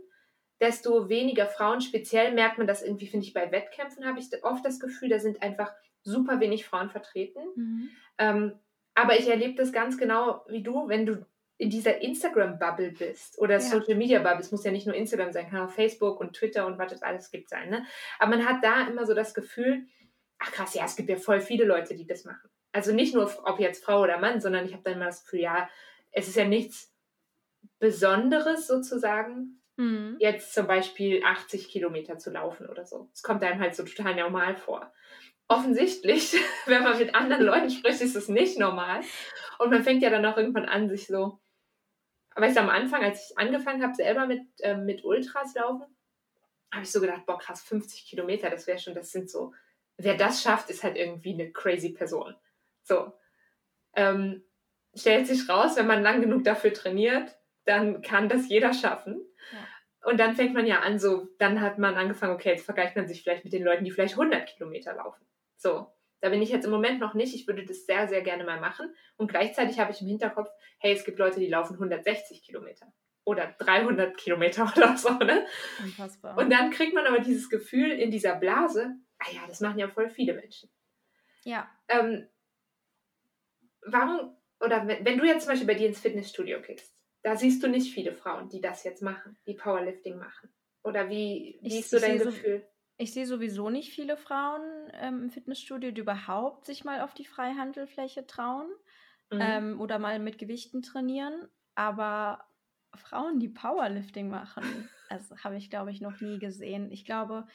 desto 0.61 1.09
weniger 1.09 1.47
Frauen, 1.47 1.81
speziell 1.81 2.33
merkt 2.33 2.59
man 2.59 2.67
das 2.67 2.83
irgendwie, 2.83 3.07
finde 3.07 3.27
ich, 3.27 3.35
bei 3.35 3.53
Wettkämpfen 3.53 4.07
habe 4.07 4.19
ich 4.19 4.27
oft 4.43 4.65
das 4.65 4.81
Gefühl, 4.81 5.11
da 5.11 5.19
sind 5.19 5.43
einfach 5.43 5.73
super 6.03 6.41
wenig 6.41 6.65
Frauen 6.65 6.89
vertreten. 6.89 7.41
Mhm. 7.55 7.91
Ähm, 8.19 8.53
aber 8.95 9.19
ich 9.19 9.29
erlebe 9.29 9.55
das 9.55 9.73
ganz 9.73 9.99
genau 9.99 10.45
wie 10.49 10.63
du, 10.63 10.89
wenn 10.89 11.05
du 11.05 11.27
in 11.59 11.71
dieser 11.71 12.01
Instagram-Bubble 12.01 12.93
bist 12.93 13.39
oder 13.39 13.55
Ja. 13.55 13.61
Social-Media-Bubble. 13.61 14.41
Es 14.41 14.53
muss 14.53 14.65
ja 14.65 14.73
nicht 14.73 14.87
nur 14.87 14.95
Instagram 14.95 15.33
sein, 15.33 15.49
kann 15.49 15.67
auch 15.67 15.71
Facebook 15.71 16.21
und 16.21 16.35
Twitter 16.35 16.67
und 16.67 16.79
was 16.79 16.93
es 16.93 17.03
alles 17.03 17.31
gibt 17.31 17.49
sein. 17.49 17.71
Ne? 17.71 17.85
Aber 18.19 18.37
man 18.37 18.47
hat 18.47 18.63
da 18.63 18.87
immer 18.87 19.07
so 19.07 19.15
das 19.15 19.35
Gefühl, 19.35 19.87
ach 20.39 20.53
krass, 20.53 20.75
ja, 20.75 20.85
es 20.85 20.97
gibt 20.97 21.09
ja 21.09 21.17
voll 21.17 21.41
viele 21.41 21.65
Leute, 21.65 21.95
die 21.95 22.07
das 22.07 22.25
machen. 22.25 22.51
Also 22.77 22.93
nicht 22.93 23.15
nur, 23.15 23.33
ob 23.45 23.59
jetzt 23.59 23.83
Frau 23.83 24.03
oder 24.03 24.19
Mann, 24.19 24.43
sondern 24.43 24.67
ich 24.67 24.75
habe 24.75 24.83
dann 24.83 24.93
immer 24.97 25.07
das 25.07 25.25
Gefühl, 25.25 25.41
ja, 25.41 25.67
es 26.13 26.29
ist 26.29 26.37
ja 26.37 26.45
nichts 26.45 26.93
Besonderes 27.79 28.67
sozusagen, 28.67 29.63
Mhm. 29.79 30.17
jetzt 30.19 30.53
zum 30.53 30.67
Beispiel 30.67 31.23
80 31.25 31.71
Kilometer 31.71 32.19
zu 32.19 32.31
laufen 32.31 32.67
oder 32.67 32.85
so. 32.85 33.09
Es 33.15 33.23
kommt 33.23 33.43
einem 33.43 33.61
halt 33.61 33.75
so 33.75 33.83
total 33.83 34.15
normal 34.15 34.57
vor. 34.57 34.93
Offensichtlich, 35.49 36.35
wenn 36.67 36.83
man 36.83 36.99
mit 36.99 37.15
anderen 37.15 37.45
Leuten 37.45 37.71
spricht, 37.71 38.03
ist 38.03 38.15
es 38.15 38.29
nicht 38.29 38.59
normal. 38.59 39.01
Und 39.59 39.71
man 39.71 39.83
fängt 39.83 40.03
ja 40.03 40.11
dann 40.11 40.27
auch 40.27 40.37
irgendwann 40.37 40.67
an, 40.67 40.91
sich 40.91 41.07
so. 41.07 41.41
Aber 42.35 42.47
ich 42.47 42.59
am 42.59 42.69
Anfang, 42.69 43.03
als 43.03 43.31
ich 43.31 43.39
angefangen 43.39 43.83
habe, 43.83 43.95
selber 43.95 44.27
mit, 44.27 44.43
ähm, 44.61 44.85
mit 44.85 45.03
Ultras 45.03 45.55
laufen, 45.55 45.97
habe 46.71 46.83
ich 46.83 46.93
so 46.93 47.01
gedacht, 47.01 47.25
boah, 47.25 47.39
krass, 47.39 47.63
50 47.63 48.05
Kilometer, 48.07 48.51
das 48.51 48.67
wäre 48.67 48.79
schon, 48.79 48.93
das 48.93 49.13
sind 49.13 49.31
so, 49.31 49.55
wer 49.97 50.15
das 50.15 50.43
schafft, 50.43 50.69
ist 50.69 50.85
halt 50.85 50.97
irgendwie 50.97 51.33
eine 51.33 51.51
crazy 51.53 51.95
Person. 51.95 52.35
So. 52.87 53.13
Ähm, 53.95 54.45
stellt 54.95 55.27
sich 55.27 55.49
raus, 55.49 55.77
wenn 55.77 55.87
man 55.87 56.03
lang 56.03 56.21
genug 56.21 56.45
dafür 56.45 56.73
trainiert, 56.73 57.37
dann 57.65 58.03
kann 58.03 58.29
das 58.29 58.49
jeder 58.49 58.73
schaffen. 58.73 59.21
Und 60.05 60.19
dann 60.21 60.37
fängt 60.37 60.55
man 60.55 60.67
ja 60.67 60.81
an, 60.81 61.01
so, 61.01 61.29
dann 61.39 61.61
hat 61.61 61.79
man 61.79 61.97
angefangen, 61.97 62.35
okay, 62.35 62.51
jetzt 62.51 62.65
vergleicht 62.65 62.95
man 62.95 63.09
sich 63.09 63.23
vielleicht 63.23 63.43
mit 63.43 63.53
den 63.53 63.65
Leuten, 63.65 63.85
die 63.85 63.91
vielleicht 63.91 64.15
100 64.15 64.47
Kilometer 64.47 64.95
laufen. 64.95 65.27
So, 65.57 65.89
da 66.21 66.29
bin 66.29 66.41
ich 66.41 66.51
jetzt 66.51 66.65
im 66.65 66.71
Moment 66.71 67.01
noch 67.01 67.15
nicht. 67.15 67.35
Ich 67.35 67.49
würde 67.49 67.65
das 67.65 67.87
sehr, 67.87 68.07
sehr 68.07 68.23
gerne 68.23 68.45
mal 68.45 68.61
machen. 68.61 68.95
Und 69.17 69.29
gleichzeitig 69.29 69.81
habe 69.81 69.91
ich 69.91 70.01
im 70.01 70.07
Hinterkopf, 70.07 70.49
hey, 70.79 70.93
es 70.93 71.05
gibt 71.05 71.19
Leute, 71.19 71.41
die 71.41 71.49
laufen 71.49 71.75
160 71.75 72.43
Kilometer 72.43 72.93
oder 73.25 73.53
300 73.59 74.17
Kilometer 74.17 74.73
oder 74.77 74.97
so, 74.97 75.11
ne? 75.11 75.45
Unfassbar. 75.83 76.39
Und 76.39 76.51
dann 76.51 76.71
kriegt 76.71 76.95
man 76.95 77.07
aber 77.07 77.19
dieses 77.19 77.51
Gefühl 77.51 77.91
in 77.91 78.13
dieser 78.13 78.37
Blase, 78.37 78.95
ah 79.19 79.31
ja, 79.33 79.41
das 79.49 79.61
machen 79.61 79.81
ja 79.81 79.89
voll 79.89 80.09
viele 80.09 80.35
Menschen. 80.35 80.71
ja. 81.43 81.69
Ähm, 81.89 82.29
warum, 83.87 84.37
oder 84.61 84.87
wenn, 84.87 85.05
wenn 85.05 85.19
du 85.19 85.25
jetzt 85.25 85.45
zum 85.45 85.53
Beispiel 85.53 85.67
bei 85.67 85.75
dir 85.75 85.89
ins 85.89 86.01
Fitnessstudio 86.01 86.61
gehst, 86.61 86.95
da 87.23 87.37
siehst 87.37 87.63
du 87.63 87.69
nicht 87.69 87.93
viele 87.93 88.13
Frauen, 88.13 88.49
die 88.49 88.61
das 88.61 88.85
jetzt 88.85 89.03
machen, 89.03 89.37
die 89.47 89.55
Powerlifting 89.55 90.17
machen. 90.19 90.53
Oder 90.85 91.09
wie, 91.09 91.59
wie 91.63 91.69
Ich- 91.69 91.81
ist 91.81 91.91
so 91.91 91.99
dein 91.99 92.19
sehe 92.19 92.25
so- 92.25 92.31
Gefühl? 92.31 92.67
Ich 92.99 93.13
sehe 93.13 93.27
sowieso 93.27 93.69
nicht 93.69 93.93
viele 93.93 94.17
Frauen 94.17 94.63
ähm, 94.95 95.25
im 95.25 95.31
Fitnessstudio, 95.31 95.91
die 95.91 96.01
überhaupt 96.01 96.65
sich 96.65 96.83
mal 96.85 97.03
auf 97.03 97.13
die 97.15 97.27
Freihandelfläche 97.27 98.27
trauen 98.27 98.69
Mhm. 99.31 99.39
ähm, 99.41 99.81
oder 99.81 99.99
mal 99.99 100.19
mit 100.21 100.39
Gewichten 100.39 100.83
trainieren. 100.83 101.49
Aber 101.75 102.45
Frauen, 102.95 103.39
die 103.41 103.49
Powerlifting 103.49 104.29
machen, 104.31 104.63
Also 105.11 105.37
habe 105.39 105.57
ich, 105.57 105.69
glaube 105.71 105.91
ich, 105.91 106.01
noch 106.01 106.21
nie 106.21 106.39
gesehen. 106.39 106.91
Ich 106.91 107.05
glaube, 107.05 107.47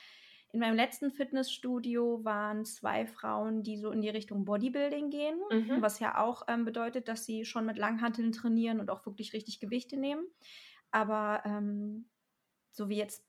in 0.53 0.59
meinem 0.59 0.75
letzten 0.75 1.11
Fitnessstudio 1.11 2.25
waren 2.25 2.65
zwei 2.65 3.05
Frauen, 3.05 3.63
die 3.63 3.77
so 3.77 3.91
in 3.91 4.01
die 4.01 4.09
Richtung 4.09 4.43
Bodybuilding 4.43 5.09
gehen, 5.09 5.39
mhm. 5.49 5.81
was 5.81 5.99
ja 5.99 6.21
auch 6.21 6.43
ähm, 6.47 6.65
bedeutet, 6.65 7.07
dass 7.07 7.25
sie 7.25 7.45
schon 7.45 7.65
mit 7.65 7.77
Langhanteln 7.77 8.31
trainieren 8.33 8.79
und 8.79 8.89
auch 8.89 9.05
wirklich 9.05 9.33
richtig 9.33 9.59
Gewichte 9.59 9.97
nehmen. 9.97 10.25
Aber 10.91 11.41
ähm, 11.45 12.09
so 12.71 12.89
wie 12.89 12.97
jetzt 12.97 13.25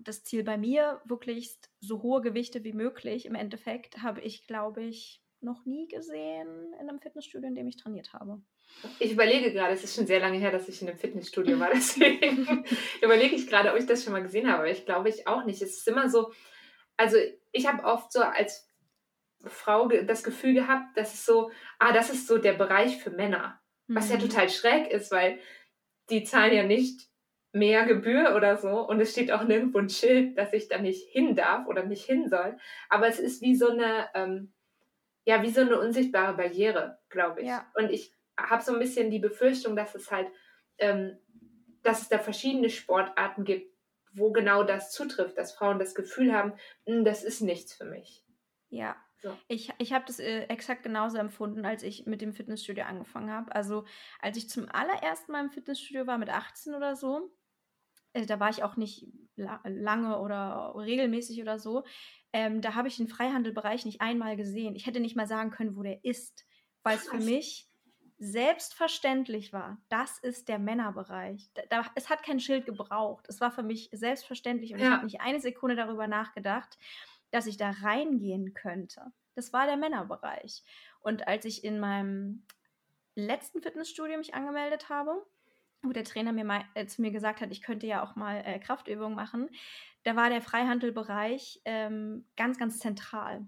das 0.00 0.24
Ziel 0.24 0.42
bei 0.42 0.58
mir, 0.58 1.00
wirklich 1.04 1.56
so 1.80 2.02
hohe 2.02 2.20
Gewichte 2.20 2.64
wie 2.64 2.72
möglich 2.72 3.26
im 3.26 3.36
Endeffekt, 3.36 4.02
habe 4.02 4.20
ich, 4.20 4.46
glaube 4.48 4.82
ich, 4.82 5.22
noch 5.40 5.64
nie 5.66 5.86
gesehen 5.86 6.74
in 6.80 6.88
einem 6.88 6.98
Fitnessstudio, 6.98 7.48
in 7.48 7.54
dem 7.54 7.68
ich 7.68 7.76
trainiert 7.76 8.12
habe. 8.12 8.42
Ich 8.98 9.12
überlege 9.12 9.52
gerade, 9.52 9.74
es 9.74 9.84
ist 9.84 9.94
schon 9.94 10.06
sehr 10.06 10.20
lange 10.20 10.38
her, 10.38 10.50
dass 10.50 10.68
ich 10.68 10.82
in 10.82 10.88
einem 10.88 10.98
Fitnessstudio 10.98 11.60
war, 11.60 11.70
deswegen 11.74 12.64
überlege 13.02 13.36
ich 13.36 13.46
gerade, 13.46 13.70
ob 13.70 13.78
ich 13.78 13.86
das 13.86 14.02
schon 14.02 14.12
mal 14.12 14.22
gesehen 14.22 14.48
habe. 14.48 14.60
Aber 14.60 14.70
ich 14.70 14.84
glaube 14.84 15.10
ich 15.10 15.28
auch 15.28 15.44
nicht. 15.44 15.62
Es 15.62 15.76
ist 15.76 15.86
immer 15.86 16.08
so, 16.08 16.32
also 16.96 17.16
ich 17.52 17.66
habe 17.66 17.84
oft 17.84 18.12
so 18.12 18.22
als 18.22 18.70
Frau 19.46 19.88
das 19.88 20.24
Gefühl 20.24 20.54
gehabt, 20.54 20.96
dass 20.96 21.14
es 21.14 21.26
so, 21.26 21.50
ah, 21.78 21.92
das 21.92 22.10
ist 22.10 22.26
so 22.26 22.38
der 22.38 22.54
Bereich 22.54 23.02
für 23.02 23.10
Männer. 23.10 23.60
Was 23.86 24.08
ja 24.08 24.16
mhm. 24.16 24.22
total 24.22 24.48
schräg 24.48 24.90
ist, 24.90 25.12
weil 25.12 25.38
die 26.08 26.24
zahlen 26.24 26.54
ja 26.54 26.62
nicht 26.62 27.08
mehr 27.52 27.84
Gebühr 27.84 28.34
oder 28.34 28.56
so 28.56 28.80
und 28.80 29.00
es 29.00 29.12
steht 29.12 29.30
auch 29.30 29.44
nirgendwo 29.44 29.78
ein 29.78 29.88
Schild, 29.88 30.36
dass 30.36 30.52
ich 30.52 30.68
da 30.68 30.78
nicht 30.78 31.08
hin 31.10 31.36
darf 31.36 31.66
oder 31.68 31.84
nicht 31.84 32.04
hin 32.04 32.28
soll. 32.28 32.56
Aber 32.88 33.06
es 33.06 33.20
ist 33.20 33.42
wie 33.42 33.54
so 33.54 33.68
eine, 33.68 34.08
ähm, 34.14 34.52
ja, 35.24 35.42
wie 35.42 35.50
so 35.50 35.60
eine 35.60 35.78
unsichtbare 35.78 36.34
Barriere, 36.36 36.98
glaube 37.10 37.42
ich. 37.42 37.48
Ja. 37.48 37.70
Und 37.74 37.90
ich 37.90 38.12
habe 38.38 38.62
so 38.62 38.72
ein 38.72 38.80
bisschen 38.80 39.10
die 39.10 39.20
Befürchtung, 39.20 39.76
dass 39.76 39.94
es 39.94 40.10
halt, 40.10 40.28
ähm, 40.78 41.18
dass 41.82 42.02
es 42.02 42.08
da 42.08 42.18
verschiedene 42.18 42.70
Sportarten 42.70 43.44
gibt, 43.44 43.73
wo 44.14 44.32
genau 44.32 44.62
das 44.62 44.92
zutrifft, 44.92 45.36
dass 45.36 45.52
Frauen 45.52 45.78
das 45.78 45.94
Gefühl 45.94 46.32
haben, 46.32 46.52
hm, 46.86 47.04
das 47.04 47.24
ist 47.24 47.40
nichts 47.40 47.74
für 47.74 47.84
mich. 47.84 48.24
Ja. 48.70 48.96
So. 49.22 49.36
Ich, 49.48 49.72
ich 49.78 49.92
habe 49.94 50.04
das 50.06 50.18
äh, 50.18 50.42
exakt 50.48 50.82
genauso 50.82 51.16
empfunden, 51.16 51.64
als 51.64 51.82
ich 51.82 52.04
mit 52.04 52.20
dem 52.20 52.34
Fitnessstudio 52.34 52.84
angefangen 52.84 53.30
habe. 53.30 53.54
Also 53.54 53.86
als 54.20 54.36
ich 54.36 54.50
zum 54.50 54.68
allerersten 54.68 55.32
Mal 55.32 55.44
im 55.44 55.50
Fitnessstudio 55.50 56.06
war, 56.06 56.18
mit 56.18 56.28
18 56.28 56.74
oder 56.74 56.94
so, 56.94 57.30
äh, 58.12 58.26
da 58.26 58.38
war 58.38 58.50
ich 58.50 58.62
auch 58.62 58.76
nicht 58.76 59.06
la 59.36 59.60
lange 59.64 60.20
oder 60.20 60.74
regelmäßig 60.76 61.40
oder 61.40 61.58
so, 61.58 61.84
ähm, 62.34 62.60
da 62.60 62.74
habe 62.74 62.88
ich 62.88 62.98
den 62.98 63.08
Freihandelbereich 63.08 63.86
nicht 63.86 64.00
einmal 64.00 64.36
gesehen. 64.36 64.76
Ich 64.76 64.86
hätte 64.86 65.00
nicht 65.00 65.16
mal 65.16 65.26
sagen 65.26 65.50
können, 65.50 65.76
wo 65.76 65.82
der 65.82 66.04
ist, 66.04 66.44
weil 66.82 66.96
es 66.98 67.08
für 67.08 67.18
mich 67.18 67.70
selbstverständlich 68.18 69.52
war, 69.52 69.78
das 69.88 70.18
ist 70.18 70.48
der 70.48 70.58
Männerbereich. 70.58 71.50
Da, 71.54 71.62
da, 71.68 71.86
es 71.94 72.08
hat 72.08 72.22
kein 72.22 72.40
Schild 72.40 72.66
gebraucht. 72.66 73.26
Es 73.28 73.40
war 73.40 73.50
für 73.50 73.62
mich 73.62 73.90
selbstverständlich 73.92 74.72
und 74.72 74.80
ja. 74.80 74.86
ich 74.86 74.92
habe 74.92 75.04
nicht 75.04 75.20
eine 75.20 75.40
Sekunde 75.40 75.76
darüber 75.76 76.06
nachgedacht, 76.06 76.78
dass 77.30 77.46
ich 77.46 77.56
da 77.56 77.70
reingehen 77.70 78.54
könnte. 78.54 79.12
Das 79.34 79.52
war 79.52 79.66
der 79.66 79.76
Männerbereich. 79.76 80.62
Und 81.00 81.26
als 81.26 81.44
ich 81.44 81.64
in 81.64 81.80
meinem 81.80 82.44
letzten 83.16 83.62
Fitnessstudio 83.62 84.16
mich 84.16 84.34
angemeldet 84.34 84.88
habe, 84.88 85.24
wo 85.82 85.92
der 85.92 86.04
Trainer 86.04 86.32
mir 86.32 86.44
mal, 86.44 86.64
äh, 86.74 86.86
zu 86.86 87.02
mir 87.02 87.10
gesagt 87.10 87.40
hat, 87.40 87.50
ich 87.50 87.62
könnte 87.62 87.86
ja 87.86 88.02
auch 88.02 88.16
mal 88.16 88.42
äh, 88.44 88.58
Kraftübungen 88.58 89.14
machen, 89.14 89.50
da 90.04 90.16
war 90.16 90.30
der 90.30 90.42
Freihandelbereich 90.42 91.60
ähm, 91.64 92.26
ganz, 92.36 92.58
ganz 92.58 92.78
zentral. 92.78 93.46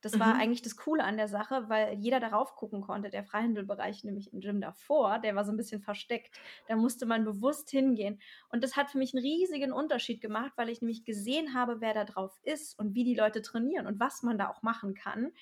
Das 0.00 0.14
mhm. 0.14 0.20
war 0.20 0.34
eigentlich 0.36 0.62
das 0.62 0.76
Coole 0.76 1.02
an 1.02 1.16
der 1.16 1.28
Sache, 1.28 1.68
weil 1.68 1.94
jeder 1.94 2.20
darauf 2.20 2.54
gucken 2.54 2.82
konnte. 2.82 3.10
Der 3.10 3.24
Freihandelbereich, 3.24 4.04
nämlich 4.04 4.32
im 4.32 4.40
Gym 4.40 4.60
davor, 4.60 5.18
der 5.18 5.34
war 5.34 5.44
so 5.44 5.52
ein 5.52 5.56
bisschen 5.56 5.80
versteckt. 5.80 6.38
Da 6.68 6.76
musste 6.76 7.06
man 7.06 7.24
bewusst 7.24 7.70
hingehen. 7.70 8.20
Und 8.50 8.62
das 8.62 8.76
hat 8.76 8.90
für 8.90 8.98
mich 8.98 9.14
einen 9.14 9.24
riesigen 9.24 9.72
Unterschied 9.72 10.20
gemacht, 10.20 10.52
weil 10.56 10.68
ich 10.68 10.80
nämlich 10.80 11.04
gesehen 11.04 11.54
habe, 11.54 11.80
wer 11.80 11.94
da 11.94 12.04
drauf 12.04 12.38
ist 12.42 12.78
und 12.78 12.94
wie 12.94 13.04
die 13.04 13.14
Leute 13.14 13.42
trainieren 13.42 13.86
und 13.86 13.98
was 13.98 14.22
man 14.22 14.38
da 14.38 14.48
auch 14.48 14.62
machen 14.62 14.94
kann. 14.94 15.32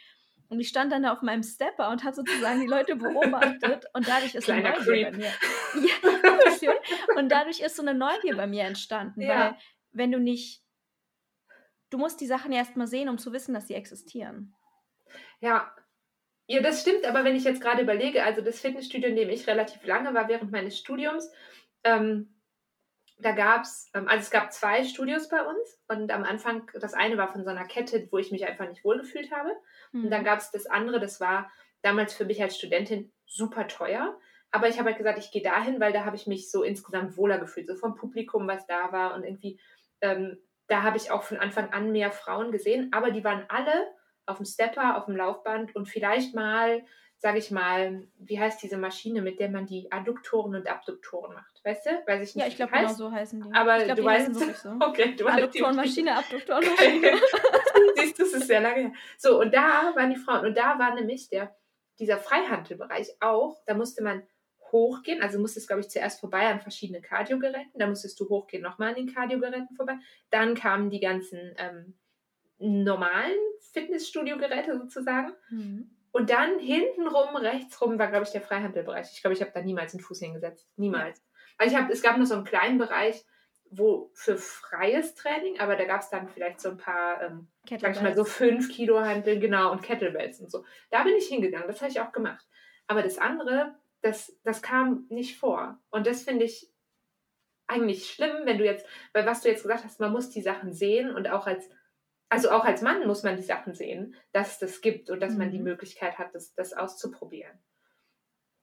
Und 0.49 0.61
ich 0.61 0.69
stand 0.69 0.93
dann 0.93 1.03
da 1.03 1.13
auf 1.13 1.23
meinem 1.23 1.43
Stepper 1.43 1.91
und 1.91 2.05
habe 2.05 2.15
sozusagen 2.15 2.61
die 2.61 2.69
Leute 2.69 2.97
beobachtet 2.97 3.87
und 3.95 4.07
dadurch 4.07 4.35
ist 4.35 4.45
Kleiner 4.45 4.75
eine 4.75 4.79
Neugier 4.79 4.93
Creep. 4.93 5.11
bei 5.11 5.17
mir. 5.17 5.31
Ja, 6.63 6.73
und 7.17 7.31
dadurch 7.31 7.61
ist 7.61 7.77
so 7.77 7.83
eine 7.83 7.93
Neugier 7.93 8.35
bei 8.37 8.47
mir 8.47 8.65
entstanden, 8.65 9.21
ja. 9.21 9.29
weil 9.29 9.57
wenn 9.93 10.11
du 10.11 10.19
nicht 10.19 10.63
du 11.91 11.99
musst 11.99 12.21
die 12.21 12.27
Sachen 12.27 12.53
erst 12.53 12.77
mal 12.77 12.87
sehen, 12.87 13.09
um 13.09 13.19
zu 13.19 13.33
wissen, 13.33 13.55
dass 13.55 13.69
sie 13.69 13.75
existieren. 13.75 14.55
Ja. 15.41 15.73
Ja, 16.49 16.63
das 16.63 16.81
stimmt, 16.81 17.05
aber 17.05 17.25
wenn 17.25 17.35
ich 17.35 17.43
jetzt 17.43 17.61
gerade 17.61 17.83
überlege, 17.83 18.23
also 18.23 18.41
das 18.41 18.61
Fitnessstudio, 18.61 19.09
in 19.09 19.17
dem 19.17 19.31
ich 19.31 19.49
relativ 19.49 19.85
lange 19.85 20.15
war 20.15 20.29
während 20.29 20.53
meines 20.53 20.79
Studiums, 20.79 21.29
ähm, 21.83 22.37
da 23.19 23.33
gab 23.33 23.63
es, 23.63 23.91
ähm, 23.95 24.07
also 24.09 24.23
es 24.23 24.31
gab 24.31 24.53
zwei 24.53 24.85
Studios 24.85 25.29
bei 25.29 25.43
uns 25.43 25.81
und 25.89 26.13
am 26.13 26.23
Anfang, 26.23 26.71
das 26.81 26.95
eine 26.95 27.17
war 27.17 27.33
von 27.33 27.43
so 27.45 27.51
einer 27.51 27.67
Kette, 27.67 28.09
wo 28.11 28.19
ich 28.19 28.31
mich 28.31 28.47
einfach 28.47 28.69
nicht 28.69 28.85
wohlgefühlt 28.85 29.33
habe. 29.33 29.51
Mhm. 29.93 30.05
Und 30.05 30.11
dann 30.11 30.21
mhm. 30.21 30.27
gab 30.27 30.39
es 30.39 30.51
das 30.51 30.67
andere, 30.67 31.01
das 31.01 31.21
war 31.21 31.51
damals 31.83 32.15
für 32.15 32.25
mich 32.25 32.43
als 32.43 32.57
Studentin 32.57 33.13
super 33.25 33.67
teuer. 33.67 34.19
Aber 34.51 34.69
ich 34.69 34.79
habe 34.79 34.91
halt 34.91 34.99
gesagt, 34.99 35.19
ich 35.19 35.31
gehe 35.31 35.43
dahin, 35.43 35.81
weil 35.81 35.93
da 35.93 36.05
habe 36.05 36.17
ich 36.17 36.27
mich 36.27 36.51
so 36.51 36.63
insgesamt 36.63 37.17
wohler 37.17 37.39
gefühlt, 37.39 37.67
so 37.67 37.75
vom 37.75 37.95
Publikum, 37.95 38.47
was 38.47 38.67
da 38.67 38.93
war 38.93 39.15
und 39.15 39.25
irgendwie 39.25 39.59
ähm, 40.01 40.39
da 40.69 40.83
habe 40.83 40.97
ich 40.97 41.11
auch 41.11 41.23
von 41.23 41.39
Anfang 41.39 41.73
an 41.73 41.93
mehr 41.93 42.11
Frauen 42.11 42.53
gesehen, 42.53 42.91
aber 42.93 43.11
die 43.11 43.25
waren 43.25 43.45
alle 43.49 43.87
auf 44.27 44.39
dem 44.39 44.47
Stepper, 44.47 44.97
auf 44.97 45.07
dem 45.07 45.17
Laufband 45.17 45.75
und 45.77 45.87
vielleicht 45.87 46.35
mal, 46.35 46.85
sage 47.19 47.39
ich 47.39 47.51
mal, 47.51 48.09
wie 48.19 48.39
heißt 48.39 48.63
diese 48.63 48.77
Maschine, 48.77 49.23
mit 49.23 49.39
der 49.39 49.49
man 49.49 49.67
die 49.67 49.91
Adduktoren 49.93 50.55
und 50.57 50.67
Abduktoren 50.67 51.35
macht? 51.35 51.61
Weißt 51.65 51.87
du? 51.87 51.91
Weiß 52.07 52.29
ich 52.29 52.35
nicht. 52.35 52.45
Ja, 52.45 52.49
ich 52.49 52.57
glaube, 52.57 52.73
genau 52.73 52.93
so 52.93 53.11
heißen 53.11 53.41
die. 53.41 53.55
Aber 53.55 53.79
glaub, 53.79 53.97
du 53.97 54.03
die 54.03 54.07
weißt, 54.07 54.35
wirklich 54.35 54.57
so. 54.57 54.71
Okay, 54.81 55.15
du 55.17 55.27
Adduktorenmaschine, 55.27 56.17
Abduktorenmaschine. 56.17 57.13
Siehst 57.97 58.19
du, 58.19 58.25
das 58.25 58.33
ist 58.33 58.47
sehr 58.49 58.61
lange 58.61 58.81
her. 58.83 58.93
So, 59.17 59.41
und 59.41 59.55
da 59.55 59.93
waren 59.95 60.11
die 60.11 60.17
Frauen. 60.17 60.47
Und 60.47 60.57
da 60.57 60.79
war 60.79 60.95
nämlich 60.95 61.29
der, 61.29 61.57
dieser 61.99 62.19
Freihandelbereich 62.19 63.09
auch, 63.21 63.63
da 63.67 63.75
musste 63.75 64.03
man 64.03 64.27
hochgehen. 64.73 65.23
Also 65.23 65.39
musstest, 65.39 65.69
glaube 65.69 65.81
ich, 65.81 65.89
zuerst 65.89 66.21
vorbei 66.21 66.47
an 66.47 66.61
verschiedenen 66.61 67.03
Kardiogeräten. 67.03 67.79
Dann 67.79 67.91
musstest 67.91 68.19
du 68.21 68.29
hochgehen, 68.29 68.63
nochmal 68.63 68.91
an 68.91 68.95
den 68.97 69.13
Kardiogeräten 69.13 69.77
vorbei. 69.77 69.97
Dann 70.31 70.55
kamen 70.55 70.91
die 70.91 71.01
ganzen 71.01 71.55
ähm, 71.59 71.95
normalen 72.59 73.39
Fitnessstudio-Geräte 73.73 74.79
sozusagen. 74.79 75.33
Mhm. 75.51 75.91
Und 76.13 76.31
dann 76.31 76.59
hintenrum, 76.59 77.37
rechtsrum 77.37 77.99
war, 77.99 78.09
glaube 78.09 78.25
ich, 78.25 78.31
der 78.31 78.41
Freihandelbereich. 78.41 79.13
Ich 79.13 79.21
glaube, 79.21 79.35
ich 79.35 79.43
habe 79.43 79.51
da 79.53 79.61
niemals 79.61 79.93
einen 79.93 80.03
Fuß 80.03 80.21
hingesetzt. 80.21 80.67
Niemals. 80.77 81.23
Also 81.59 81.75
ich 81.75 81.81
habe, 81.81 81.93
es 81.93 82.03
gab 82.03 82.17
nur 82.17 82.27
so 82.27 82.35
einen 82.35 82.45
kleinen 82.45 82.79
Bereich, 82.79 83.25
wo 83.71 84.11
für 84.15 84.37
freies 84.37 85.15
Training, 85.15 85.59
aber 85.61 85.77
da 85.77 85.85
gab 85.85 86.01
es 86.01 86.11
dann 86.11 86.29
vielleicht 86.29 86.61
so 86.61 86.71
ein 86.71 86.77
paar, 86.77 87.21
ähm, 87.23 87.49
sag 87.69 87.97
ich 87.97 88.03
mal, 88.03 88.15
so 88.15 88.25
fünf 88.25 88.71
Kilo 88.71 89.01
Handeln, 89.01 89.41
genau, 89.41 89.73
und 89.73 89.83
Kettlebells 89.83 90.41
und 90.41 90.51
so. 90.51 90.65
Da 90.91 91.03
bin 91.03 91.15
ich 91.17 91.27
hingegangen, 91.27 91.69
das 91.69 91.81
habe 91.81 91.91
ich 91.91 92.01
auch 92.01 92.13
gemacht. 92.13 92.47
Aber 92.87 93.03
das 93.03 93.19
andere, 93.19 93.75
das, 94.03 94.37
das 94.45 94.63
kam 94.63 95.07
nicht 95.09 95.39
vor. 95.39 95.81
Und 95.91 96.07
das 96.07 96.23
finde 96.23 96.45
ich 96.45 96.73
eigentlich 97.67 98.11
schlimm, 98.11 98.45
wenn 98.45 98.59
du 98.59 98.65
jetzt, 98.65 98.87
weil 99.13 99.27
was 99.27 99.43
du 99.43 99.49
jetzt 99.49 99.63
gesagt 99.63 99.85
hast, 99.85 100.01
man 100.01 100.13
muss 100.13 100.31
die 100.31 100.43
Sachen 100.43 100.73
sehen 100.73 101.15
und 101.15 101.29
auch 101.29 101.47
als, 101.47 101.69
also 102.29 102.51
auch 102.51 102.65
als 102.65 102.83
Mann 102.83 103.07
muss 103.07 103.23
man 103.23 103.37
die 103.37 103.43
Sachen 103.43 103.75
sehen, 103.75 104.15
dass 104.33 104.53
es 104.53 104.59
das 104.59 104.81
gibt 104.81 105.11
und 105.11 105.21
dass 105.21 105.33
mhm. 105.33 105.39
man 105.39 105.51
die 105.51 105.59
mhm. 105.59 105.65
Möglichkeit 105.65 106.19
hat, 106.19 106.35
das, 106.35 106.55
das 106.55 106.73
auszuprobieren. 106.73 107.59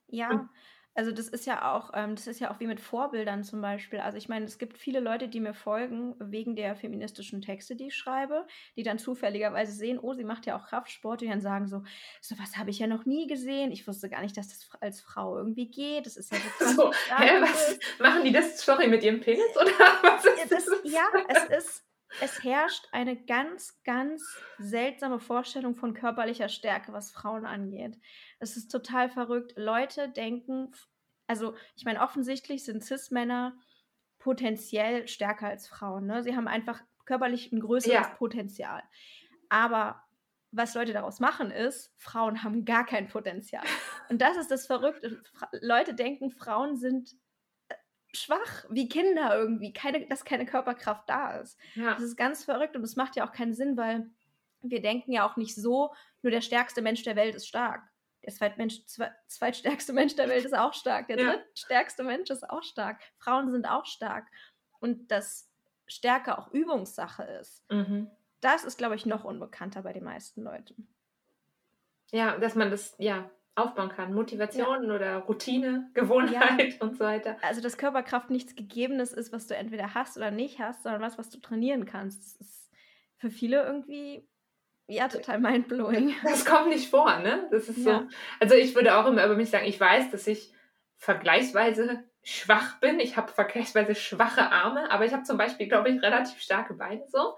Ja, 0.08 0.30
und 0.30 0.50
also 0.96 1.12
das 1.12 1.28
ist 1.28 1.46
ja 1.46 1.74
auch, 1.74 1.92
ähm, 1.94 2.16
das 2.16 2.28
ist 2.28 2.40
ja 2.40 2.52
auch 2.52 2.60
wie 2.60 2.68
mit 2.68 2.80
Vorbildern 2.80 3.44
zum 3.44 3.62
Beispiel. 3.62 4.00
Also 4.00 4.18
ich 4.18 4.30
meine, 4.30 4.46
es 4.46 4.58
gibt 4.58 4.78
viele 4.78 5.00
Leute, 5.00 5.28
die 5.28 5.40
mir 5.40 5.54
folgen 5.54 6.16
wegen 6.20 6.56
der 6.56 6.76
feministischen 6.76 7.42
Texte, 7.42 7.76
die 7.76 7.88
ich 7.88 7.96
schreibe, 7.96 8.46
die 8.76 8.84
dann 8.84 9.00
zufälligerweise 9.00 9.72
sehen, 9.72 10.00
oh, 10.00 10.14
sie 10.14 10.24
macht 10.24 10.46
ja 10.46 10.56
auch 10.58 10.68
Kraftsport, 10.68 11.22
die 11.22 11.28
dann 11.28 11.42
sagen 11.42 11.68
so, 11.68 11.84
so 12.22 12.36
was 12.38 12.58
habe 12.58 12.70
ich 12.70 12.80
ja 12.80 12.88
noch 12.88 13.06
nie 13.06 13.28
gesehen. 13.28 13.72
Ich 13.72 13.88
wusste 13.88 14.10
gar 14.10 14.22
nicht, 14.22 14.38
dass 14.38 14.50
das 14.50 14.70
als 14.82 15.02
Frau 15.02 15.38
irgendwie 15.38 15.70
geht. 15.70 16.06
Das 16.06 16.18
ist 16.18 16.32
ja 16.32 16.40
so. 16.60 16.66
so 16.76 16.92
hä, 17.16 17.42
was 17.42 17.80
machen 18.00 18.24
die 18.24 18.32
das, 18.32 18.62
sorry, 18.62 18.88
mit 18.88 19.04
ihrem 19.04 19.20
Penis 19.20 19.44
oder 19.56 19.72
was 20.04 20.26
ist 20.26 20.52
das? 20.52 20.66
Ja, 20.84 21.08
es 21.28 21.66
ist 21.66 21.84
es 22.22 22.44
herrscht 22.44 22.88
eine 22.92 23.16
ganz, 23.16 23.82
ganz 23.84 24.24
seltsame 24.60 25.20
Vorstellung 25.20 25.76
von 25.76 25.94
körperlicher 25.94 26.50
Stärke, 26.50 26.94
was 26.94 27.12
Frauen 27.12 27.46
angeht. 27.46 27.98
Es 28.40 28.58
ist 28.58 28.70
total 28.70 29.10
verrückt. 29.10 29.54
Leute 29.56 30.10
denken, 30.10 30.72
also 31.28 31.56
ich 31.76 31.86
meine, 31.86 32.02
offensichtlich 32.02 32.66
sind 32.66 32.84
Cis-Männer 32.84 33.58
potenziell 34.20 35.08
stärker 35.08 35.48
als 35.48 35.68
Frauen. 35.68 36.06
Ne? 36.06 36.24
Sie 36.24 36.36
haben 36.36 36.48
einfach 36.48 36.82
körperlich 37.06 37.52
ein 37.52 37.60
größeres 37.60 37.94
ja. 37.94 38.16
Potenzial. 38.16 38.84
Aber 39.50 40.04
was 40.52 40.76
Leute 40.76 40.94
daraus 40.94 41.20
machen, 41.20 41.52
ist, 41.52 41.94
Frauen 41.98 42.44
haben 42.44 42.64
gar 42.64 42.86
kein 42.86 43.08
Potenzial. 43.08 43.64
Und 44.10 44.22
das 44.22 44.38
ist 44.38 44.52
das 44.52 44.68
Verrückte. 44.68 45.22
Leute 45.62 45.94
denken, 45.94 46.32
Frauen 46.32 46.78
sind 46.78 47.16
schwach, 48.14 48.66
wie 48.70 48.88
Kinder 48.90 49.36
irgendwie, 49.36 49.74
keine, 49.74 50.06
dass 50.08 50.26
keine 50.26 50.46
Körperkraft 50.46 51.10
da 51.10 51.38
ist. 51.40 51.58
Ja. 51.76 51.94
Das 51.94 52.04
ist 52.04 52.16
ganz 52.16 52.44
verrückt 52.44 52.76
und 52.76 52.84
es 52.84 52.96
macht 52.96 53.16
ja 53.16 53.28
auch 53.28 53.32
keinen 53.32 53.54
Sinn, 53.54 53.78
weil 53.78 54.10
wir 54.62 54.82
denken 54.82 55.12
ja 55.12 55.28
auch 55.28 55.36
nicht 55.36 55.56
so, 55.56 55.94
nur 56.22 56.32
der 56.32 56.42
stärkste 56.42 56.82
Mensch 56.82 57.04
der 57.04 57.16
Welt 57.16 57.36
ist 57.36 57.48
stark. 57.48 57.84
Der 58.24 58.34
Zweitmensch, 58.34 58.86
zweitstärkste 59.28 59.94
Mensch 59.94 60.16
der 60.16 60.30
Welt 60.30 60.46
ist 60.46 60.56
auch 60.58 60.74
stark. 60.74 61.08
Der 61.08 61.20
ja. 61.20 61.34
drittstärkste 61.34 62.04
Mensch 62.04 62.30
ist 62.30 62.50
auch 62.50 62.64
stark. 62.64 63.02
Frauen 63.18 63.52
sind 63.52 63.66
auch 63.66 63.86
stark. 63.86 64.28
Und 64.80 65.12
das 65.12 65.50
Stärke 65.88 66.38
auch 66.38 66.52
Übungssache 66.54 67.24
ist, 67.24 67.70
Mhm. 67.70 68.10
das 68.40 68.64
ist, 68.64 68.78
glaube 68.78 68.96
ich, 68.96 69.06
noch 69.06 69.24
unbekannter 69.26 69.82
bei 69.82 69.92
den 69.92 70.04
meisten 70.04 70.42
Leuten. 70.44 70.88
Ja, 72.12 72.38
dass 72.38 72.56
man 72.56 72.70
das 72.72 72.96
ja 73.00 73.30
aufbauen 73.56 73.90
kann. 73.90 74.14
Motivation 74.14 74.90
oder 74.92 75.18
Routine, 75.20 75.90
Gewohnheit 75.94 76.82
und 76.82 76.98
so 76.98 77.04
weiter. 77.04 77.38
Also, 77.42 77.62
dass 77.62 77.78
Körperkraft 77.78 78.30
nichts 78.30 78.56
Gegebenes 78.56 79.14
ist, 79.14 79.32
was 79.32 79.48
du 79.48 79.56
entweder 79.56 79.94
hast 79.94 80.18
oder 80.18 80.32
nicht 80.32 80.60
hast, 80.60 80.84
sondern 80.84 81.02
was, 81.02 81.18
was 81.18 81.30
du 81.30 81.40
trainieren 81.40 81.86
kannst. 81.86 82.40
Das 82.40 82.48
ist 82.48 82.72
für 83.18 83.30
viele 83.30 83.64
irgendwie, 83.64 84.28
ja, 84.88 85.08
total 85.08 85.40
mindblowing. 85.40 86.14
Das 86.24 86.46
kommt 86.46 86.70
nicht 86.70 86.90
vor, 86.90 87.20
ne? 87.20 87.48
Das 87.52 87.70
ist 87.70 87.86
Ja. 87.86 88.00
so. 88.00 88.08
Also 88.40 88.56
ich 88.56 88.76
würde 88.76 88.96
auch 88.98 89.06
immer 89.06 89.24
über 89.26 89.36
mich 89.36 89.50
sagen, 89.50 89.66
ich 89.66 89.80
weiß, 89.80 90.12
dass 90.12 90.28
ich 90.28 90.52
vergleichsweise 90.98 92.04
schwach 92.24 92.80
bin. 92.80 93.00
Ich 93.00 93.18
habe 93.18 93.32
vergleichsweise 93.32 93.96
schwache 93.96 94.50
Arme, 94.52 94.90
aber 94.90 95.06
ich 95.06 95.14
habe 95.14 95.24
zum 95.24 95.38
Beispiel, 95.38 95.68
glaube 95.68 95.90
ich, 95.90 96.02
relativ 96.02 96.40
starke 96.42 96.74
Beine 96.74 97.04
so. 97.10 97.38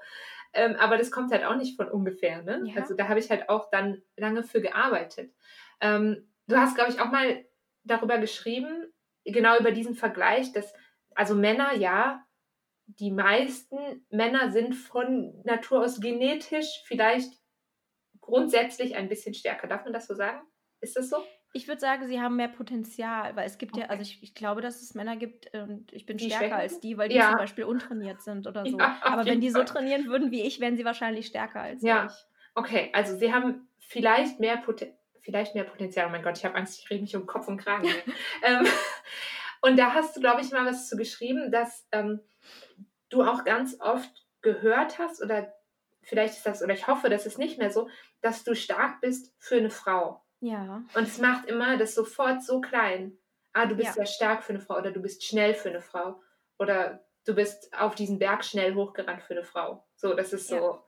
Ähm, 0.53 0.75
aber 0.79 0.97
das 0.97 1.11
kommt 1.11 1.31
halt 1.31 1.43
auch 1.43 1.55
nicht 1.55 1.75
von 1.75 1.89
ungefähr, 1.89 2.41
ne? 2.43 2.61
Ja. 2.65 2.81
Also 2.81 2.95
da 2.95 3.09
habe 3.09 3.19
ich 3.19 3.29
halt 3.29 3.49
auch 3.49 3.69
dann 3.71 4.01
lange 4.15 4.43
für 4.43 4.61
gearbeitet. 4.61 5.33
Ähm, 5.81 6.29
du 6.47 6.57
hast, 6.57 6.75
glaube 6.75 6.91
ich, 6.91 6.99
auch 6.99 7.11
mal 7.11 7.45
darüber 7.83 8.17
geschrieben, 8.17 8.93
genau 9.25 9.57
über 9.59 9.71
diesen 9.71 9.95
Vergleich, 9.95 10.51
dass 10.53 10.73
also 11.15 11.35
Männer, 11.35 11.73
ja, 11.75 12.25
die 12.87 13.11
meisten 13.11 14.05
Männer 14.09 14.51
sind 14.51 14.75
von 14.75 15.41
Natur 15.45 15.83
aus 15.83 16.01
genetisch 16.01 16.83
vielleicht 16.85 17.33
grundsätzlich 18.21 18.95
ein 18.95 19.09
bisschen 19.09 19.33
stärker. 19.33 19.67
Darf 19.67 19.85
man 19.85 19.93
das 19.93 20.07
so 20.07 20.15
sagen? 20.15 20.41
Ist 20.81 20.97
das 20.97 21.09
so? 21.09 21.27
Ich 21.53 21.67
würde 21.69 21.79
sagen, 21.79 22.05
sie 22.07 22.19
haben 22.19 22.35
mehr 22.35 22.49
Potenzial, 22.49 23.35
weil 23.37 23.45
es 23.47 23.57
gibt 23.57 23.77
ja, 23.77 23.85
Okay. 23.85 23.87
also 23.87 24.01
ich, 24.01 24.21
ich 24.21 24.35
glaube, 24.35 24.59
dass 24.61 24.81
es 24.81 24.93
Männer 24.93 25.15
gibt 25.15 25.53
und 25.55 25.93
ich 25.93 26.05
bin 26.05 26.19
Die 26.19 26.31
stärker 26.31 26.55
schwächer 26.55 26.57
als 26.57 26.81
die, 26.81 26.97
weil 26.97 27.07
die 27.09 27.19
Ja. 27.19 27.21
zum 27.21 27.37
Beispiel 27.37 27.63
untrainiert 27.63 28.21
sind 28.21 28.45
oder 28.45 28.65
so. 28.67 28.89
Ja, 28.89 29.01
Aber 29.07 29.27
wenn 29.27 29.39
die 29.39 29.49
so 29.51 29.63
trainieren 29.63 30.05
würden 30.07 30.31
wie 30.31 30.41
ich, 30.41 30.59
wären 30.59 30.75
sie 30.75 30.83
wahrscheinlich 30.85 31.27
stärker 31.27 31.61
als 31.61 31.87
Ja. 31.87 32.03
ich. 32.03 32.27
Okay, 32.55 32.89
also 32.93 33.17
sie 33.17 33.33
haben 33.33 33.69
vielleicht 33.79 34.39
mehr, 34.39 34.57
Poten 34.57 34.94
vielleicht 35.25 35.55
mehr 35.55 35.63
Potenzial. 35.65 36.07
Oh 36.07 36.11
mein 36.11 36.23
Gott, 36.23 36.37
ich 36.37 36.45
habe 36.45 36.55
Angst, 36.55 36.79
ich 36.79 36.89
rede 36.89 37.01
mich 37.01 37.15
um 37.15 37.25
Kopf 37.25 37.47
und 37.47 37.57
Kragen. 37.57 37.89
ähm, 38.43 38.65
und 39.61 39.77
da 39.77 39.93
hast 39.93 40.15
du, 40.15 40.21
glaube 40.21 40.41
ich, 40.41 40.51
mal 40.51 40.65
was 40.65 40.87
zu 40.87 40.95
geschrieben, 40.95 41.51
dass 41.51 41.85
ähm, 41.91 42.21
du 43.09 43.23
auch 43.23 43.43
ganz 43.43 43.77
oft 43.81 44.25
gehört 44.41 44.99
hast, 44.99 45.21
oder 45.21 45.51
vielleicht 46.03 46.35
ist 46.35 46.45
das, 46.45 46.61
oder 46.61 46.73
ich 46.73 46.87
hoffe, 46.87 47.09
das 47.09 47.25
ist 47.25 47.39
nicht 47.39 47.57
mehr 47.57 47.71
so, 47.71 47.89
dass 48.21 48.43
du 48.43 48.55
stark 48.55 49.01
bist 49.01 49.33
für 49.39 49.55
eine 49.57 49.71
Frau. 49.71 50.23
Ja. 50.39 50.83
Und 50.93 51.03
es 51.07 51.17
macht 51.17 51.47
immer 51.47 51.77
das 51.77 51.95
sofort 51.95 52.43
so 52.43 52.61
klein. 52.61 53.17
Ah, 53.53 53.65
du 53.65 53.75
bist 53.75 53.87
Ja. 53.87 53.93
sehr 53.93 54.05
stark 54.05 54.43
für 54.43 54.53
eine 54.53 54.59
Frau 54.61 54.77
oder 54.77 54.91
du 54.91 55.01
bist 55.01 55.23
schnell 55.23 55.55
für 55.55 55.69
eine 55.69 55.81
Frau 55.81 56.21
oder 56.59 57.03
du 57.25 57.33
bist 57.33 57.73
auf 57.73 57.95
diesen 57.95 58.19
Berg 58.19 58.45
schnell 58.45 58.75
hochgerannt 58.75 59.23
für 59.23 59.33
eine 59.33 59.43
Frau. 59.43 59.87
So, 59.95 60.13
das 60.13 60.33
ist 60.33 60.47
so 60.47 60.55
Ja. 60.55 60.83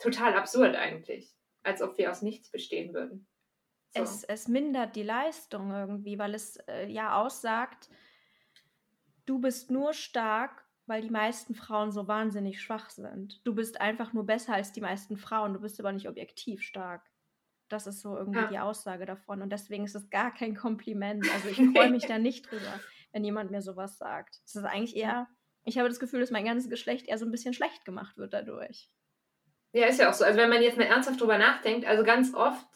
total 0.00 0.34
absurd 0.34 0.74
eigentlich. 0.74 1.32
Als 1.62 1.82
ob 1.82 1.98
wir 1.98 2.10
aus 2.10 2.22
nichts 2.22 2.50
bestehen 2.50 2.94
würden. 2.94 3.28
So. 3.94 4.02
Es, 4.02 4.24
es 4.24 4.48
mindert 4.48 4.96
die 4.96 5.02
Leistung 5.02 5.70
irgendwie, 5.70 6.18
weil 6.18 6.34
es 6.34 6.56
äh, 6.68 6.86
ja 6.90 7.20
aussagt, 7.20 7.88
du 9.26 9.38
bist 9.38 9.70
nur 9.70 9.92
stark, 9.92 10.64
weil 10.86 11.02
die 11.02 11.10
meisten 11.10 11.54
Frauen 11.54 11.92
so 11.92 12.08
wahnsinnig 12.08 12.60
schwach 12.60 12.90
sind. 12.90 13.40
Du 13.46 13.54
bist 13.54 13.80
einfach 13.80 14.12
nur 14.12 14.24
besser 14.26 14.54
als 14.54 14.72
die 14.72 14.80
meisten 14.80 15.16
Frauen, 15.16 15.52
du 15.54 15.60
bist 15.60 15.78
aber 15.80 15.92
nicht 15.92 16.08
objektiv 16.08 16.62
stark. 16.62 17.02
Das 17.68 17.86
ist 17.86 18.00
so 18.00 18.16
irgendwie 18.16 18.40
Ja. 18.40 18.46
die 18.46 18.58
Aussage 18.58 19.04
davon. 19.04 19.42
Und 19.42 19.50
deswegen 19.50 19.84
ist 19.84 19.94
es 19.94 20.08
gar 20.08 20.32
kein 20.32 20.54
Kompliment. 20.56 21.26
Also 21.34 21.48
ich 21.48 21.56
freue 21.74 21.90
mich 21.90 22.06
da 22.06 22.18
nicht 22.18 22.50
drüber, 22.50 22.80
wenn 23.12 23.24
jemand 23.24 23.50
mir 23.50 23.60
sowas 23.60 23.98
sagt. 23.98 24.40
Es 24.46 24.54
ist 24.54 24.64
eigentlich 24.64 24.96
eher, 24.96 25.28
ich 25.64 25.76
habe 25.78 25.88
das 25.88 26.00
Gefühl, 26.00 26.20
dass 26.20 26.30
mein 26.30 26.46
ganzes 26.46 26.70
Geschlecht 26.70 27.06
eher 27.08 27.18
so 27.18 27.26
ein 27.26 27.30
bisschen 27.30 27.52
schlecht 27.52 27.84
gemacht 27.84 28.16
wird 28.16 28.32
dadurch. 28.32 28.90
Ja, 29.72 29.86
ist 29.86 30.00
ja 30.00 30.08
auch 30.08 30.14
so. 30.14 30.24
Also 30.24 30.38
wenn 30.38 30.48
man 30.48 30.62
jetzt 30.62 30.78
mal 30.78 30.84
ernsthaft 30.84 31.20
drüber 31.20 31.36
nachdenkt, 31.36 31.86
also 31.86 32.02
ganz 32.04 32.32
oft 32.32 32.66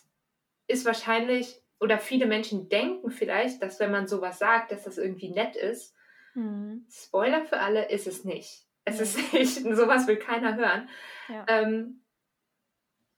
ist 0.73 0.85
wahrscheinlich, 0.85 1.61
oder 1.81 1.99
viele 1.99 2.27
Menschen 2.27 2.69
denken 2.69 3.11
vielleicht, 3.11 3.63
dass 3.63 3.79
wenn 3.81 3.91
man 3.93 4.07
sowas 4.07 4.39
sagt, 4.39 4.73
dass 4.73 4.85
das 4.85 4.99
irgendwie 4.99 5.31
nett 5.31 5.57
ist. 5.57 5.95
Hm. 6.35 6.87
Spoiler 6.91 7.45
für 7.45 7.59
alle, 7.61 7.89
ist 7.91 8.07
es 8.07 8.25
nicht. 8.25 8.67
Es 8.85 8.97
Nee. 8.99 9.03
ist 9.03 9.33
nicht, 9.65 9.77
sowas 9.77 10.07
will 10.07 10.17
keiner 10.17 10.57
hören. 10.57 10.89
Ja. 11.29 11.45
Ähm, 11.49 12.03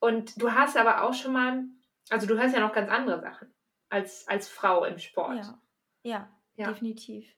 und 0.00 0.40
du 0.42 0.52
hast 0.52 0.76
aber 0.76 1.02
auch 1.04 1.14
schon 1.14 1.32
mal, 1.32 1.64
also 2.10 2.26
du 2.26 2.36
hörst 2.38 2.54
ja 2.54 2.60
noch 2.60 2.74
ganz 2.74 2.90
andere 2.90 3.20
Sachen 3.20 3.54
als, 3.88 4.26
als 4.28 4.48
Frau 4.48 4.84
im 4.84 4.98
Sport. 4.98 5.36
Ja, 5.36 5.60
ja, 6.02 6.28
Ja. 6.56 6.68
definitiv. 6.68 7.32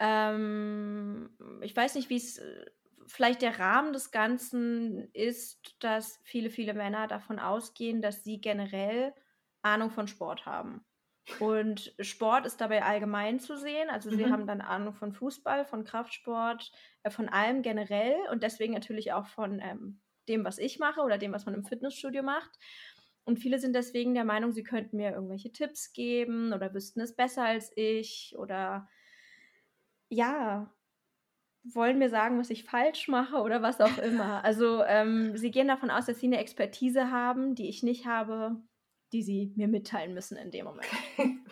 Ähm, 0.00 1.30
ich 1.62 1.74
weiß 1.76 1.94
nicht, 1.96 2.08
wie 2.10 2.16
es 2.16 2.40
vielleicht 3.08 3.42
der 3.42 3.58
Rahmen 3.58 3.92
des 3.92 4.10
Ganzen 4.10 5.10
ist, 5.12 5.76
dass 5.80 6.20
viele, 6.24 6.50
viele 6.50 6.74
Männer 6.74 7.06
davon 7.08 7.38
ausgehen, 7.38 8.02
dass 8.02 8.24
sie 8.24 8.40
generell 8.40 9.14
Ahnung 9.62 9.90
von 9.90 10.08
Sport 10.08 10.46
haben. 10.46 10.84
Und 11.36 11.94
Sport 12.00 12.46
ist 12.46 12.60
dabei 12.60 12.82
allgemein 12.82 13.38
zu 13.40 13.56
sehen. 13.56 13.90
Also 13.90 14.10
sie 14.10 14.26
Mhm. 14.26 14.28
haben 14.28 14.46
dann 14.46 14.60
Ahnung 14.60 14.94
von 14.94 15.12
Fußball, 15.12 15.64
von 15.64 15.84
Kraftsport, 15.84 16.72
äh, 17.04 17.10
von 17.10 17.28
allem 17.28 17.62
generell 17.62 18.16
und 18.32 18.42
deswegen 18.42 18.72
natürlich 18.74 19.12
auch 19.12 19.26
von 19.28 19.60
ähm, 19.60 20.00
dem, 20.28 20.44
was 20.44 20.58
ich 20.58 20.78
mache 20.80 21.00
oder 21.00 21.16
dem, 21.18 21.32
was 21.32 21.46
man 21.46 21.54
im 21.54 21.64
Fitnessstudio 21.64 22.22
macht. 22.24 22.58
Und 23.24 23.38
viele 23.38 23.58
sind 23.58 23.74
deswegen 23.74 24.14
der 24.14 24.24
Meinung, 24.24 24.52
sie 24.52 24.62
könnten 24.64 24.96
mir 24.96 25.12
irgendwelche 25.12 25.52
Tipps 25.52 25.92
geben 25.92 26.52
oder 26.52 26.74
wüssten 26.74 27.00
es 27.00 27.14
besser 27.14 27.44
als 27.44 27.70
ich 27.76 28.34
oder 28.36 28.88
ja, 30.10 30.72
wollen 31.64 31.98
mir 31.98 32.08
sagen, 32.08 32.38
was 32.38 32.50
ich 32.50 32.64
falsch 32.64 33.08
mache 33.08 33.36
oder 33.36 33.62
was 33.62 33.80
auch 33.80 33.98
immer. 33.98 34.42
Also 34.44 34.82
ähm, 34.84 35.36
sie 35.36 35.50
gehen 35.50 35.68
davon 35.68 35.90
aus, 35.90 36.06
dass 36.06 36.20
sie 36.20 36.26
eine 36.26 36.38
Expertise 36.38 37.10
haben, 37.10 37.54
die 37.54 37.68
ich 37.68 37.82
nicht 37.82 38.06
habe, 38.06 38.56
die 39.12 39.22
sie 39.22 39.52
mir 39.56 39.68
mitteilen 39.68 40.14
müssen 40.14 40.36
in 40.36 40.50
dem 40.50 40.64
Moment. 40.64 40.88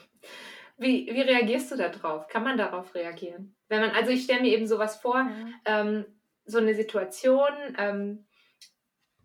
Wie, 0.79 1.07
wie 1.07 1.23
reagierst 1.23 1.73
du 1.73 1.77
da 1.77 1.89
drauf? 1.89 2.29
Kann 2.29 2.45
man 2.45 2.59
darauf 2.59 2.95
reagieren? 2.95 3.57
Wenn 3.69 3.81
man, 3.81 3.91
also 3.93 4.11
ich 4.11 4.25
stelle 4.25 4.43
mir 4.43 4.53
eben 4.53 4.67
sowas 4.67 4.97
vor, 4.97 5.27
ähm, 5.65 6.05
so 6.45 6.59
eine 6.59 6.75
Situation, 6.75 7.49
ähm, 7.79 8.27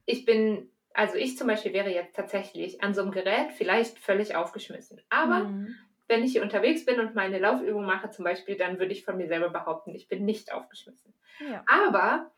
ich 0.05 0.23
bin, 0.23 0.69
also 0.93 1.15
ich 1.15 1.37
zum 1.37 1.47
Beispiel 1.47 1.73
wäre 1.73 1.93
jetzt 1.93 2.15
tatsächlich 2.15 2.81
an 2.81 2.93
so 2.93 3.01
einem 3.01 3.11
Gerät 3.11 3.51
vielleicht 3.51 3.99
völlig 3.99 4.35
aufgeschmissen. 4.35 5.01
Aber 5.09 5.39
Mhm. 5.39 5.75
Wenn 6.11 6.25
ich 6.25 6.33
hier 6.33 6.43
unterwegs 6.43 6.83
bin 6.83 6.99
und 6.99 7.15
meine 7.15 7.39
Laufübung 7.39 7.85
mache 7.85 8.09
zum 8.09 8.25
Beispiel, 8.25 8.57
dann 8.57 8.79
würde 8.79 8.91
ich 8.91 9.05
von 9.05 9.15
mir 9.15 9.29
selber 9.29 9.49
behaupten, 9.49 9.95
ich 9.95 10.09
bin 10.09 10.25
nicht 10.25 10.51
aufgeschmissen. 10.51 11.13
ja. 11.39 11.63
Aber 11.67 12.29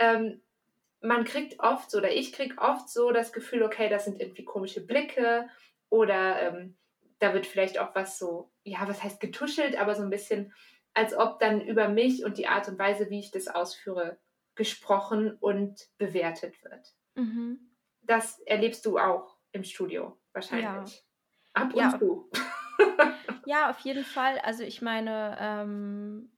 ähm, 0.00 0.42
man 1.00 1.24
kriegt 1.24 1.60
oft 1.60 1.90
so, 1.90 1.98
oder 1.98 2.10
ich 2.10 2.32
kriege 2.32 2.58
oft 2.58 2.90
so 2.90 3.12
das 3.12 3.32
Gefühl, 3.32 3.62
okay, 3.62 3.88
das 3.88 4.04
sind 4.04 4.20
irgendwie 4.20 4.44
komische 4.44 4.84
Blicke 4.84 5.48
oder 5.90 6.42
ähm, 6.42 6.76
da 7.20 7.32
wird 7.32 7.46
vielleicht 7.46 7.78
auch 7.78 7.94
was 7.94 8.18
so, 8.18 8.50
ja, 8.64 8.80
was 8.88 9.02
heißt 9.02 9.20
getuschelt, 9.20 9.78
aber 9.78 9.94
so 9.94 10.02
ein 10.02 10.10
bisschen, 10.10 10.52
als 10.92 11.14
ob 11.16 11.38
dann 11.38 11.60
über 11.60 11.88
mich 11.88 12.24
und 12.24 12.36
die 12.36 12.48
Art 12.48 12.66
und 12.66 12.80
Weise, 12.80 13.10
wie 13.10 13.20
ich 13.20 13.30
das 13.30 13.46
ausführe, 13.46 14.18
gesprochen 14.56 15.36
und 15.38 15.88
bewertet 15.98 16.62
wird. 16.64 16.94
Mhm. 17.14 17.60
Das 18.02 18.40
erlebst 18.40 18.84
du 18.86 18.98
auch 18.98 19.36
im 19.52 19.62
Studio 19.62 20.18
wahrscheinlich. 20.32 21.04
Ab 21.52 21.74
und 21.74 21.80
Ja. 21.80 21.96
zu. 21.96 22.28
Ja, 23.46 23.70
auf 23.70 23.80
jeden 23.80 24.04
Fall. 24.04 24.38
Also 24.40 24.62
ich 24.64 24.82
meine, 24.82 25.36
ähm, 25.40 26.30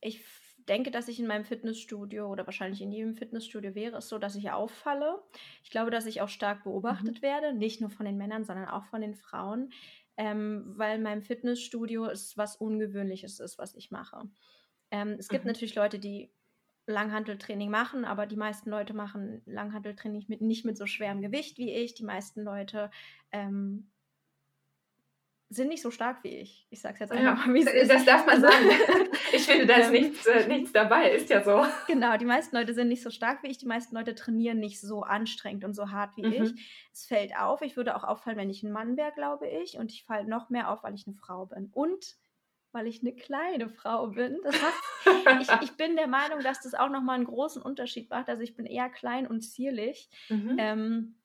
ich 0.00 0.24
denke, 0.68 0.90
dass 0.90 1.08
ich 1.08 1.20
in 1.20 1.26
meinem 1.26 1.44
Fitnessstudio 1.44 2.28
oder 2.30 2.46
wahrscheinlich 2.46 2.82
in 2.82 2.92
jedem 2.92 3.14
Fitnessstudio 3.16 3.74
wäre 3.74 3.98
es 3.98 4.08
so, 4.08 4.18
dass 4.18 4.36
ich 4.36 4.50
auffalle. 4.50 5.22
Ich 5.64 5.70
glaube, 5.70 5.90
dass 5.90 6.06
ich 6.06 6.20
auch 6.22 6.28
stark 6.28 6.64
beobachtet 6.64 7.22
werde, 7.22 7.54
nicht 7.54 7.80
nur 7.80 7.90
von 7.90 8.06
den 8.06 8.18
Männern, 8.18 8.44
sondern 8.44 8.68
auch 8.68 8.86
von 8.86 9.02
den 9.02 9.14
Frauen, 9.16 9.72
ähm, 10.16 10.74
weil 10.76 10.96
in 10.96 11.02
meinem 11.02 11.22
Fitnessstudio 11.22 12.06
es 12.06 12.36
was 12.38 12.56
Ungewöhnliches 12.56 13.40
ist, 13.40 13.58
was 13.58 13.74
ich 13.74 13.90
mache. 13.90 14.30
Ähm, 14.90 15.16
es 15.18 15.30
gibt 15.30 15.44
Mhm. 15.44 15.46
natürlich 15.46 15.74
Leute, 15.74 15.98
die 15.98 16.32
Langhanteltraining 16.86 17.70
machen, 17.70 18.04
aber 18.04 18.26
die 18.26 18.36
meisten 18.36 18.70
Leute 18.70 18.94
machen 18.94 19.42
Langhanteltraining 19.46 20.24
mit, 20.28 20.40
nicht 20.40 20.64
mit 20.64 20.76
so 20.76 20.86
schwerem 20.86 21.22
Gewicht 21.22 21.58
wie 21.58 21.72
ich. 21.72 21.94
Die 21.94 22.04
meisten 22.04 22.42
Leute 22.42 22.90
ähm, 23.32 23.90
sind 25.52 25.68
nicht 25.68 25.82
so 25.82 25.90
stark 25.90 26.22
wie 26.22 26.36
ich. 26.36 26.66
Ich 26.70 26.80
sag's 26.80 27.00
jetzt 27.00 27.12
Ja, 27.12 27.32
einfach 27.32 27.46
mal, 27.46 27.54
wie 27.54 27.62
es 27.62 27.72
ist. 27.72 27.90
das 27.90 28.04
darf 28.04 28.24
man 28.26 28.40
sagen. 28.40 28.54
Ich 29.32 29.42
finde, 29.46 29.66
da 29.66 29.74
ist 29.76 29.86
Ähm. 29.86 29.92
nichts, 29.92 30.26
äh, 30.26 30.48
nichts 30.48 30.72
dabei, 30.72 31.12
ist 31.12 31.30
ja 31.30 31.44
so. 31.44 31.64
Genau, 31.86 32.16
die 32.16 32.24
meisten 32.24 32.56
Leute 32.56 32.74
sind 32.74 32.88
nicht 32.88 33.02
so 33.02 33.10
stark 33.10 33.44
wie 33.44 33.48
ich, 33.48 33.58
die 33.58 33.66
meisten 33.66 33.94
Leute 33.94 34.16
trainieren 34.16 34.58
nicht 34.58 34.80
so 34.80 35.02
anstrengend 35.02 35.64
und 35.64 35.72
so 35.74 35.90
hart 35.92 36.16
wie 36.16 36.26
Mhm. 36.26 36.32
ich. 36.32 36.52
Es 36.92 37.04
fällt 37.06 37.36
auf, 37.36 37.62
ich 37.62 37.76
würde 37.76 37.94
auch 37.94 38.02
auffallen, 38.02 38.36
wenn 38.38 38.50
ich 38.50 38.64
ein 38.64 38.72
Mann 38.72 38.96
wäre, 38.96 39.12
glaube 39.12 39.46
ich. 39.48 39.76
Und 39.78 39.92
ich 39.92 40.02
falle 40.04 40.26
noch 40.28 40.50
mehr 40.50 40.68
auf, 40.70 40.82
weil 40.82 40.94
ich 40.94 41.06
eine 41.06 41.14
Frau 41.14 41.46
bin. 41.46 41.70
Und 41.72 42.16
weil 42.72 42.88
ich 42.88 43.02
eine 43.02 43.12
kleine 43.14 43.68
Frau 43.68 44.08
bin. 44.08 44.38
Das 44.42 44.56
heißt, 44.60 45.40
ich, 45.42 45.48
ich 45.70 45.76
bin 45.76 45.94
der 45.96 46.08
Meinung, 46.08 46.40
dass 46.40 46.60
das 46.60 46.74
auch 46.74 46.88
nochmal 46.88 47.14
einen 47.16 47.24
großen 47.26 47.62
Unterschied 47.62 48.10
macht. 48.10 48.28
Also 48.28 48.42
ich 48.42 48.54
bin 48.56 48.66
eher 48.66 48.88
klein 48.90 49.26
und 49.28 49.42
zierlich. 49.42 50.08
Mhm. 50.28 50.56
Ähm, 50.58 51.19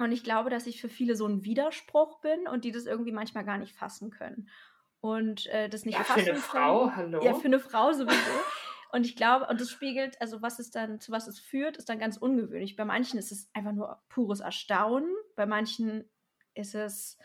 und 0.00 0.12
ich 0.12 0.24
glaube, 0.24 0.50
dass 0.50 0.66
ich 0.66 0.80
für 0.80 0.88
viele 0.88 1.14
so 1.14 1.26
ein 1.26 1.44
Widerspruch 1.44 2.20
bin 2.20 2.48
und 2.48 2.64
die 2.64 2.72
das 2.72 2.86
irgendwie 2.86 3.12
manchmal 3.12 3.44
gar 3.44 3.58
nicht 3.58 3.76
fassen 3.76 4.10
können. 4.10 4.48
Und 5.00 5.46
äh, 5.46 5.68
das 5.68 5.84
nicht 5.84 5.98
ja, 5.98 6.04
fassen 6.04 6.24
für 6.24 6.30
eine 6.30 6.40
können. 6.40 6.42
Frau, 6.42 6.92
hallo. 6.96 7.24
Ja, 7.24 7.34
für 7.34 7.46
eine 7.46 7.60
Frau 7.60 7.92
sowieso. 7.92 8.30
Und 8.92 9.04
ich 9.04 9.14
glaube, 9.14 9.46
und 9.46 9.60
das 9.60 9.70
spiegelt, 9.70 10.20
also 10.20 10.42
was 10.42 10.58
es 10.58 10.70
dann, 10.70 11.00
zu 11.00 11.12
was 11.12 11.28
es 11.28 11.38
führt, 11.38 11.76
ist 11.76 11.88
dann 11.88 11.98
ganz 11.98 12.16
ungewöhnlich. 12.16 12.76
Bei 12.76 12.84
manchen 12.84 13.18
ist 13.18 13.30
es 13.30 13.48
einfach 13.52 13.72
nur 13.72 14.02
pures 14.08 14.40
Erstaunen, 14.40 15.14
bei 15.36 15.46
manchen 15.46 16.10
ist 16.54 16.74
es, 16.74 17.18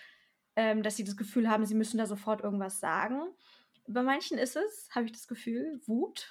ähm, 0.55 0.84
dass 0.84 0.95
sie 0.95 1.03
das 1.03 1.17
Gefühl 1.17 1.49
haben, 1.49 1.65
sie 1.65 1.76
müssen 1.76 1.97
da 1.97 2.05
sofort 2.05 2.41
irgendwas 2.41 2.80
sagen. 2.80 3.21
Bei 3.88 4.03
manchen 4.03 4.38
ist 4.38 4.55
es, 4.55 4.89
habe 4.93 5.05
ich 5.05 5.11
das 5.11 5.28
Gefühl, 5.28 5.82
Wut. 5.86 6.30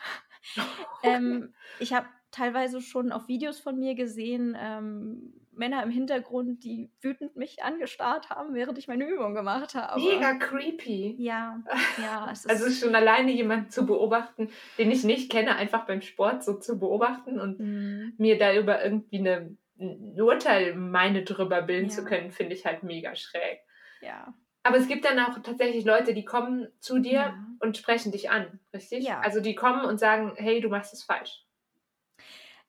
ähm, 1.02 1.54
ich 1.80 1.92
habe 1.92 2.06
teilweise 2.30 2.80
schon 2.80 3.12
auf 3.12 3.28
Videos 3.28 3.60
von 3.60 3.78
mir 3.78 3.94
gesehen, 3.94 4.56
ähm, 4.58 5.43
Männer 5.56 5.82
im 5.82 5.90
Hintergrund, 5.90 6.64
die 6.64 6.90
wütend 7.00 7.36
mich 7.36 7.62
angestarrt 7.62 8.30
haben, 8.30 8.54
während 8.54 8.78
ich 8.78 8.88
meine 8.88 9.06
Übung 9.06 9.34
gemacht 9.34 9.74
habe. 9.74 10.00
Mega 10.00 10.34
creepy. 10.34 11.16
Ja, 11.18 11.62
ja. 11.98 12.28
Es 12.32 12.46
also 12.46 12.70
schon 12.70 12.94
alleine 12.94 13.32
jemanden 13.32 13.70
zu 13.70 13.86
beobachten, 13.86 14.50
den 14.78 14.90
ich 14.90 15.04
nicht 15.04 15.30
kenne, 15.30 15.56
einfach 15.56 15.86
beim 15.86 16.02
Sport 16.02 16.44
so 16.44 16.58
zu 16.58 16.78
beobachten 16.78 17.40
und 17.40 17.60
mhm. 17.60 18.14
mir 18.18 18.38
da 18.38 18.54
über 18.54 18.84
irgendwie 18.84 19.18
eine, 19.18 19.56
ein 19.78 20.20
Urteil 20.20 20.74
meine 20.74 21.22
drüber 21.22 21.62
bilden 21.62 21.88
ja. 21.88 21.94
zu 21.94 22.04
können, 22.04 22.30
finde 22.30 22.54
ich 22.54 22.66
halt 22.66 22.82
mega 22.82 23.14
schräg. 23.14 23.60
Ja. 24.00 24.34
Aber 24.62 24.78
es 24.78 24.88
gibt 24.88 25.04
dann 25.04 25.18
auch 25.20 25.38
tatsächlich 25.42 25.84
Leute, 25.84 26.14
die 26.14 26.24
kommen 26.24 26.68
zu 26.80 26.98
dir 26.98 27.12
ja. 27.12 27.46
und 27.60 27.76
sprechen 27.76 28.12
dich 28.12 28.30
an, 28.30 28.60
richtig? 28.72 29.04
Ja. 29.04 29.20
Also 29.20 29.40
die 29.40 29.54
kommen 29.54 29.84
und 29.84 30.00
sagen, 30.00 30.32
hey, 30.36 30.60
du 30.60 30.70
machst 30.70 30.94
es 30.94 31.04
falsch. 31.04 31.44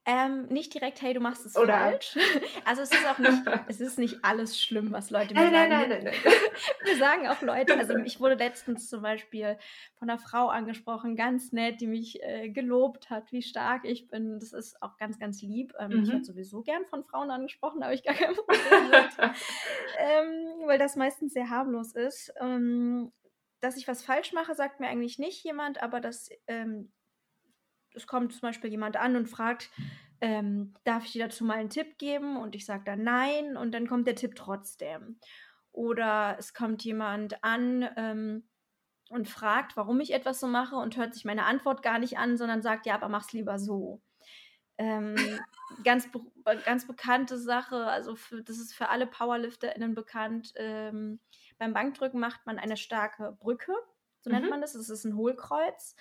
Ähm, 0.06 0.46
nicht 0.48 0.74
direkt, 0.74 1.02
hey, 1.02 1.14
du 1.14 1.20
machst 1.20 1.46
es 1.46 1.60
Oder? 1.60 1.78
falsch. 1.78 2.16
Also 2.66 2.82
es 2.82 2.94
ist 2.94 3.06
auch 3.06 3.20
nicht, 3.20 3.44
es 3.68 3.80
ist 3.82 3.98
nicht 4.00 4.24
alles 4.24 4.60
schlimm, 4.60 4.92
was 4.92 5.10
Leute 5.10 5.36
mir 5.36 5.48
Nein, 5.48 5.52
nein, 5.52 5.70
sagen. 5.70 5.70
nein, 5.70 5.90
nein, 5.90 6.04
nein. 6.04 6.24
Wir 6.84 6.96
sagen 6.98 7.28
auch 7.28 7.42
Leute, 7.42 7.78
also 7.78 7.96
ich 8.04 8.20
wurde 8.20 8.36
letztens 8.36 8.90
zum 8.90 9.02
Beispiel 9.02 9.58
von 9.96 10.10
einer 10.10 10.20
Frau 10.20 10.48
angesprochen, 10.48 11.16
ganz 11.16 11.52
nett, 11.52 11.82
die 11.82 11.88
mich 11.88 12.22
äh, 12.24 12.50
gelobt 12.50 13.10
hat, 13.10 13.32
wie 13.32 13.42
stark 13.42 13.84
ich 13.86 14.08
bin. 14.08 14.40
Das 14.40 14.54
ist 14.54 14.82
auch 14.82 14.98
ganz, 14.98 15.20
ganz 15.20 15.42
lieb. 15.42 15.74
Ähm, 15.80 16.00
Ich 16.02 16.12
Mhm. 16.12 16.14
werde 16.14 16.26
sowieso 16.26 16.62
gern 16.62 16.86
von 16.86 17.04
Frauen 17.04 17.32
angesprochen, 17.32 17.80
da 17.82 17.88
habe 17.88 17.96
ich 17.96 18.04
gar 18.04 18.16
kein 18.16 18.36
Problem 18.36 18.88
mit. 18.88 19.18
ähm, 19.94 20.68
weil 20.68 20.80
das 20.80 20.96
meistens 20.96 21.34
sehr 21.34 21.50
harmlos 21.50 21.94
ist. 21.94 22.34
Ähm, 22.40 23.12
dass 23.62 23.78
ich 23.78 23.88
was 23.88 24.04
falsch 24.04 24.34
mache, 24.34 24.54
sagt 24.54 24.80
mir 24.80 24.88
eigentlich 24.88 25.18
nicht 25.20 25.44
jemand, 25.44 25.82
aber 25.82 26.00
dass 26.00 26.30
ähm, 26.48 26.92
es 27.96 28.08
kommt 28.08 28.34
zum 28.34 28.42
Beispiel 28.42 28.70
jemand 28.72 28.98
an 28.98 29.16
und 29.16 29.28
fragt, 29.28 29.70
ähm, 30.22 30.74
darf 30.84 31.06
ich 31.06 31.12
dir 31.14 31.26
dazu 31.26 31.44
mal 31.46 31.58
einen 31.58 31.70
Tipp 31.70 31.98
geben? 31.98 32.38
Und 32.38 32.56
ich 32.56 32.66
sage 32.66 32.84
dann 32.86 33.04
nein 33.04 33.58
und 33.58 33.74
dann 33.74 33.88
kommt 33.88 34.08
der 34.08 34.16
Tipp 34.16 34.36
trotzdem. 34.36 35.20
Oder 35.72 36.38
es 36.40 36.54
kommt 36.54 36.84
jemand 36.84 37.44
an 37.44 37.88
ähm, 37.98 38.50
und 39.10 39.28
fragt, 39.30 39.78
warum 39.78 40.00
ich 40.00 40.14
etwas 40.14 40.40
so 40.40 40.48
mache 40.48 40.76
und 40.78 40.98
hört 40.98 41.14
sich 41.14 41.26
meine 41.26 41.46
Antwort 41.46 41.84
gar 41.84 42.00
nicht 42.00 42.18
an, 42.18 42.38
sondern 42.38 42.62
sagt, 42.62 42.86
ja, 42.86 42.96
aber 42.96 43.10
mach's 43.10 43.34
lieber 43.34 43.60
so. 43.60 44.02
Ähm, 44.78 45.16
ganz, 45.84 46.12
be 46.12 46.22
ganz 46.66 46.88
bekannte 46.88 47.38
Sache, 47.38 47.86
also 47.88 48.16
für, 48.16 48.44
das 48.44 48.58
ist 48.58 48.74
für 48.74 48.90
alle 48.90 49.08
PowerlifterInnen 49.08 49.96
bekannt. 49.96 50.54
Ähm, 50.56 51.20
beim 51.58 51.74
Bankdrücken 51.74 52.20
macht 52.20 52.46
man 52.46 52.60
eine 52.60 52.78
starke 52.78 53.34
Brücke, 53.40 53.74
so 54.22 54.30
nennt 54.30 54.46
Mhm. 54.46 54.50
man 54.50 54.62
das. 54.62 54.74
Das 54.74 54.90
ist 54.90 55.06
ein 55.06 55.16
Hohlkreuz. 55.16 55.96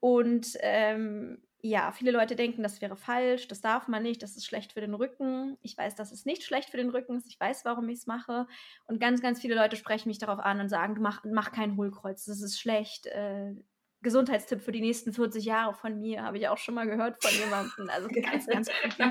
Und 0.00 0.56
ähm, 0.60 1.42
ja, 1.66 1.92
viele 1.92 2.10
Leute 2.10 2.36
denken, 2.36 2.62
das 2.62 2.82
wäre 2.82 2.94
falsch, 2.94 3.48
das 3.48 3.62
darf 3.62 3.88
man 3.88 4.02
nicht, 4.02 4.22
das 4.22 4.36
ist 4.36 4.44
schlecht 4.44 4.74
für 4.74 4.82
den 4.82 4.92
Rücken. 4.92 5.56
Ich 5.62 5.78
weiß, 5.78 5.94
dass 5.94 6.12
es 6.12 6.26
nicht 6.26 6.42
schlecht 6.42 6.68
für 6.68 6.76
den 6.76 6.90
Rücken 6.90 7.16
ist, 7.16 7.26
ich 7.26 7.40
weiß, 7.40 7.64
warum 7.64 7.88
ich 7.88 8.00
es 8.00 8.06
mache. 8.06 8.46
Und 8.86 9.00
ganz, 9.00 9.22
ganz 9.22 9.40
viele 9.40 9.54
Leute 9.54 9.76
sprechen 9.76 10.08
mich 10.08 10.18
darauf 10.18 10.40
an 10.40 10.60
und 10.60 10.68
sagen, 10.68 10.96
mach, 11.00 11.24
mach 11.24 11.52
kein 11.52 11.78
Hohlkreuz, 11.78 12.26
das 12.26 12.42
ist 12.42 12.60
schlecht. 12.60 13.06
Äh, 13.06 13.54
Gesundheitstipp 14.02 14.60
für 14.60 14.72
die 14.72 14.82
nächsten 14.82 15.14
40 15.14 15.46
Jahre 15.46 15.72
von 15.72 15.98
mir, 15.98 16.22
habe 16.22 16.36
ich 16.36 16.48
auch 16.48 16.58
schon 16.58 16.74
mal 16.74 16.86
gehört 16.86 17.22
von 17.24 17.32
jemandem. 17.32 17.88
Also 17.88 18.08
ganz, 18.12 18.46
ganz 18.46 18.68
creepy. 18.68 19.10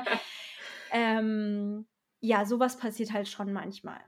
Ähm, 0.92 1.88
ja, 2.20 2.46
sowas 2.46 2.78
passiert 2.78 3.12
halt 3.12 3.28
schon 3.28 3.52
manchmal. 3.52 4.00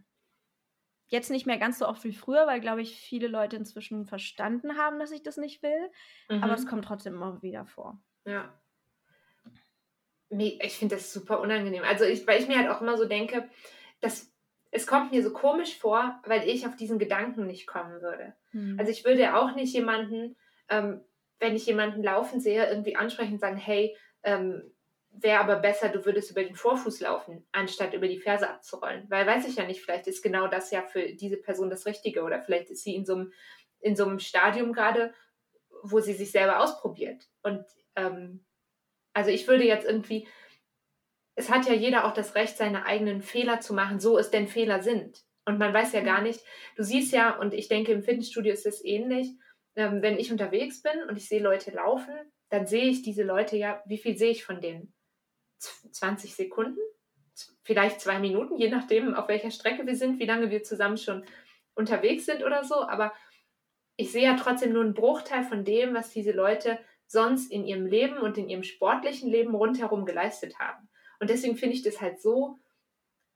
Jetzt 1.07 1.29
nicht 1.29 1.45
mehr 1.45 1.57
ganz 1.57 1.79
so 1.79 1.87
oft 1.87 2.03
wie 2.03 2.13
früher, 2.13 2.47
weil, 2.47 2.59
glaube 2.59 2.81
ich, 2.81 2.99
viele 2.99 3.27
Leute 3.27 3.55
inzwischen 3.55 4.05
verstanden 4.05 4.77
haben, 4.77 4.99
dass 4.99 5.11
ich 5.11 5.23
das 5.23 5.37
nicht 5.37 5.61
will. 5.61 5.91
Aber 6.29 6.53
es 6.53 6.63
Mhm. 6.63 6.69
kommt 6.69 6.85
trotzdem 6.85 7.13
immer 7.15 7.41
wieder 7.41 7.65
vor. 7.65 8.01
Ja. 8.25 8.59
Ich 10.29 10.77
finde 10.77 10.95
das 10.95 11.13
super 11.13 11.39
unangenehm. 11.39 11.83
Also, 11.83 12.03
ich, 12.03 12.25
weil 12.27 12.41
ich 12.41 12.47
mir 12.47 12.57
halt 12.57 12.69
auch 12.69 12.81
immer 12.81 12.97
so 12.97 13.05
denke, 13.05 13.49
dass 14.01 14.31
es 14.71 14.87
kommt 14.87 15.11
mir 15.11 15.23
so 15.23 15.31
komisch 15.31 15.77
vor, 15.77 16.19
weil 16.25 16.49
ich 16.49 16.67
auf 16.67 16.75
diesen 16.75 16.99
Gedanken 16.99 17.45
nicht 17.47 17.67
kommen 17.67 18.01
würde. 18.01 18.35
Hm. 18.51 18.77
Also, 18.79 18.91
ich 18.91 19.05
würde 19.05 19.35
auch 19.35 19.55
nicht 19.55 19.73
jemanden, 19.73 20.35
ähm, 20.67 21.01
wenn 21.39 21.55
ich 21.55 21.65
jemanden 21.67 22.01
laufen 22.03 22.39
sehe, 22.41 22.67
irgendwie 22.67 22.95
ansprechen 22.95 23.33
und 23.33 23.39
sagen, 23.39 23.57
hey, 23.57 23.95
ähm, 24.23 24.74
wäre 25.21 25.39
aber 25.39 25.57
besser, 25.57 25.89
du 25.89 26.05
würdest 26.05 26.31
über 26.31 26.43
den 26.43 26.55
Vorfuß 26.55 26.99
laufen, 27.01 27.47
anstatt 27.51 27.93
über 27.93 28.07
die 28.07 28.19
Ferse 28.19 28.49
abzurollen. 28.49 29.05
Weil 29.09 29.25
weiß 29.25 29.47
ich 29.47 29.55
ja 29.55 29.65
nicht, 29.65 29.81
vielleicht 29.81 30.07
ist 30.07 30.23
genau 30.23 30.47
das 30.47 30.71
ja 30.71 30.81
für 30.81 31.13
diese 31.13 31.37
Person 31.37 31.69
das 31.69 31.85
Richtige 31.85 32.23
oder 32.23 32.41
vielleicht 32.41 32.69
ist 32.69 32.83
sie 32.83 32.95
in 32.95 33.05
so 33.05 33.15
einem, 33.15 33.33
in 33.79 33.95
so 33.95 34.05
einem 34.05 34.19
Stadium 34.19 34.73
gerade, 34.73 35.13
wo 35.83 35.99
sie 35.99 36.13
sich 36.13 36.31
selber 36.31 36.59
ausprobiert. 36.59 37.27
Und 37.43 37.65
ähm, 37.95 38.45
also 39.13 39.29
ich 39.31 39.47
würde 39.47 39.63
jetzt 39.63 39.85
irgendwie, 39.85 40.27
es 41.35 41.49
hat 41.49 41.67
ja 41.67 41.73
jeder 41.73 42.05
auch 42.05 42.13
das 42.13 42.35
Recht, 42.35 42.57
seine 42.57 42.85
eigenen 42.85 43.21
Fehler 43.21 43.59
zu 43.59 43.73
machen, 43.73 43.99
so 43.99 44.17
es 44.17 44.31
denn 44.31 44.47
Fehler 44.47 44.81
sind. 44.81 45.23
Und 45.45 45.59
man 45.59 45.73
weiß 45.73 45.93
ja 45.93 46.01
gar 46.01 46.21
nicht, 46.21 46.41
du 46.75 46.83
siehst 46.83 47.13
ja, 47.13 47.37
und 47.37 47.53
ich 47.53 47.67
denke, 47.67 47.91
im 47.91 48.03
Fitnessstudio 48.03 48.51
ist 48.51 48.65
es 48.65 48.83
ähnlich, 48.83 49.27
ähm, 49.75 50.01
wenn 50.01 50.17
ich 50.17 50.31
unterwegs 50.31 50.81
bin 50.81 51.03
und 51.07 51.17
ich 51.17 51.27
sehe 51.27 51.41
Leute 51.41 51.71
laufen, 51.71 52.13
dann 52.49 52.65
sehe 52.65 52.85
ich 52.85 53.03
diese 53.03 53.23
Leute 53.23 53.57
ja, 53.57 53.83
wie 53.85 53.97
viel 53.97 54.17
sehe 54.17 54.31
ich 54.31 54.43
von 54.43 54.61
denen? 54.61 54.94
Z- 55.57 55.93
20 55.93 56.35
Sekunden? 56.35 56.79
Vielleicht 57.63 57.99
zwei 58.01 58.19
Minuten, 58.19 58.57
je 58.57 58.69
nachdem, 58.69 59.13
auf 59.13 59.27
welcher 59.27 59.51
Strecke 59.51 59.85
wir 59.85 59.95
sind, 59.95 60.19
wie 60.19 60.25
lange 60.25 60.49
wir 60.51 60.63
zusammen 60.63 60.97
schon 60.97 61.25
unterwegs 61.73 62.25
sind 62.25 62.43
oder 62.43 62.63
so. 62.63 62.75
Aber 62.75 63.13
ich 63.97 64.11
sehe 64.11 64.23
ja 64.23 64.35
trotzdem 64.35 64.73
nur 64.73 64.83
einen 64.83 64.93
Bruchteil 64.93 65.43
von 65.43 65.65
dem, 65.65 65.93
was 65.93 66.11
diese 66.11 66.31
Leute 66.31 66.79
sonst 67.07 67.51
in 67.51 67.65
ihrem 67.65 67.85
Leben 67.85 68.17
und 68.17 68.37
in 68.37 68.49
ihrem 68.49 68.63
sportlichen 68.63 69.29
Leben 69.29 69.53
rundherum 69.55 70.05
geleistet 70.05 70.59
haben. 70.59 70.89
Und 71.19 71.29
deswegen 71.29 71.57
finde 71.57 71.75
ich 71.75 71.83
das 71.83 72.01
halt 72.01 72.21
so 72.21 72.57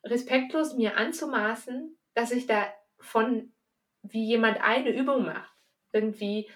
respektlos, 0.04 0.76
mir 0.76 0.98
anzumaßen, 0.98 1.98
dass 2.14 2.32
ich 2.32 2.48
da 2.48 2.68
von, 2.98 3.54
wie 4.02 4.26
jemand 4.26 4.62
eine 4.62 4.92
Übung 4.92 5.26
macht, 5.26 5.54
irgendwie 5.92 6.50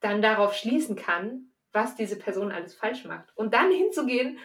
dann 0.00 0.22
darauf 0.22 0.54
schließen 0.54 0.96
kann, 0.96 1.52
was 1.72 1.96
diese 1.96 2.16
Person 2.18 2.52
alles 2.52 2.74
falsch 2.74 3.04
macht. 3.04 3.36
Und 3.36 3.54
dann 3.54 3.70
hinzugehen 3.70 4.38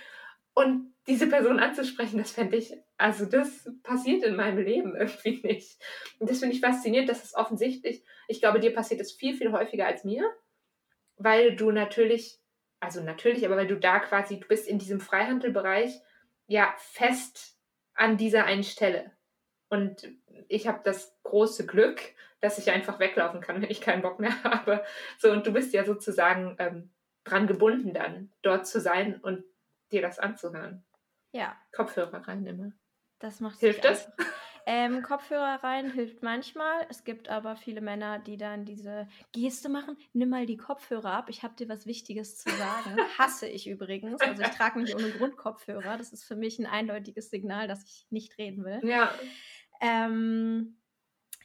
und 0.53 0.93
diese 1.07 1.27
Person 1.27 1.59
anzusprechen, 1.59 2.17
das 2.17 2.31
fände 2.31 2.57
ich, 2.57 2.73
also 2.97 3.25
das 3.25 3.69
passiert 3.83 4.23
in 4.23 4.35
meinem 4.35 4.63
Leben 4.63 4.95
irgendwie 4.99 5.41
nicht. 5.43 5.81
Und 6.19 6.29
das 6.29 6.39
finde 6.39 6.55
ich 6.55 6.61
faszinierend, 6.61 7.09
dass 7.09 7.23
es 7.23 7.35
offensichtlich, 7.35 8.03
ich 8.27 8.39
glaube, 8.39 8.59
dir 8.59 8.73
passiert 8.73 9.01
es 9.01 9.11
viel, 9.11 9.35
viel 9.35 9.51
häufiger 9.51 9.87
als 9.87 10.03
mir, 10.03 10.29
weil 11.17 11.55
du 11.55 11.71
natürlich, 11.71 12.39
also 12.79 13.01
natürlich, 13.01 13.45
aber 13.45 13.57
weil 13.57 13.67
du 13.67 13.77
da 13.77 13.99
quasi, 13.99 14.39
du 14.39 14.47
bist 14.47 14.67
in 14.67 14.79
diesem 14.79 14.99
Freihandelbereich 14.99 15.99
ja 16.47 16.73
fest 16.77 17.57
an 17.93 18.17
dieser 18.17 18.45
einen 18.45 18.63
Stelle. 18.63 19.11
Und 19.69 20.07
ich 20.47 20.67
habe 20.67 20.81
das 20.83 21.15
große 21.23 21.65
Glück, 21.65 22.01
dass 22.41 22.57
ich 22.57 22.71
einfach 22.71 22.99
weglaufen 22.99 23.41
kann, 23.41 23.55
wenn 23.61 23.69
ich 23.69 23.81
keinen 23.81 24.01
Bock 24.01 24.19
mehr 24.19 24.43
habe. 24.43 24.83
So, 25.17 25.31
und 25.31 25.45
du 25.45 25.53
bist 25.53 25.73
ja 25.73 25.85
sozusagen 25.85 26.55
ähm, 26.59 26.91
dran 27.23 27.47
gebunden 27.47 27.93
dann, 27.93 28.31
dort 28.41 28.67
zu 28.67 28.79
sein 28.79 29.19
und 29.21 29.43
dir 29.91 30.01
das 30.01 30.19
anzuhören. 30.19 30.85
Ja, 31.31 31.57
Kopfhörer 31.71 32.27
rein 32.27 32.45
immer. 32.45 32.71
das 33.19 33.39
macht 33.39 33.59
Hilft 33.59 33.83
das? 33.85 34.09
Ähm, 34.65 35.01
Kopfhörer 35.01 35.63
rein 35.63 35.91
hilft 35.91 36.21
manchmal. 36.21 36.85
Es 36.89 37.03
gibt 37.03 37.27
aber 37.29 37.55
viele 37.55 37.81
Männer, 37.81 38.19
die 38.19 38.37
dann 38.37 38.65
diese 38.65 39.07
Geste 39.31 39.67
machen. 39.67 39.97
Nimm 40.13 40.29
mal 40.29 40.45
die 40.45 40.57
Kopfhörer 40.57 41.11
ab. 41.11 41.29
Ich 41.29 41.41
habe 41.41 41.55
dir 41.55 41.67
was 41.69 41.87
Wichtiges 41.87 42.37
zu 42.37 42.49
sagen. 42.51 42.95
Hasse 43.17 43.47
ich 43.47 43.67
übrigens. 43.67 44.21
Also 44.21 44.43
ich 44.43 44.49
trage 44.49 44.79
nicht 44.79 44.93
ohne 44.93 45.09
Grund 45.11 45.37
Kopfhörer. 45.37 45.97
Das 45.97 46.13
ist 46.13 46.23
für 46.23 46.35
mich 46.35 46.59
ein 46.59 46.67
eindeutiges 46.67 47.29
Signal, 47.31 47.67
dass 47.67 47.83
ich 47.83 48.05
nicht 48.11 48.37
reden 48.37 48.63
will. 48.63 48.83
Ja, 48.83 49.11
Ähm, 49.81 50.77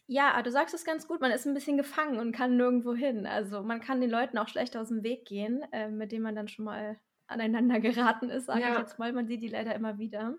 ja, 0.07 0.43
du 0.43 0.51
sagst 0.51 0.75
es 0.75 0.85
ganz 0.85 1.09
gut. 1.09 1.21
Man 1.21 1.31
ist 1.31 1.47
ein 1.47 1.55
bisschen 1.55 1.79
gefangen 1.79 2.19
und 2.19 2.33
kann 2.33 2.57
nirgendwo 2.57 2.95
hin. 2.95 3.27
Also 3.27 3.63
man 3.63 3.81
kann 3.81 4.01
den 4.01 4.11
Leuten 4.11 4.37
auch 4.39 4.49
schlecht 4.49 4.77
aus 4.77 4.89
dem 4.89 5.03
Weg 5.03 5.25
gehen, 5.25 5.63
äh, 5.73 5.89
mit 5.89 6.13
denen 6.13 6.25
man 6.25 6.35
dann 6.37 6.49
schon 6.49 6.67
mal 6.67 6.99
aneinander 7.35 7.80
geraten 7.80 8.30
ist, 8.30 8.47
sage 8.47 8.61
ich 8.61 8.66
Ja. 8.66 8.78
jetzt 8.78 8.99
mal. 8.99 9.12
Man 9.12 9.26
sieht 9.26 9.43
die 9.43 9.49
leider 9.49 9.74
immer 9.74 9.99
wieder. 9.99 10.37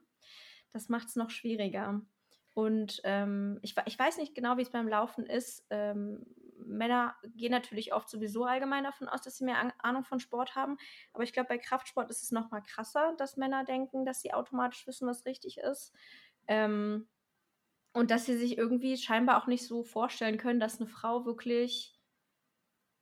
Das 0.73 0.89
macht 0.89 1.07
es 1.07 1.15
noch 1.15 1.29
schwieriger. 1.29 2.01
Und 2.53 3.01
ähm, 3.03 3.59
ich, 3.61 3.75
ich 3.85 3.99
weiß 3.99 4.17
nicht 4.17 4.33
genau, 4.33 4.57
wie 4.57 4.61
es 4.61 4.71
beim 4.71 4.87
Laufen 4.87 5.25
ist. 5.25 5.65
Ähm, 5.69 6.25
Männer 6.57 7.15
gehen 7.35 7.51
natürlich 7.51 7.93
oft 7.93 8.09
sowieso 8.09 8.45
allgemein 8.45 8.85
davon 8.85 9.09
aus, 9.09 9.21
dass 9.21 9.37
sie 9.37 9.43
mehr 9.45 9.73
Ahnung 9.79 10.03
von 10.03 10.19
Sport 10.19 10.55
haben. 10.55 10.77
Aber 11.13 11.23
ich 11.23 11.33
glaube, 11.33 11.49
bei 11.49 11.57
Kraftsport 11.57 12.09
ist 12.09 12.23
es 12.23 12.31
noch 12.31 12.51
mal 12.51 12.61
krasser, 12.61 13.13
dass 13.17 13.37
Männer 13.37 13.65
denken, 13.65 14.05
dass 14.05 14.21
sie 14.21 14.33
automatisch 14.33 14.87
wissen, 14.87 15.07
was 15.07 15.25
richtig 15.25 15.57
ist. 15.57 15.93
Ähm, 16.47 17.07
und 17.93 18.11
dass 18.11 18.25
sie 18.25 18.37
sich 18.37 18.57
irgendwie 18.57 18.97
scheinbar 18.97 19.41
auch 19.41 19.47
nicht 19.47 19.65
so 19.65 19.83
vorstellen 19.83 20.37
können, 20.37 20.59
dass 20.59 20.79
eine 20.79 20.89
Frau 20.89 21.25
wirklich 21.25 21.95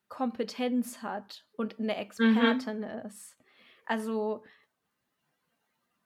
Kompetenz 0.07 1.01
hat 1.01 1.45
und 1.53 1.79
eine 1.79 1.95
Expertin 1.95 2.79
mhm. 2.79 3.05
ist. 3.05 3.35
Also 3.86 4.43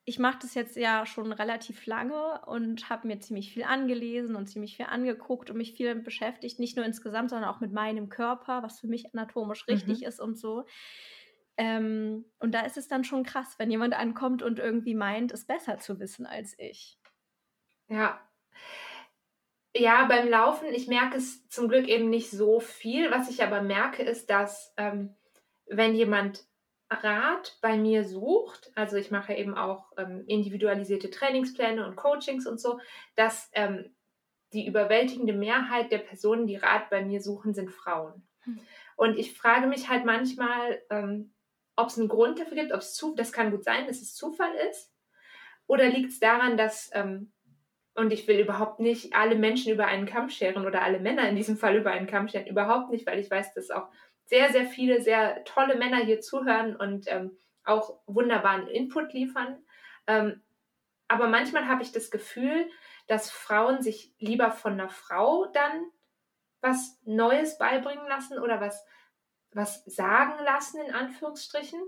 ich 0.08 0.18
mache 0.18 0.38
das 0.40 0.54
jetzt 0.54 0.74
ja 0.76 1.04
schon 1.04 1.32
relativ 1.32 1.84
lange 1.84 2.40
und 2.46 2.88
habe 2.88 3.06
mir 3.06 3.20
ziemlich 3.20 3.52
viel 3.52 3.64
angelesen 3.64 4.36
und 4.36 4.46
ziemlich 4.46 4.74
viel 4.74 4.86
angeguckt 4.86 5.50
und 5.50 5.58
mich 5.58 5.74
viel 5.74 5.94
beschäftigt, 5.96 6.58
nicht 6.58 6.76
nur 6.76 6.86
insgesamt, 6.86 7.28
sondern 7.28 7.50
auch 7.50 7.60
mit 7.60 7.74
meinem 7.74 8.08
Körper, 8.08 8.62
was 8.62 8.80
für 8.80 8.86
mich 8.86 9.12
anatomisch 9.12 9.66
mhm. 9.68 9.74
richtig 9.74 10.04
ist 10.04 10.18
und 10.18 10.38
so. 10.38 10.64
Ähm, 11.58 12.24
und 12.38 12.54
da 12.54 12.60
ist 12.60 12.78
es 12.78 12.88
dann 12.88 13.04
schon 13.04 13.22
krass, 13.22 13.56
wenn 13.58 13.70
jemand 13.70 13.92
ankommt 13.92 14.42
und 14.42 14.58
irgendwie 14.58 14.94
meint, 14.94 15.30
es 15.30 15.44
besser 15.44 15.78
zu 15.78 16.00
wissen 16.00 16.24
als 16.24 16.54
ich. 16.56 16.98
Ja. 17.88 18.18
Ja, 19.76 20.06
beim 20.06 20.26
Laufen, 20.26 20.68
ich 20.72 20.88
merke 20.88 21.18
es 21.18 21.46
zum 21.48 21.68
Glück 21.68 21.86
eben 21.86 22.08
nicht 22.08 22.30
so 22.30 22.60
viel. 22.60 23.10
Was 23.10 23.28
ich 23.28 23.42
aber 23.42 23.60
merke, 23.60 24.02
ist, 24.04 24.30
dass 24.30 24.72
ähm, 24.78 25.16
wenn 25.66 25.94
jemand 25.94 26.47
Rat 26.90 27.58
bei 27.60 27.76
mir 27.76 28.04
sucht, 28.04 28.70
also 28.74 28.96
ich 28.96 29.10
mache 29.10 29.34
eben 29.34 29.56
auch 29.56 29.92
ähm, 29.98 30.24
individualisierte 30.26 31.10
Trainingspläne 31.10 31.86
und 31.86 31.96
Coachings 31.96 32.46
und 32.46 32.60
so, 32.60 32.80
dass 33.14 33.50
ähm, 33.52 33.94
die 34.52 34.66
überwältigende 34.66 35.34
Mehrheit 35.34 35.92
der 35.92 35.98
Personen, 35.98 36.46
die 36.46 36.56
Rat 36.56 36.88
bei 36.88 37.04
mir 37.04 37.20
suchen, 37.20 37.52
sind 37.52 37.70
Frauen. 37.70 38.26
Hm. 38.44 38.58
Und 38.96 39.18
ich 39.18 39.36
frage 39.36 39.66
mich 39.66 39.88
halt 39.88 40.04
manchmal, 40.06 40.82
ähm, 40.90 41.34
ob 41.76 41.88
es 41.88 41.98
einen 41.98 42.08
Grund 42.08 42.40
dafür 42.40 42.56
gibt, 42.56 42.72
ob 42.72 42.80
es 42.80 42.94
zu, 42.94 43.14
das 43.14 43.32
kann 43.32 43.50
gut 43.50 43.64
sein, 43.64 43.86
dass 43.86 44.00
es 44.00 44.14
Zufall 44.14 44.52
ist, 44.70 44.92
oder 45.66 45.86
liegt 45.88 46.10
es 46.10 46.18
daran, 46.18 46.56
dass 46.56 46.90
ähm, 46.94 47.30
und 47.98 48.12
ich 48.12 48.28
will 48.28 48.38
überhaupt 48.38 48.78
nicht 48.78 49.14
alle 49.14 49.34
Menschen 49.34 49.72
über 49.72 49.86
einen 49.86 50.06
Kamm 50.06 50.30
scheren 50.30 50.66
oder 50.66 50.82
alle 50.82 51.00
Männer 51.00 51.28
in 51.28 51.34
diesem 51.34 51.56
Fall 51.56 51.76
über 51.76 51.90
einen 51.90 52.06
Kamm 52.06 52.28
scheren. 52.28 52.46
Überhaupt 52.46 52.90
nicht, 52.90 53.04
weil 53.06 53.18
ich 53.18 53.28
weiß, 53.28 53.54
dass 53.54 53.72
auch 53.72 53.88
sehr, 54.28 54.52
sehr 54.52 54.66
viele 54.66 55.00
sehr 55.00 55.42
tolle 55.44 55.76
Männer 55.76 55.98
hier 55.98 56.20
zuhören 56.20 56.76
und 56.76 57.06
ähm, 57.08 57.36
auch 57.64 57.98
wunderbaren 58.06 58.68
Input 58.68 59.12
liefern. 59.14 59.58
Ähm, 60.06 60.42
aber 61.08 61.28
manchmal 61.28 61.66
habe 61.66 61.82
ich 61.82 61.92
das 61.92 62.10
Gefühl, 62.10 62.68
dass 63.06 63.30
Frauen 63.30 63.82
sich 63.82 64.12
lieber 64.18 64.50
von 64.50 64.74
einer 64.74 64.90
Frau 64.90 65.46
dann 65.46 65.90
was 66.60 67.00
Neues 67.04 67.56
beibringen 67.56 68.06
lassen 68.06 68.38
oder 68.38 68.60
was, 68.60 68.84
was 69.52 69.82
sagen 69.86 70.34
lassen, 70.44 70.82
in 70.82 70.94
Anführungsstrichen. 70.94 71.80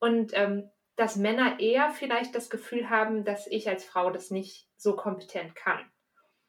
Und 0.00 0.32
ähm, 0.34 0.68
dass 0.96 1.14
Männer 1.14 1.60
eher 1.60 1.90
vielleicht 1.90 2.34
das 2.34 2.50
Gefühl 2.50 2.90
haben, 2.90 3.24
dass 3.24 3.46
ich 3.46 3.68
als 3.68 3.84
Frau 3.84 4.10
das 4.10 4.32
nicht 4.32 4.68
so 4.76 4.96
kompetent 4.96 5.54
kann. 5.54 5.88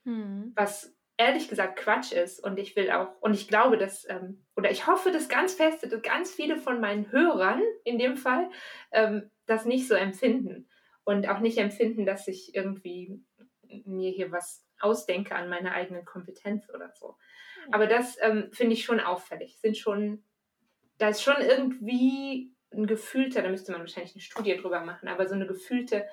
Hm. 0.03 0.53
Was 0.55 0.96
ehrlich 1.18 1.49
gesagt 1.49 1.80
Quatsch 1.80 2.11
ist. 2.11 2.39
Und 2.39 2.57
ich 2.57 2.76
will 2.76 2.91
auch, 2.91 3.09
und 3.20 3.34
ich 3.34 3.47
glaube, 3.47 3.78
dass, 3.78 4.07
ähm, 4.09 4.45
oder 4.55 4.72
ich 4.72 4.88
hoffe 4.88 5.11
das 5.11 5.28
ganz 5.28 5.55
fest, 5.55 5.84
dass 5.84 6.01
ganz 6.01 6.34
viele 6.34 6.57
von 6.57 6.80
meinen 6.80 7.11
Hörern 7.11 7.61
in 7.84 7.97
dem 7.97 8.15
Fall 8.15 8.49
ähm, 8.91 9.30
das 9.47 9.65
nicht 9.65 9.88
so 9.88 9.95
empfinden. 9.95 10.70
Und 11.03 11.28
auch 11.30 11.39
nicht 11.39 11.57
empfinden, 11.57 12.05
dass 12.05 12.28
ich 12.28 12.53
irgendwie 12.53 13.24
mir 13.86 14.11
hier 14.11 14.32
was 14.32 14.65
ausdenke 14.80 15.36
an 15.36 15.49
meiner 15.49 15.72
eigenen 15.72 16.05
Kompetenz 16.05 16.70
oder 16.70 16.91
so. 16.93 17.18
Aber 17.72 17.88
das 17.88 18.18
ähm, 18.22 18.49
finde 18.51 18.74
ich 18.74 18.86
schon 18.86 18.99
auffällig. 18.99 19.59
Sind 19.59 19.78
schon, 19.78 20.24
da 20.97 21.09
ist 21.09 21.24
schon 21.24 21.39
irgendwie 21.39 22.53
ein 22.72 22.88
gefühlter, 22.88 23.41
da 23.41 23.49
müsste 23.49 23.72
man 23.72 23.82
wahrscheinlich 23.82 24.13
eine 24.13 24.22
Studie 24.22 24.57
drüber 24.57 24.82
machen, 24.82 25.07
aber 25.07 25.28
so 25.28 25.36
eine 25.36 25.47
gefühlte 25.47 26.05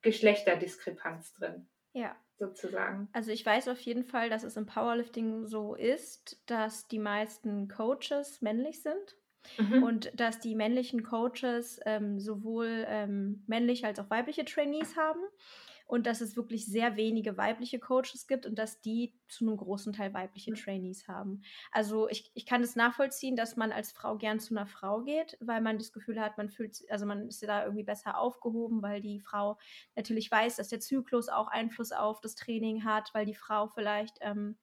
Geschlechterdiskrepanz 0.00 1.34
drin. 1.34 1.68
Ja 1.92 2.16
sozusagen. 2.38 3.08
Also 3.12 3.30
ich 3.30 3.44
weiß 3.44 3.68
auf 3.68 3.80
jeden 3.80 4.04
Fall, 4.04 4.30
dass 4.30 4.42
es 4.42 4.56
im 4.56 4.66
Powerlifting 4.66 5.46
so 5.46 5.74
ist, 5.74 6.40
dass 6.46 6.88
die 6.88 6.98
meisten 6.98 7.68
Coaches 7.68 8.40
männlich 8.42 8.82
sind. 8.82 9.16
Mhm. 9.58 9.82
Und 9.82 10.20
dass 10.20 10.38
die 10.38 10.54
männlichen 10.54 11.02
Coaches 11.02 11.80
ähm, 11.84 12.20
sowohl 12.20 12.84
ähm, 12.86 13.42
männliche 13.48 13.88
als 13.88 13.98
auch 13.98 14.08
weibliche 14.08 14.44
Trainees 14.44 14.96
haben 14.96 15.20
und 15.86 16.06
dass 16.06 16.20
es 16.20 16.36
wirklich 16.36 16.66
sehr 16.66 16.96
wenige 16.96 17.36
weibliche 17.36 17.78
Coaches 17.78 18.26
gibt 18.26 18.46
und 18.46 18.58
dass 18.58 18.80
die 18.80 19.14
zu 19.28 19.46
einem 19.46 19.56
großen 19.56 19.92
Teil 19.92 20.14
weibliche 20.14 20.52
Trainees 20.54 21.08
haben. 21.08 21.42
Also 21.70 22.08
ich, 22.08 22.30
ich 22.34 22.46
kann 22.46 22.62
es 22.62 22.76
nachvollziehen, 22.76 23.36
dass 23.36 23.56
man 23.56 23.72
als 23.72 23.92
Frau 23.92 24.16
gern 24.16 24.40
zu 24.40 24.54
einer 24.54 24.66
Frau 24.66 25.02
geht, 25.02 25.36
weil 25.40 25.60
man 25.60 25.78
das 25.78 25.92
Gefühl 25.92 26.20
hat, 26.20 26.38
man 26.38 26.50
fühlt, 26.50 26.78
also 26.90 27.06
man 27.06 27.28
ist 27.28 27.42
da 27.42 27.64
irgendwie 27.64 27.84
besser 27.84 28.18
aufgehoben, 28.18 28.82
weil 28.82 29.00
die 29.00 29.20
Frau 29.20 29.58
natürlich 29.96 30.30
weiß, 30.30 30.56
dass 30.56 30.68
der 30.68 30.80
Zyklus 30.80 31.28
auch 31.28 31.48
Einfluss 31.48 31.92
auf 31.92 32.20
das 32.20 32.34
Training 32.34 32.84
hat, 32.84 33.12
weil 33.14 33.26
die 33.26 33.34
Frau 33.34 33.68
vielleicht, 33.68 34.18
ähm, 34.20 34.56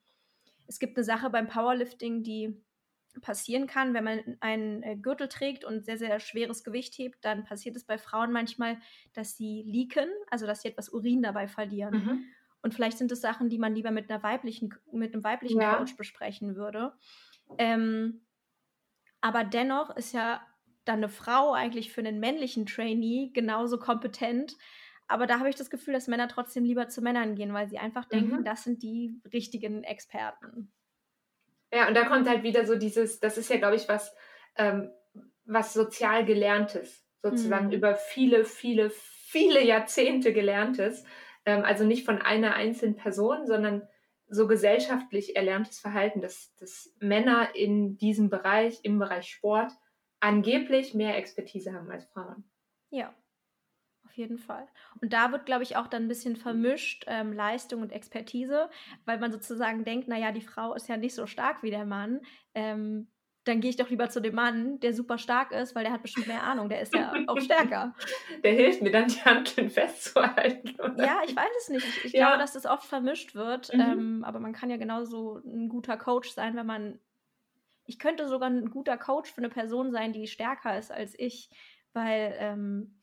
es 0.67 0.79
gibt 0.79 0.97
eine 0.97 1.03
Sache 1.03 1.29
beim 1.29 1.47
Powerlifting, 1.47 2.23
die 2.23 2.61
passieren 3.21 3.67
kann, 3.67 3.93
wenn 3.93 4.03
man 4.03 4.37
einen 4.39 4.83
äh, 4.83 4.95
Gürtel 4.95 5.27
trägt 5.27 5.65
und 5.65 5.85
sehr, 5.85 5.97
sehr 5.97 6.19
schweres 6.19 6.63
Gewicht 6.63 6.97
hebt, 6.97 7.23
dann 7.25 7.43
passiert 7.43 7.75
es 7.75 7.85
bei 7.85 7.97
Frauen 7.97 8.31
manchmal, 8.31 8.77
dass 9.13 9.35
sie 9.35 9.63
leaken, 9.65 10.09
also 10.29 10.45
dass 10.45 10.61
sie 10.61 10.69
etwas 10.69 10.89
Urin 10.89 11.21
dabei 11.21 11.47
verlieren. 11.47 11.93
Mhm. 11.93 12.25
Und 12.61 12.73
vielleicht 12.73 12.97
sind 12.97 13.11
es 13.11 13.21
Sachen, 13.21 13.49
die 13.49 13.57
man 13.57 13.73
lieber 13.73 13.91
mit 13.91 14.09
einer 14.09 14.21
weiblichen, 14.21 14.73
mit 14.91 15.13
einem 15.13 15.23
weiblichen 15.23 15.61
ja. 15.61 15.75
Coach 15.75 15.95
besprechen 15.95 16.55
würde. 16.55 16.93
Ähm, 17.57 18.21
aber 19.21 19.43
dennoch 19.43 19.95
ist 19.95 20.13
ja 20.13 20.45
dann 20.85 20.97
eine 20.97 21.09
Frau 21.09 21.53
eigentlich 21.53 21.91
für 21.91 22.01
einen 22.01 22.19
männlichen 22.19 22.65
Trainee 22.65 23.31
genauso 23.33 23.79
kompetent. 23.79 24.55
Aber 25.07 25.25
da 25.25 25.39
habe 25.39 25.49
ich 25.49 25.55
das 25.55 25.69
Gefühl, 25.69 25.93
dass 25.93 26.07
Männer 26.07 26.27
trotzdem 26.27 26.63
lieber 26.63 26.87
zu 26.89 27.01
Männern 27.01 27.35
gehen, 27.35 27.53
weil 27.53 27.67
sie 27.67 27.79
einfach 27.79 28.05
denken, 28.05 28.37
mhm. 28.37 28.43
das 28.43 28.63
sind 28.63 28.83
die 28.83 29.19
richtigen 29.33 29.83
Experten. 29.83 30.71
Ja, 31.71 31.87
und 31.87 31.95
da 31.95 32.05
kommt 32.05 32.27
halt 32.27 32.43
wieder 32.43 32.65
so 32.65 32.75
dieses, 32.75 33.19
das 33.19 33.37
ist 33.37 33.49
ja, 33.49 33.57
glaube 33.57 33.75
ich, 33.75 33.87
was, 33.87 34.15
ähm, 34.55 34.91
was 35.45 35.73
sozial 35.73 36.25
gelerntes, 36.25 37.05
sozusagen 37.21 37.67
mhm. 37.67 37.73
über 37.73 37.95
viele, 37.95 38.45
viele, 38.45 38.89
viele 38.89 39.63
Jahrzehnte 39.63 40.33
gelerntes. 40.33 41.03
Ähm, 41.45 41.63
also 41.63 41.85
nicht 41.85 42.05
von 42.05 42.21
einer 42.21 42.55
einzelnen 42.55 42.95
Person, 42.95 43.45
sondern 43.45 43.87
so 44.27 44.47
gesellschaftlich 44.47 45.35
erlerntes 45.35 45.79
Verhalten, 45.79 46.21
dass, 46.21 46.55
dass 46.55 46.93
Männer 46.99 47.55
in 47.55 47.97
diesem 47.97 48.29
Bereich, 48.29 48.79
im 48.83 48.99
Bereich 48.99 49.29
Sport, 49.29 49.71
angeblich 50.19 50.93
mehr 50.93 51.17
Expertise 51.17 51.73
haben 51.73 51.89
als 51.89 52.05
Frauen. 52.05 52.43
Ja, 52.91 53.13
auf 54.09 54.17
jeden 54.17 54.39
Fall. 54.39 54.67
Und 55.01 55.13
da 55.13 55.31
wird, 55.31 55.45
glaube 55.45 55.63
ich, 55.63 55.77
auch 55.77 55.87
dann 55.87 56.03
ein 56.03 56.07
bisschen 56.07 56.35
vermischt 56.35 57.05
ähm, 57.07 57.31
Leistung 57.31 57.81
und 57.81 57.91
Expertise, 57.91 58.69
weil 59.05 59.19
man 59.19 59.31
sozusagen 59.31 59.85
denkt, 59.85 60.07
naja, 60.07 60.31
die 60.31 60.41
Frau 60.41 60.73
ist 60.73 60.89
ja 60.89 60.97
nicht 60.97 61.13
so 61.13 61.27
stark 61.27 61.61
wie 61.61 61.69
der 61.69 61.85
Mann. 61.85 62.21
Ähm, 62.55 63.07
dann 63.45 63.61
gehe 63.61 63.69
ich 63.69 63.77
doch 63.77 63.89
lieber 63.89 64.09
zu 64.09 64.19
dem 64.19 64.35
Mann, 64.35 64.79
der 64.79 64.93
super 64.93 65.17
stark 65.17 65.51
ist, 65.51 65.75
weil 65.75 65.83
der 65.83 65.93
hat 65.93 66.01
bestimmt 66.01 66.27
mehr 66.27 66.43
Ahnung, 66.43 66.69
der 66.69 66.81
ist 66.81 66.93
ja 66.93 67.13
auch 67.27 67.39
stärker. 67.39 67.95
Der 68.43 68.53
hilft 68.53 68.81
mir 68.81 68.91
dann, 68.91 69.07
die 69.07 69.21
Handeln 69.23 69.69
festzuhalten. 69.69 70.75
Oder? 70.79 71.05
Ja, 71.05 71.21
ich 71.25 71.35
weiß 71.35 71.49
es 71.61 71.69
nicht. 71.69 71.87
Ich, 71.87 72.05
ich 72.05 72.13
ja. 72.13 72.27
glaube, 72.27 72.39
dass 72.39 72.53
das 72.53 72.65
oft 72.65 72.85
vermischt 72.85 73.35
wird. 73.35 73.71
Mhm. 73.73 73.79
Ähm, 73.79 74.23
aber 74.23 74.39
man 74.39 74.53
kann 74.53 74.69
ja 74.69 74.77
genauso 74.77 75.41
ein 75.45 75.69
guter 75.69 75.97
Coach 75.97 76.31
sein, 76.31 76.55
wenn 76.55 76.65
man. 76.65 76.99
Ich 77.85 77.97
könnte 77.97 78.27
sogar 78.27 78.49
ein 78.49 78.69
guter 78.69 78.97
Coach 78.97 79.31
für 79.31 79.39
eine 79.39 79.49
Person 79.49 79.91
sein, 79.91 80.13
die 80.13 80.27
stärker 80.27 80.77
ist 80.77 80.91
als 80.91 81.15
ich, 81.17 81.49
weil 81.93 82.35
ähm, 82.37 82.98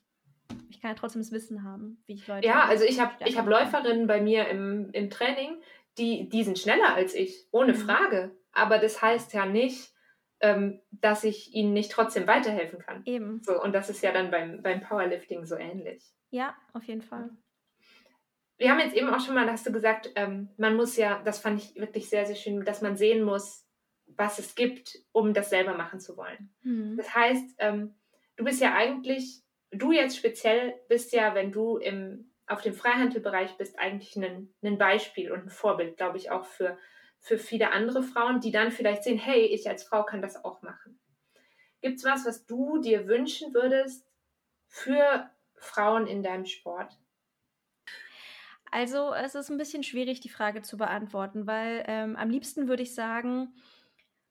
ich 0.71 0.81
kann 0.81 0.91
ja 0.91 0.97
trotzdem 0.97 1.23
das 1.23 1.33
Wissen 1.33 1.63
haben, 1.63 2.03
wie 2.07 2.15
ich 2.15 2.27
Leute. 2.27 2.47
Ja, 2.47 2.65
also 2.65 2.85
ich 2.85 3.01
habe 3.01 3.13
ich 3.25 3.39
hab 3.39 3.47
Läuferinnen 3.47 4.07
bei 4.07 4.21
mir 4.21 4.49
im, 4.49 4.91
im 4.93 5.11
Training, 5.11 5.57
die, 5.99 6.29
die 6.29 6.45
sind 6.45 6.59
schneller 6.59 6.95
als 6.95 7.15
ich, 7.15 7.47
ohne 7.51 7.73
mhm. 7.73 7.79
Frage. 7.79 8.37
Aber 8.53 8.79
das 8.79 9.01
heißt 9.03 9.33
ja 9.33 9.47
nicht, 9.47 9.93
ähm, 10.41 10.81
dass 10.91 11.25
ich 11.25 11.55
ihnen 11.55 11.73
nicht 11.73 11.91
trotzdem 11.91 12.27
weiterhelfen 12.27 12.79
kann. 12.79 13.03
Eben. 13.05 13.43
So, 13.43 13.61
und 13.61 13.73
das 13.73 13.89
ist 13.89 14.03
ja 14.03 14.13
dann 14.13 14.31
beim, 14.31 14.63
beim 14.63 14.81
Powerlifting 14.81 15.45
so 15.47 15.57
ähnlich. 15.57 16.05
Ja, 16.31 16.55
auf 16.73 16.85
jeden 16.85 17.03
Fall. 17.03 17.31
Wir 18.59 18.71
haben 18.71 18.81
jetzt 18.81 18.95
eben 18.95 19.09
auch 19.09 19.21
schon 19.21 19.35
mal, 19.35 19.51
hast 19.51 19.67
du 19.67 19.73
gesagt, 19.73 20.11
ähm, 20.15 20.49
man 20.57 20.77
muss 20.77 20.97
ja, 20.97 21.23
das 21.25 21.39
fand 21.41 21.63
ich 21.63 21.77
wirklich 21.77 22.09
sehr, 22.09 22.25
sehr 22.27 22.37
schön, 22.37 22.65
dass 22.65 22.81
man 22.81 22.97
sehen 22.97 23.23
muss, 23.23 23.67
was 24.07 24.39
es 24.39 24.55
gibt, 24.55 24.99
um 25.13 25.35
das 25.35 25.51
selber 25.51 25.75
machen 25.75 26.01
zu 26.01 26.17
wollen. 26.17 26.55
Mhm. 26.63 26.97
Das 26.97 27.15
heißt, 27.15 27.57
ähm, 27.59 27.95
du 28.37 28.45
bist 28.45 28.61
ja 28.61 28.75
eigentlich 28.75 29.43
du 29.71 29.93
jetzt 29.93 30.17
speziell 30.17 30.81
bist 30.89 31.13
ja, 31.13 31.35
wenn 31.35 31.53
du 31.53 31.79
im, 31.79 32.33
auf 32.47 32.63
dem 32.63 32.75
Freihandelbereich 32.75 33.57
bist, 33.57 33.79
eigentlich 33.79 34.17
ein, 34.17 34.55
ein 34.63 34.79
Beispiel 34.79 35.33
und 35.33 35.45
ein 35.45 35.51
Vorbild, 35.51 35.97
glaube 35.97 36.19
ich, 36.19 36.31
auch 36.31 36.45
für, 36.45 36.79
für 37.21 37.39
viele 37.39 37.73
andere 37.73 38.03
Frauen, 38.03 38.41
die 38.41 38.53
dann 38.53 38.71
vielleicht 38.71 39.05
sehen, 39.05 39.19
hey, 39.19 39.47
ich 39.47 39.69
als 39.69 39.85
Frau 39.85 40.05
kann 40.05 40.23
das 40.23 40.45
auch 40.45 40.63
machen. 40.63 41.01
Gibt 41.81 41.99
es 41.99 42.05
was, 42.05 42.27
was 42.27 42.47
du 42.47 42.81
dir 42.81 43.07
wünschen 43.07 43.53
würdest 43.55 44.07
für 44.69 45.31
Frauen 45.55 46.07
in 46.07 46.23
deinem 46.23 46.47
Sport? 46.47 46.97
Also 48.71 49.15
es 49.15 49.35
ist 49.35 49.51
ein 49.51 49.59
bisschen 49.59 49.83
schwierig, 49.83 50.21
die 50.21 50.29
Frage 50.29 50.63
zu 50.63 50.77
beantworten, 50.77 51.47
weil 51.47 51.85
ähm, 51.87 52.17
am 52.17 52.31
liebsten 52.31 52.69
würde 52.69 52.83
ich 52.83 52.95
sagen, 52.95 53.55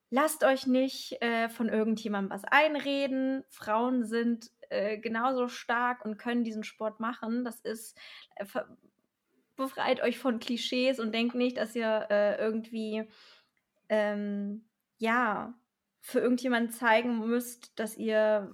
lasst 0.09 0.43
euch 0.43 0.67
nicht 0.67 1.21
äh, 1.21 1.49
von 1.49 1.69
irgendjemandem 1.69 2.31
was 2.31 2.43
einreden. 2.43 3.43
Frauen 3.49 4.05
sind 4.05 4.51
äh, 4.69 4.97
genauso 4.97 5.47
stark 5.47 6.05
und 6.05 6.17
können 6.17 6.43
diesen 6.43 6.63
Sport 6.63 6.99
machen. 6.99 7.43
Das 7.43 7.59
ist, 7.61 7.97
äh, 8.35 8.45
befreit 9.55 10.01
euch 10.01 10.17
von 10.17 10.39
Klischees 10.39 10.99
und 10.99 11.13
denkt 11.13 11.35
nicht, 11.35 11.57
dass 11.57 11.75
ihr 11.75 12.07
äh, 12.09 12.37
irgendwie, 12.37 13.03
ähm, 13.89 14.65
ja, 14.97 15.53
für 16.01 16.19
irgendjemanden 16.19 16.71
zeigen 16.71 17.19
müsst, 17.19 17.77
dass 17.79 17.97
ihr 17.97 18.51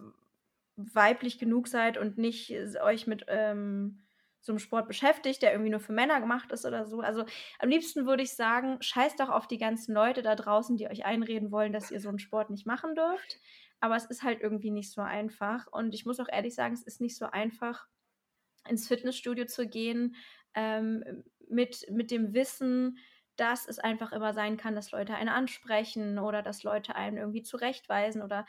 weiblich 0.78 1.38
genug 1.38 1.68
seid 1.68 1.98
und 1.98 2.18
nicht 2.18 2.54
euch 2.82 3.08
mit 3.08 3.26
ähm, 3.28 4.00
so 4.40 4.54
einem 4.54 4.60
Sport 4.60 4.88
beschäftigt, 4.88 5.42
der 5.42 5.52
irgendwie 5.52 5.70
nur 5.70 5.80
für 5.80 5.94
Männer 5.94 6.20
gemacht 6.20 6.52
ist 6.52 6.66
oder 6.66 6.86
so. 6.86 7.02
Also 7.02 7.26
am 7.60 7.70
liebsten 7.70 8.08
würde 8.08 8.24
ich 8.24 8.36
sagen, 8.36 8.78
scheißt 8.82 9.20
doch 9.20 9.30
auf 9.30 9.48
die 9.48 9.60
ganzen 9.60 9.94
Leute 9.94 10.22
da 10.22 10.36
draußen, 10.36 10.78
die 10.78 10.88
euch 10.88 11.06
einreden 11.06 11.52
wollen, 11.52 11.74
dass 11.74 11.92
ihr 11.92 12.00
so 12.00 12.10
einen 12.10 12.20
Sport 12.20 12.50
nicht 12.50 12.66
machen 12.66 12.96
dürft. 12.96 13.40
Aber 13.82 13.96
es 13.96 14.06
ist 14.06 14.24
halt 14.24 14.42
irgendwie 14.42 14.72
nicht 14.72 14.92
so 14.92 15.02
einfach. 15.02 15.68
Und 15.68 15.94
ich 15.94 16.06
muss 16.06 16.20
auch 16.20 16.30
ehrlich 16.32 16.56
sagen, 16.56 16.74
es 16.74 16.84
ist 16.84 17.02
nicht 17.02 17.18
so 17.18 17.26
einfach, 17.26 17.88
ins 18.68 18.88
Fitnessstudio 18.88 19.46
zu 19.46 19.68
gehen 19.68 20.16
ähm, 20.54 21.04
mit, 21.50 21.86
mit 21.90 22.12
dem 22.12 22.34
Wissen, 22.34 22.98
dass 23.36 23.68
es 23.68 23.80
einfach 23.80 24.12
immer 24.12 24.34
sein 24.34 24.58
kann, 24.58 24.76
dass 24.76 24.92
Leute 24.92 25.16
einen 25.16 25.30
ansprechen 25.30 26.20
oder 26.20 26.42
dass 26.42 26.64
Leute 26.64 26.96
einen 26.96 27.18
irgendwie 27.18 27.42
zurechtweisen 27.42 28.22
oder 28.22 28.46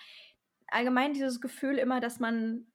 allgemein 0.67 1.15
dieses 1.15 1.41
Gefühl 1.41 1.79
immer, 1.79 2.01
dass 2.01 2.21
man, 2.21 2.67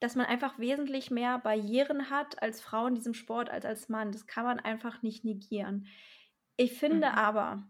dass 0.00 0.16
man 0.16 0.26
einfach 0.26 0.58
wesentlich 0.58 1.10
mehr 1.10 1.38
Barrieren 1.38 2.10
hat 2.10 2.42
als 2.42 2.60
Frau 2.60 2.86
in 2.86 2.94
diesem 2.94 3.14
Sport 3.14 3.50
als 3.50 3.64
als 3.64 3.88
Mann. 3.88 4.12
Das 4.12 4.26
kann 4.26 4.44
man 4.44 4.60
einfach 4.60 5.02
nicht 5.02 5.24
negieren. 5.24 5.86
Ich 6.56 6.78
finde 6.78 7.08
mhm. 7.08 7.14
aber, 7.14 7.68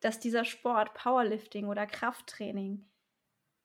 dass 0.00 0.20
dieser 0.20 0.44
Sport, 0.44 0.94
Powerlifting 0.94 1.66
oder 1.66 1.86
Krafttraining, 1.86 2.86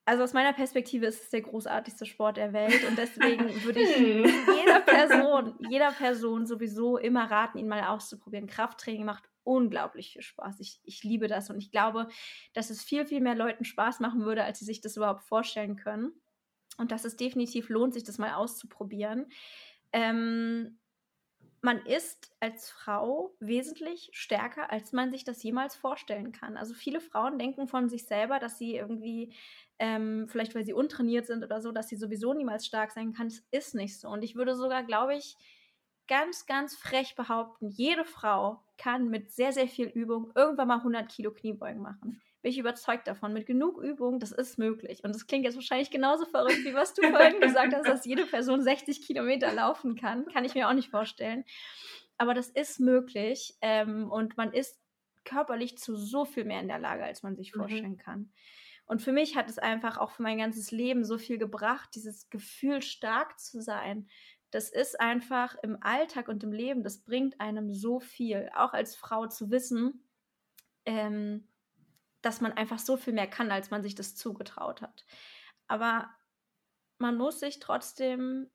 also 0.05 0.23
aus 0.23 0.33
meiner 0.33 0.53
Perspektive 0.53 1.05
ist 1.05 1.23
es 1.23 1.29
der 1.29 1.41
großartigste 1.41 2.05
Sport 2.05 2.37
der 2.37 2.53
Welt 2.53 2.83
und 2.87 2.97
deswegen 2.97 3.45
würde 3.63 3.81
ich 3.81 3.95
hm. 3.95 4.25
jeder 4.59 4.79
Person, 4.85 5.55
jeder 5.69 5.91
Person 5.91 6.45
sowieso 6.45 6.97
immer 6.97 7.29
raten, 7.29 7.57
ihn 7.57 7.67
mal 7.67 7.83
auszuprobieren. 7.83 8.47
Krafttraining 8.47 9.05
macht 9.05 9.29
unglaublich 9.43 10.13
viel 10.13 10.21
Spaß. 10.21 10.59
Ich, 10.59 10.79
ich 10.83 11.03
liebe 11.03 11.27
das 11.27 11.49
und 11.49 11.57
ich 11.57 11.71
glaube, 11.71 12.07
dass 12.53 12.69
es 12.69 12.83
viel, 12.83 13.05
viel 13.05 13.21
mehr 13.21 13.35
Leuten 13.35 13.65
Spaß 13.65 13.99
machen 13.99 14.25
würde, 14.25 14.43
als 14.43 14.59
sie 14.59 14.65
sich 14.65 14.81
das 14.81 14.97
überhaupt 14.97 15.23
vorstellen 15.23 15.75
können. 15.75 16.13
Und 16.77 16.91
dass 16.91 17.05
es 17.05 17.15
definitiv 17.15 17.69
lohnt, 17.69 17.93
sich 17.93 18.03
das 18.03 18.17
mal 18.17 18.33
auszuprobieren. 18.33 19.27
Ähm, 19.91 20.79
man 21.61 21.85
ist 21.85 22.35
als 22.39 22.71
Frau 22.71 23.35
wesentlich 23.39 24.09
stärker, 24.13 24.71
als 24.71 24.93
man 24.93 25.11
sich 25.11 25.23
das 25.23 25.43
jemals 25.43 25.75
vorstellen 25.75 26.31
kann. 26.31 26.57
Also 26.57 26.73
viele 26.73 26.99
Frauen 26.99 27.37
denken 27.37 27.67
von 27.67 27.87
sich 27.87 28.05
selber, 28.05 28.39
dass 28.39 28.57
sie 28.57 28.75
irgendwie, 28.75 29.33
ähm, 29.81 30.27
vielleicht 30.29 30.53
weil 30.53 30.63
sie 30.63 30.73
untrainiert 30.73 31.25
sind 31.25 31.43
oder 31.43 31.59
so, 31.59 31.71
dass 31.71 31.89
sie 31.89 31.95
sowieso 31.95 32.33
niemals 32.33 32.67
stark 32.67 32.91
sein 32.91 33.13
kann. 33.13 33.29
Das 33.29 33.43
ist 33.49 33.73
nicht 33.73 33.99
so. 33.99 34.09
Und 34.09 34.23
ich 34.23 34.35
würde 34.35 34.55
sogar, 34.55 34.83
glaube 34.83 35.15
ich, 35.15 35.35
ganz, 36.07 36.45
ganz 36.45 36.75
frech 36.75 37.15
behaupten, 37.15 37.67
jede 37.67 38.05
Frau 38.05 38.61
kann 38.77 39.09
mit 39.09 39.31
sehr, 39.31 39.51
sehr 39.51 39.67
viel 39.67 39.87
Übung 39.87 40.31
irgendwann 40.35 40.67
mal 40.67 40.77
100 40.77 41.09
Kilo 41.09 41.33
Kniebeugen 41.33 41.81
machen. 41.81 42.21
Bin 42.43 42.51
ich 42.51 42.59
überzeugt 42.59 43.07
davon. 43.07 43.33
Mit 43.33 43.47
genug 43.47 43.81
Übung, 43.81 44.19
das 44.19 44.31
ist 44.31 44.59
möglich. 44.59 45.03
Und 45.03 45.15
das 45.15 45.25
klingt 45.25 45.45
jetzt 45.45 45.55
wahrscheinlich 45.55 45.89
genauso 45.89 46.25
verrückt, 46.25 46.63
wie 46.63 46.75
was 46.75 46.93
du 46.93 47.01
vorhin 47.09 47.39
gesagt 47.39 47.73
hast, 47.73 47.87
dass 47.87 48.05
jede 48.05 48.27
Person 48.27 48.61
60 48.61 49.01
Kilometer 49.01 49.51
laufen 49.51 49.95
kann. 49.95 50.27
Kann 50.27 50.45
ich 50.45 50.53
mir 50.53 50.69
auch 50.69 50.73
nicht 50.73 50.91
vorstellen. 50.91 51.43
Aber 52.19 52.35
das 52.35 52.49
ist 52.49 52.79
möglich. 52.79 53.55
Ähm, 53.61 54.11
und 54.11 54.37
man 54.37 54.53
ist 54.53 54.79
körperlich 55.25 55.79
zu 55.79 55.95
so 55.95 56.25
viel 56.25 56.45
mehr 56.45 56.61
in 56.61 56.67
der 56.67 56.79
Lage, 56.79 57.03
als 57.03 57.23
man 57.23 57.35
sich 57.35 57.55
mhm. 57.55 57.59
vorstellen 57.59 57.91
mhm. 57.93 57.97
kann. 57.97 58.31
Und 58.91 59.01
für 59.01 59.13
mich 59.13 59.37
hat 59.37 59.49
es 59.49 59.57
einfach 59.57 59.97
auch 59.97 60.11
für 60.11 60.21
mein 60.21 60.37
ganzes 60.37 60.69
Leben 60.69 61.05
so 61.05 61.17
viel 61.17 61.37
gebracht, 61.37 61.91
dieses 61.95 62.29
Gefühl, 62.29 62.81
stark 62.81 63.39
zu 63.39 63.61
sein, 63.61 64.09
das 64.49 64.69
ist 64.69 64.99
einfach 64.99 65.55
im 65.63 65.77
Alltag 65.79 66.27
und 66.27 66.43
im 66.43 66.51
Leben, 66.51 66.83
das 66.83 66.97
bringt 66.97 67.39
einem 67.39 67.71
so 67.73 68.01
viel, 68.01 68.49
auch 68.53 68.73
als 68.73 68.97
Frau 68.97 69.27
zu 69.27 69.49
wissen, 69.49 70.05
ähm, 70.85 71.47
dass 72.21 72.41
man 72.41 72.51
einfach 72.51 72.79
so 72.79 72.97
viel 72.97 73.13
mehr 73.13 73.29
kann, 73.29 73.49
als 73.49 73.71
man 73.71 73.81
sich 73.81 73.95
das 73.95 74.17
zugetraut 74.17 74.81
hat. 74.81 75.05
Aber 75.69 76.09
man 76.97 77.15
muss 77.15 77.39
sich 77.39 77.59
trotzdem 77.59 78.49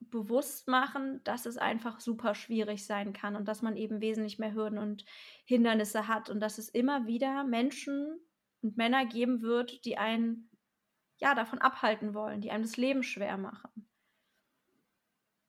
bewusst 0.00 0.68
machen, 0.68 1.22
dass 1.24 1.44
es 1.44 1.58
einfach 1.58 2.00
super 2.00 2.34
schwierig 2.34 2.86
sein 2.86 3.12
kann 3.12 3.36
und 3.36 3.46
dass 3.46 3.60
man 3.60 3.76
eben 3.76 4.00
wesentlich 4.00 4.38
mehr 4.38 4.54
Hürden 4.54 4.78
und 4.78 5.04
Hindernisse 5.44 6.08
hat 6.08 6.30
und 6.30 6.40
dass 6.40 6.56
es 6.56 6.70
immer 6.70 7.06
wieder 7.06 7.44
Menschen 7.44 8.18
und 8.62 8.76
Männer 8.76 9.06
geben 9.06 9.42
wird, 9.42 9.84
die 9.84 9.98
einen 9.98 10.48
ja 11.18 11.34
davon 11.34 11.60
abhalten 11.60 12.14
wollen, 12.14 12.40
die 12.40 12.50
einem 12.50 12.62
das 12.62 12.76
Leben 12.76 13.02
schwer 13.02 13.36
machen. 13.36 13.88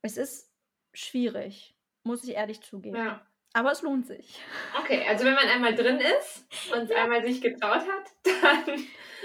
Es 0.02 0.16
ist 0.16 0.52
schwierig, 0.92 1.74
muss 2.02 2.24
ich 2.24 2.34
ehrlich 2.34 2.60
zugeben. 2.60 2.96
Ja. 2.96 3.26
Aber 3.56 3.70
es 3.70 3.82
lohnt 3.82 4.06
sich. 4.06 4.40
Okay, 4.80 5.06
also 5.08 5.24
wenn 5.24 5.34
man 5.34 5.46
einmal 5.46 5.76
drin 5.76 6.00
ist 6.00 6.44
und 6.74 6.90
ja. 6.90 7.04
einmal 7.04 7.24
sich 7.24 7.40
getraut 7.40 7.86
hat, 7.86 8.12
dann, 8.66 8.78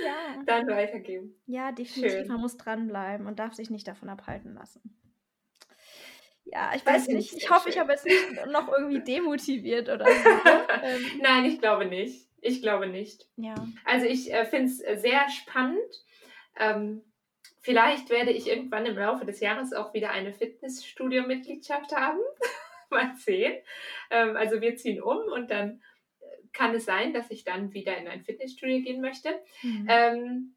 ja. 0.04 0.44
dann 0.46 0.68
weitergeben. 0.68 1.36
Ja, 1.48 1.72
definitiv. 1.72 2.12
Schön. 2.12 2.28
Man 2.28 2.40
muss 2.40 2.56
dranbleiben 2.56 3.26
und 3.26 3.40
darf 3.40 3.56
sich 3.56 3.72
nicht 3.72 3.88
davon 3.88 4.08
abhalten 4.08 4.54
lassen. 4.54 4.82
Ja, 6.46 6.72
ich 6.76 6.86
weiß 6.86 7.08
nicht. 7.08 7.34
Ich 7.34 7.50
hoffe, 7.50 7.64
schön. 7.64 7.74
ich 7.74 7.80
habe 7.80 7.92
jetzt 7.92 8.06
nicht 8.06 8.46
noch 8.48 8.72
irgendwie 8.72 9.02
demotiviert 9.02 9.90
oder 9.90 10.06
so. 10.06 10.30
ähm. 10.84 11.20
Nein, 11.22 11.46
ich 11.46 11.60
glaube 11.60 11.86
nicht. 11.86 12.29
Ich 12.42 12.62
glaube 12.62 12.88
nicht. 12.88 13.28
Ja. 13.36 13.56
Also 13.86 14.06
ich 14.06 14.34
äh, 14.34 14.46
finde 14.46 14.72
es 14.72 15.02
sehr 15.02 15.28
spannend. 15.30 16.04
Ähm, 16.60 17.04
Vielleicht 17.62 18.10
werde 18.10 18.32
ich 18.32 18.48
irgendwann 18.48 18.86
im 18.86 18.98
Laufe 18.98 19.26
des 19.26 19.42
Jahres 19.42 19.74
auch 19.74 19.94
wieder 19.94 20.12
eine 20.12 20.34
Fitnessstudio-Mitgliedschaft 20.34 21.96
haben. 21.96 22.20
Mal 22.90 23.14
sehen. 23.18 23.62
Ähm, 24.10 24.36
also 24.36 24.62
wir 24.62 24.76
ziehen 24.76 25.02
um 25.02 25.18
und 25.18 25.52
dann 25.52 25.82
äh, 26.20 26.26
kann 26.54 26.74
es 26.74 26.86
sein, 26.86 27.14
dass 27.14 27.30
ich 27.30 27.44
dann 27.44 27.74
wieder 27.74 27.98
in 27.98 28.08
ein 28.08 28.24
Fitnessstudio 28.24 28.82
gehen 28.82 29.02
möchte. 29.02 29.30
Mhm. 29.62 29.88
Ähm, 29.90 30.56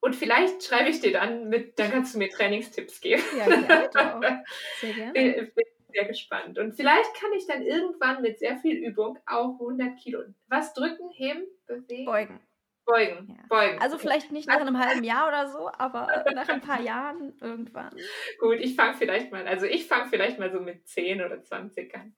und 0.00 0.16
vielleicht 0.16 0.64
schreibe 0.64 0.88
ich 0.88 1.00
dir 1.00 1.12
dann 1.12 1.48
mit, 1.48 1.78
dann 1.78 1.90
kannst 1.90 2.14
du 2.14 2.18
mir 2.18 2.30
Trainingstipps 2.30 3.00
geben. 3.00 3.22
Ja, 3.36 3.46
gerne. 3.46 4.44
Sehr 4.80 4.92
gerne. 4.94 5.52
Sehr 5.92 6.04
gespannt. 6.04 6.58
Und 6.58 6.72
vielleicht 6.74 7.14
kann 7.14 7.32
ich 7.32 7.46
dann 7.46 7.62
irgendwann 7.62 8.20
mit 8.22 8.38
sehr 8.38 8.56
viel 8.58 8.76
Übung 8.76 9.18
auch 9.26 9.54
100 9.54 9.98
Kilo 9.98 10.22
was 10.46 10.74
drücken, 10.74 11.10
heben, 11.10 11.46
bewegen. 11.66 12.04
Beugen. 12.04 12.40
Beugen, 12.84 13.28
ja. 13.28 13.46
beugen. 13.48 13.80
Also 13.80 13.98
vielleicht 13.98 14.32
nicht 14.32 14.48
nach 14.48 14.60
einem 14.60 14.78
halben 14.78 15.04
Jahr 15.04 15.28
oder 15.28 15.48
so, 15.48 15.70
aber 15.76 16.24
nach 16.34 16.48
ein 16.48 16.62
paar 16.62 16.80
Jahren 16.80 17.36
irgendwann. 17.40 17.94
Gut, 18.38 18.58
ich 18.60 18.76
fange 18.76 18.94
vielleicht 18.94 19.30
mal, 19.30 19.46
also 19.46 19.66
ich 19.66 19.86
fange 19.86 20.08
vielleicht 20.08 20.38
mal 20.38 20.50
so 20.50 20.60
mit 20.60 20.88
10 20.88 21.22
oder 21.22 21.42
20 21.42 21.94
an. 21.94 22.16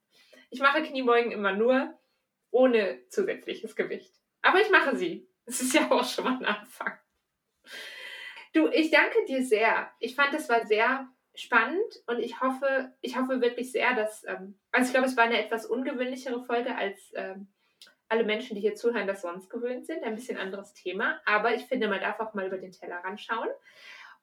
Ich 0.51 0.61
mache 0.61 0.83
Kniebeugen 0.83 1.33
immer 1.33 1.53
nur 1.53 1.99
ohne 2.51 3.07
zusätzliches 3.09 3.75
Gewicht. 3.75 4.15
Aber 4.43 4.61
ich 4.61 4.71
mache 4.71 4.97
sie. 4.97 5.29
Das 5.47 5.61
ist 5.61 5.75
ja 5.75 5.91
auch 5.91 6.05
schon 6.05 6.25
mal 6.25 6.37
ein 6.37 6.45
Anfang. 6.45 6.93
Du, 8.53 8.69
ich 8.69 8.91
danke 8.91 9.25
dir 9.27 9.45
sehr. 9.45 9.91
Ich 9.99 10.15
fand, 10.15 10.35
das 10.35 10.49
war 10.49 10.67
sehr 10.67 11.09
spannend 11.41 12.03
und 12.07 12.19
ich 12.19 12.41
hoffe, 12.41 12.93
ich 13.01 13.19
hoffe 13.19 13.41
wirklich 13.41 13.73
sehr, 13.73 13.95
dass, 13.95 14.25
ähm, 14.27 14.59
also 14.73 14.87
ich 14.87 14.93
glaube, 14.93 15.07
es 15.07 15.17
war 15.17 15.25
eine 15.25 15.43
etwas 15.43 15.67
ungewöhnlichere 15.67 16.43
Folge 16.45 16.77
als 16.77 17.13
ähm, 17.15 17.49
alle 18.09 18.25
Menschen, 18.25 18.57
die 18.57 18.61
hier 18.61 18.75
zuhören, 18.75 19.07
das 19.07 19.23
sonst 19.23 19.49
gewöhnt 19.49 19.87
sind. 19.87 20.03
Ein 20.03 20.17
bisschen 20.17 20.37
anderes 20.37 20.75
Thema. 20.75 21.21
Aber 21.25 21.55
ich 21.55 21.67
finde, 21.67 21.89
man 21.89 22.01
darf 22.01 22.19
auch 22.19 22.35
mal 22.35 22.47
über 22.47 22.59
den 22.59 22.73
Teller 22.73 22.97
ranschauen. 22.97 23.49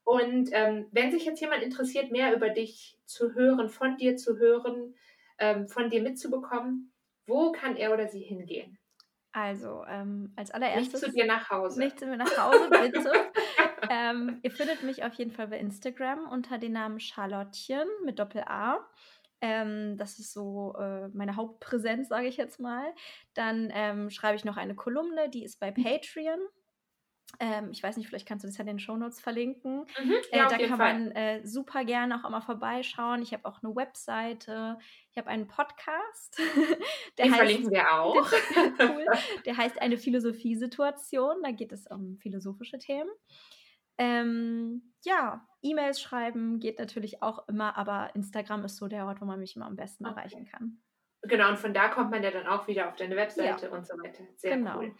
Und 0.04 0.50
ähm, 0.52 0.88
wenn 0.92 1.12
sich 1.12 1.26
jetzt 1.26 1.40
jemand 1.40 1.64
interessiert, 1.64 2.12
mehr 2.12 2.34
über 2.36 2.50
dich 2.50 2.98
zu 3.06 3.34
hören, 3.34 3.70
von 3.70 3.98
dir 3.98 4.18
zu 4.18 4.38
hören, 4.38 4.96
ähm, 5.38 5.68
von 5.68 5.90
dir 5.90 6.02
mitzubekommen, 6.02 6.92
wo 7.26 7.52
kann 7.52 7.76
er 7.76 7.94
oder 7.94 8.08
sie 8.08 8.22
hingehen? 8.22 8.78
Also, 9.32 9.86
ähm, 9.88 10.34
als 10.36 10.52
allererstes. 10.52 11.02
Nicht 11.02 11.12
zu 11.12 11.18
dir 11.18 11.26
nach 11.26 11.50
Hause. 11.50 11.80
Nicht 11.80 12.00
zu 12.00 12.08
mir 12.08 12.18
nach 12.18 12.38
Hause, 12.38 12.70
bitte. 12.70 13.12
ähm, 13.90 14.40
ihr 14.44 14.52
findet 14.52 14.84
mich 14.84 15.04
auf 15.04 15.14
jeden 15.14 15.32
Fall 15.32 15.48
bei 15.48 15.60
Instagram 15.60 16.28
unter 16.30 16.58
dem 16.58 16.74
Namen 16.74 17.00
Charlottchen 17.00 17.88
mit 18.06 18.20
Doppel-A. 18.20 18.86
Ähm, 19.40 19.98
das 19.98 20.18
ist 20.20 20.34
so 20.34 20.74
äh, 20.80 21.10
meine 21.10 21.36
Hauptpräsenz, 21.36 22.10
sage 22.10 22.28
ich 22.28 22.38
jetzt 22.38 22.60
mal. 22.60 22.94
Dann 23.34 23.72
ähm, 23.74 24.10
schreibe 24.10 24.36
ich 24.36 24.46
noch 24.46 24.58
eine 24.58 24.76
Kolumne, 24.76 25.30
die 25.30 25.44
ist 25.44 25.60
bei. 25.60 25.72
Patreon. 25.72 26.40
Ähm, 27.40 27.70
ich 27.72 27.84
weiß 27.84 27.98
nicht, 27.98 28.08
vielleicht 28.08 28.28
kannst 28.28 28.44
du 28.44 28.48
das 28.48 28.58
ja 28.58 28.62
in 28.62 28.68
den 28.68 28.80
Shownotes 28.80 29.20
verlinken. 29.20 29.86
Mhm, 30.02 30.14
ja, 30.32 30.46
äh, 30.46 30.50
da 30.50 30.58
kann 30.58 30.78
Fall. 30.78 30.94
man 30.94 31.12
äh, 31.12 31.46
super 31.46 31.84
gerne 31.84 32.20
auch 32.20 32.28
immer 32.28 32.42
vorbeischauen. 32.42 33.22
Ich 33.22 33.34
habe 33.34 33.46
auch 33.46 33.62
eine 33.62 33.76
Webseite, 33.76 34.80
ich 35.12 35.18
habe 35.18 35.28
einen 35.28 35.48
Podcast. 35.48 36.38
Der 37.18 37.26
Den 37.26 37.32
heißt, 37.34 37.36
verlinken 37.36 37.72
wir 37.72 37.92
auch. 37.92 38.30
Der, 38.80 38.90
cool, 38.90 39.06
der 39.46 39.58
heißt 39.58 39.80
Eine 39.82 39.98
Philosophiesituation. 39.98 41.44
Da 41.44 41.52
geht 41.52 41.72
es 41.74 41.86
um 41.88 42.18
philosophische 42.18 42.80
Themen. 42.80 43.10
Ähm, 43.98 44.94
ja, 45.04 45.48
E-Mails 45.62 46.02
schreiben 46.02 46.60
geht 46.60 46.80
natürlich 46.80 47.22
auch 47.22 47.48
immer, 47.48 47.78
aber 47.78 48.12
Instagram 48.16 48.66
ist 48.66 48.78
so 48.78 48.88
der 48.88 49.06
Ort, 49.06 49.22
wo 49.22 49.26
man 49.26 49.40
mich 49.40 49.56
immer 49.56 49.66
am 49.66 49.76
besten 49.76 50.06
okay. 50.06 50.20
erreichen 50.20 50.46
kann. 50.46 50.82
Genau, 51.24 51.50
und 51.50 51.58
von 51.58 51.74
da 51.74 51.90
kommt 51.90 52.12
man 52.12 52.24
ja 52.24 52.32
dann 52.32 52.46
auch 52.48 52.68
wieder 52.68 52.88
auf 52.88 52.96
deine 52.96 53.16
Webseite 53.16 53.66
ja. 53.66 53.72
und 53.72 53.86
so 53.86 53.98
weiter. 53.98 54.24
Sehr 54.36 54.56
genau. 54.56 54.80
cool. 54.80 54.96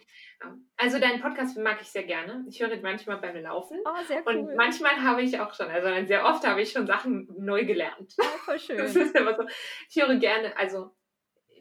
Also 0.76 0.98
deinen 0.98 1.20
Podcast 1.20 1.56
mag 1.56 1.78
ich 1.80 1.88
sehr 1.88 2.02
gerne. 2.02 2.44
Ich 2.48 2.60
höre 2.60 2.72
ihn 2.72 2.82
manchmal 2.82 3.18
beim 3.18 3.36
Laufen. 3.36 3.78
Oh, 3.84 4.04
sehr 4.04 4.22
cool. 4.26 4.36
Und 4.36 4.56
manchmal 4.56 5.00
habe 5.02 5.22
ich 5.22 5.38
auch 5.38 5.54
schon, 5.54 5.68
also 5.68 5.88
sehr 6.06 6.24
oft 6.24 6.46
habe 6.46 6.60
ich 6.60 6.72
schon 6.72 6.86
Sachen 6.86 7.28
neu 7.38 7.64
gelernt. 7.64 8.14
Oh, 8.18 8.24
voll 8.44 8.58
schön. 8.58 8.78
Das 8.78 8.96
ist 8.96 9.14
immer 9.14 9.36
so. 9.36 9.44
Ich 9.88 10.02
höre 10.02 10.16
gerne, 10.16 10.56
also 10.56 10.90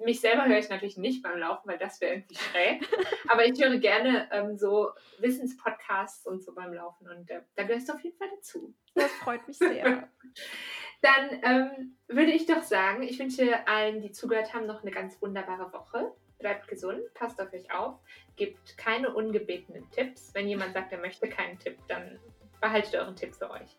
mich 0.03 0.19
selber 0.19 0.45
höre 0.47 0.59
ich 0.59 0.69
natürlich 0.69 0.97
nicht 0.97 1.23
beim 1.23 1.37
Laufen, 1.37 1.67
weil 1.67 1.77
das 1.77 2.01
wäre 2.01 2.13
irgendwie 2.13 2.35
schräg. 2.35 2.87
Aber 3.29 3.45
ich 3.45 3.61
höre 3.61 3.77
gerne 3.77 4.29
ähm, 4.31 4.57
so 4.57 4.91
Wissenspodcasts 5.19 6.25
und 6.25 6.43
so 6.43 6.53
beim 6.53 6.73
Laufen 6.73 7.09
und 7.09 7.29
äh, 7.29 7.41
da 7.55 7.63
gehörst 7.63 7.89
du 7.89 7.93
auf 7.93 8.01
jeden 8.01 8.17
Fall 8.17 8.29
dazu. 8.35 8.73
Das 8.95 9.11
freut 9.13 9.47
mich 9.47 9.57
sehr. 9.57 10.09
Dann 11.01 11.39
ähm, 11.43 11.97
würde 12.07 12.31
ich 12.31 12.47
doch 12.47 12.63
sagen, 12.63 13.03
ich 13.03 13.19
wünsche 13.19 13.67
allen, 13.67 14.01
die 14.01 14.11
zugehört 14.11 14.53
haben, 14.53 14.65
noch 14.65 14.81
eine 14.81 14.91
ganz 14.91 15.21
wunderbare 15.21 15.71
Woche. 15.71 16.11
Bleibt 16.39 16.67
gesund, 16.67 17.01
passt 17.13 17.39
auf 17.41 17.53
euch 17.53 17.71
auf, 17.71 17.99
gebt 18.35 18.77
keine 18.77 19.13
ungebetenen 19.13 19.89
Tipps. 19.91 20.33
Wenn 20.33 20.47
jemand 20.47 20.73
sagt, 20.73 20.91
er 20.91 20.99
möchte 20.99 21.27
keinen 21.27 21.57
Tipp, 21.59 21.77
dann 21.87 22.19
behaltet 22.61 22.95
euren 22.95 23.15
Tipp 23.15 23.35
für 23.35 23.49
euch. 23.51 23.75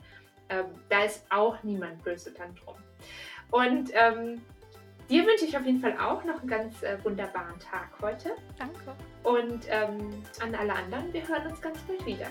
Ähm, 0.49 0.67
da 0.89 1.05
ist 1.05 1.27
auch 1.31 1.63
niemand 1.63 2.03
böse 2.05 2.33
dann 2.33 2.55
drum. 2.55 2.77
Und 3.51 3.91
ähm, 3.95 4.41
dir 5.09 5.27
wünsche 5.27 5.45
ich 5.45 5.57
auf 5.57 5.65
jeden 5.65 5.81
Fall 5.81 5.97
auch 5.99 6.25
noch 6.25 6.41
einen 6.41 6.49
ganz 6.49 6.83
äh, 6.83 6.97
wunderbaren 7.03 7.59
Tag 7.59 7.91
heute. 8.01 8.31
Danke. 8.59 8.95
Und 9.23 9.65
ähm, 9.69 10.23
an 10.41 10.55
alle 10.55 10.75
anderen, 10.75 11.13
wir 11.13 11.27
hören 11.27 11.47
uns 11.47 11.61
ganz 11.61 11.79
bald 11.81 12.05
wieder. 12.07 12.27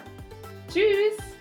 Tschüss! 0.69 1.36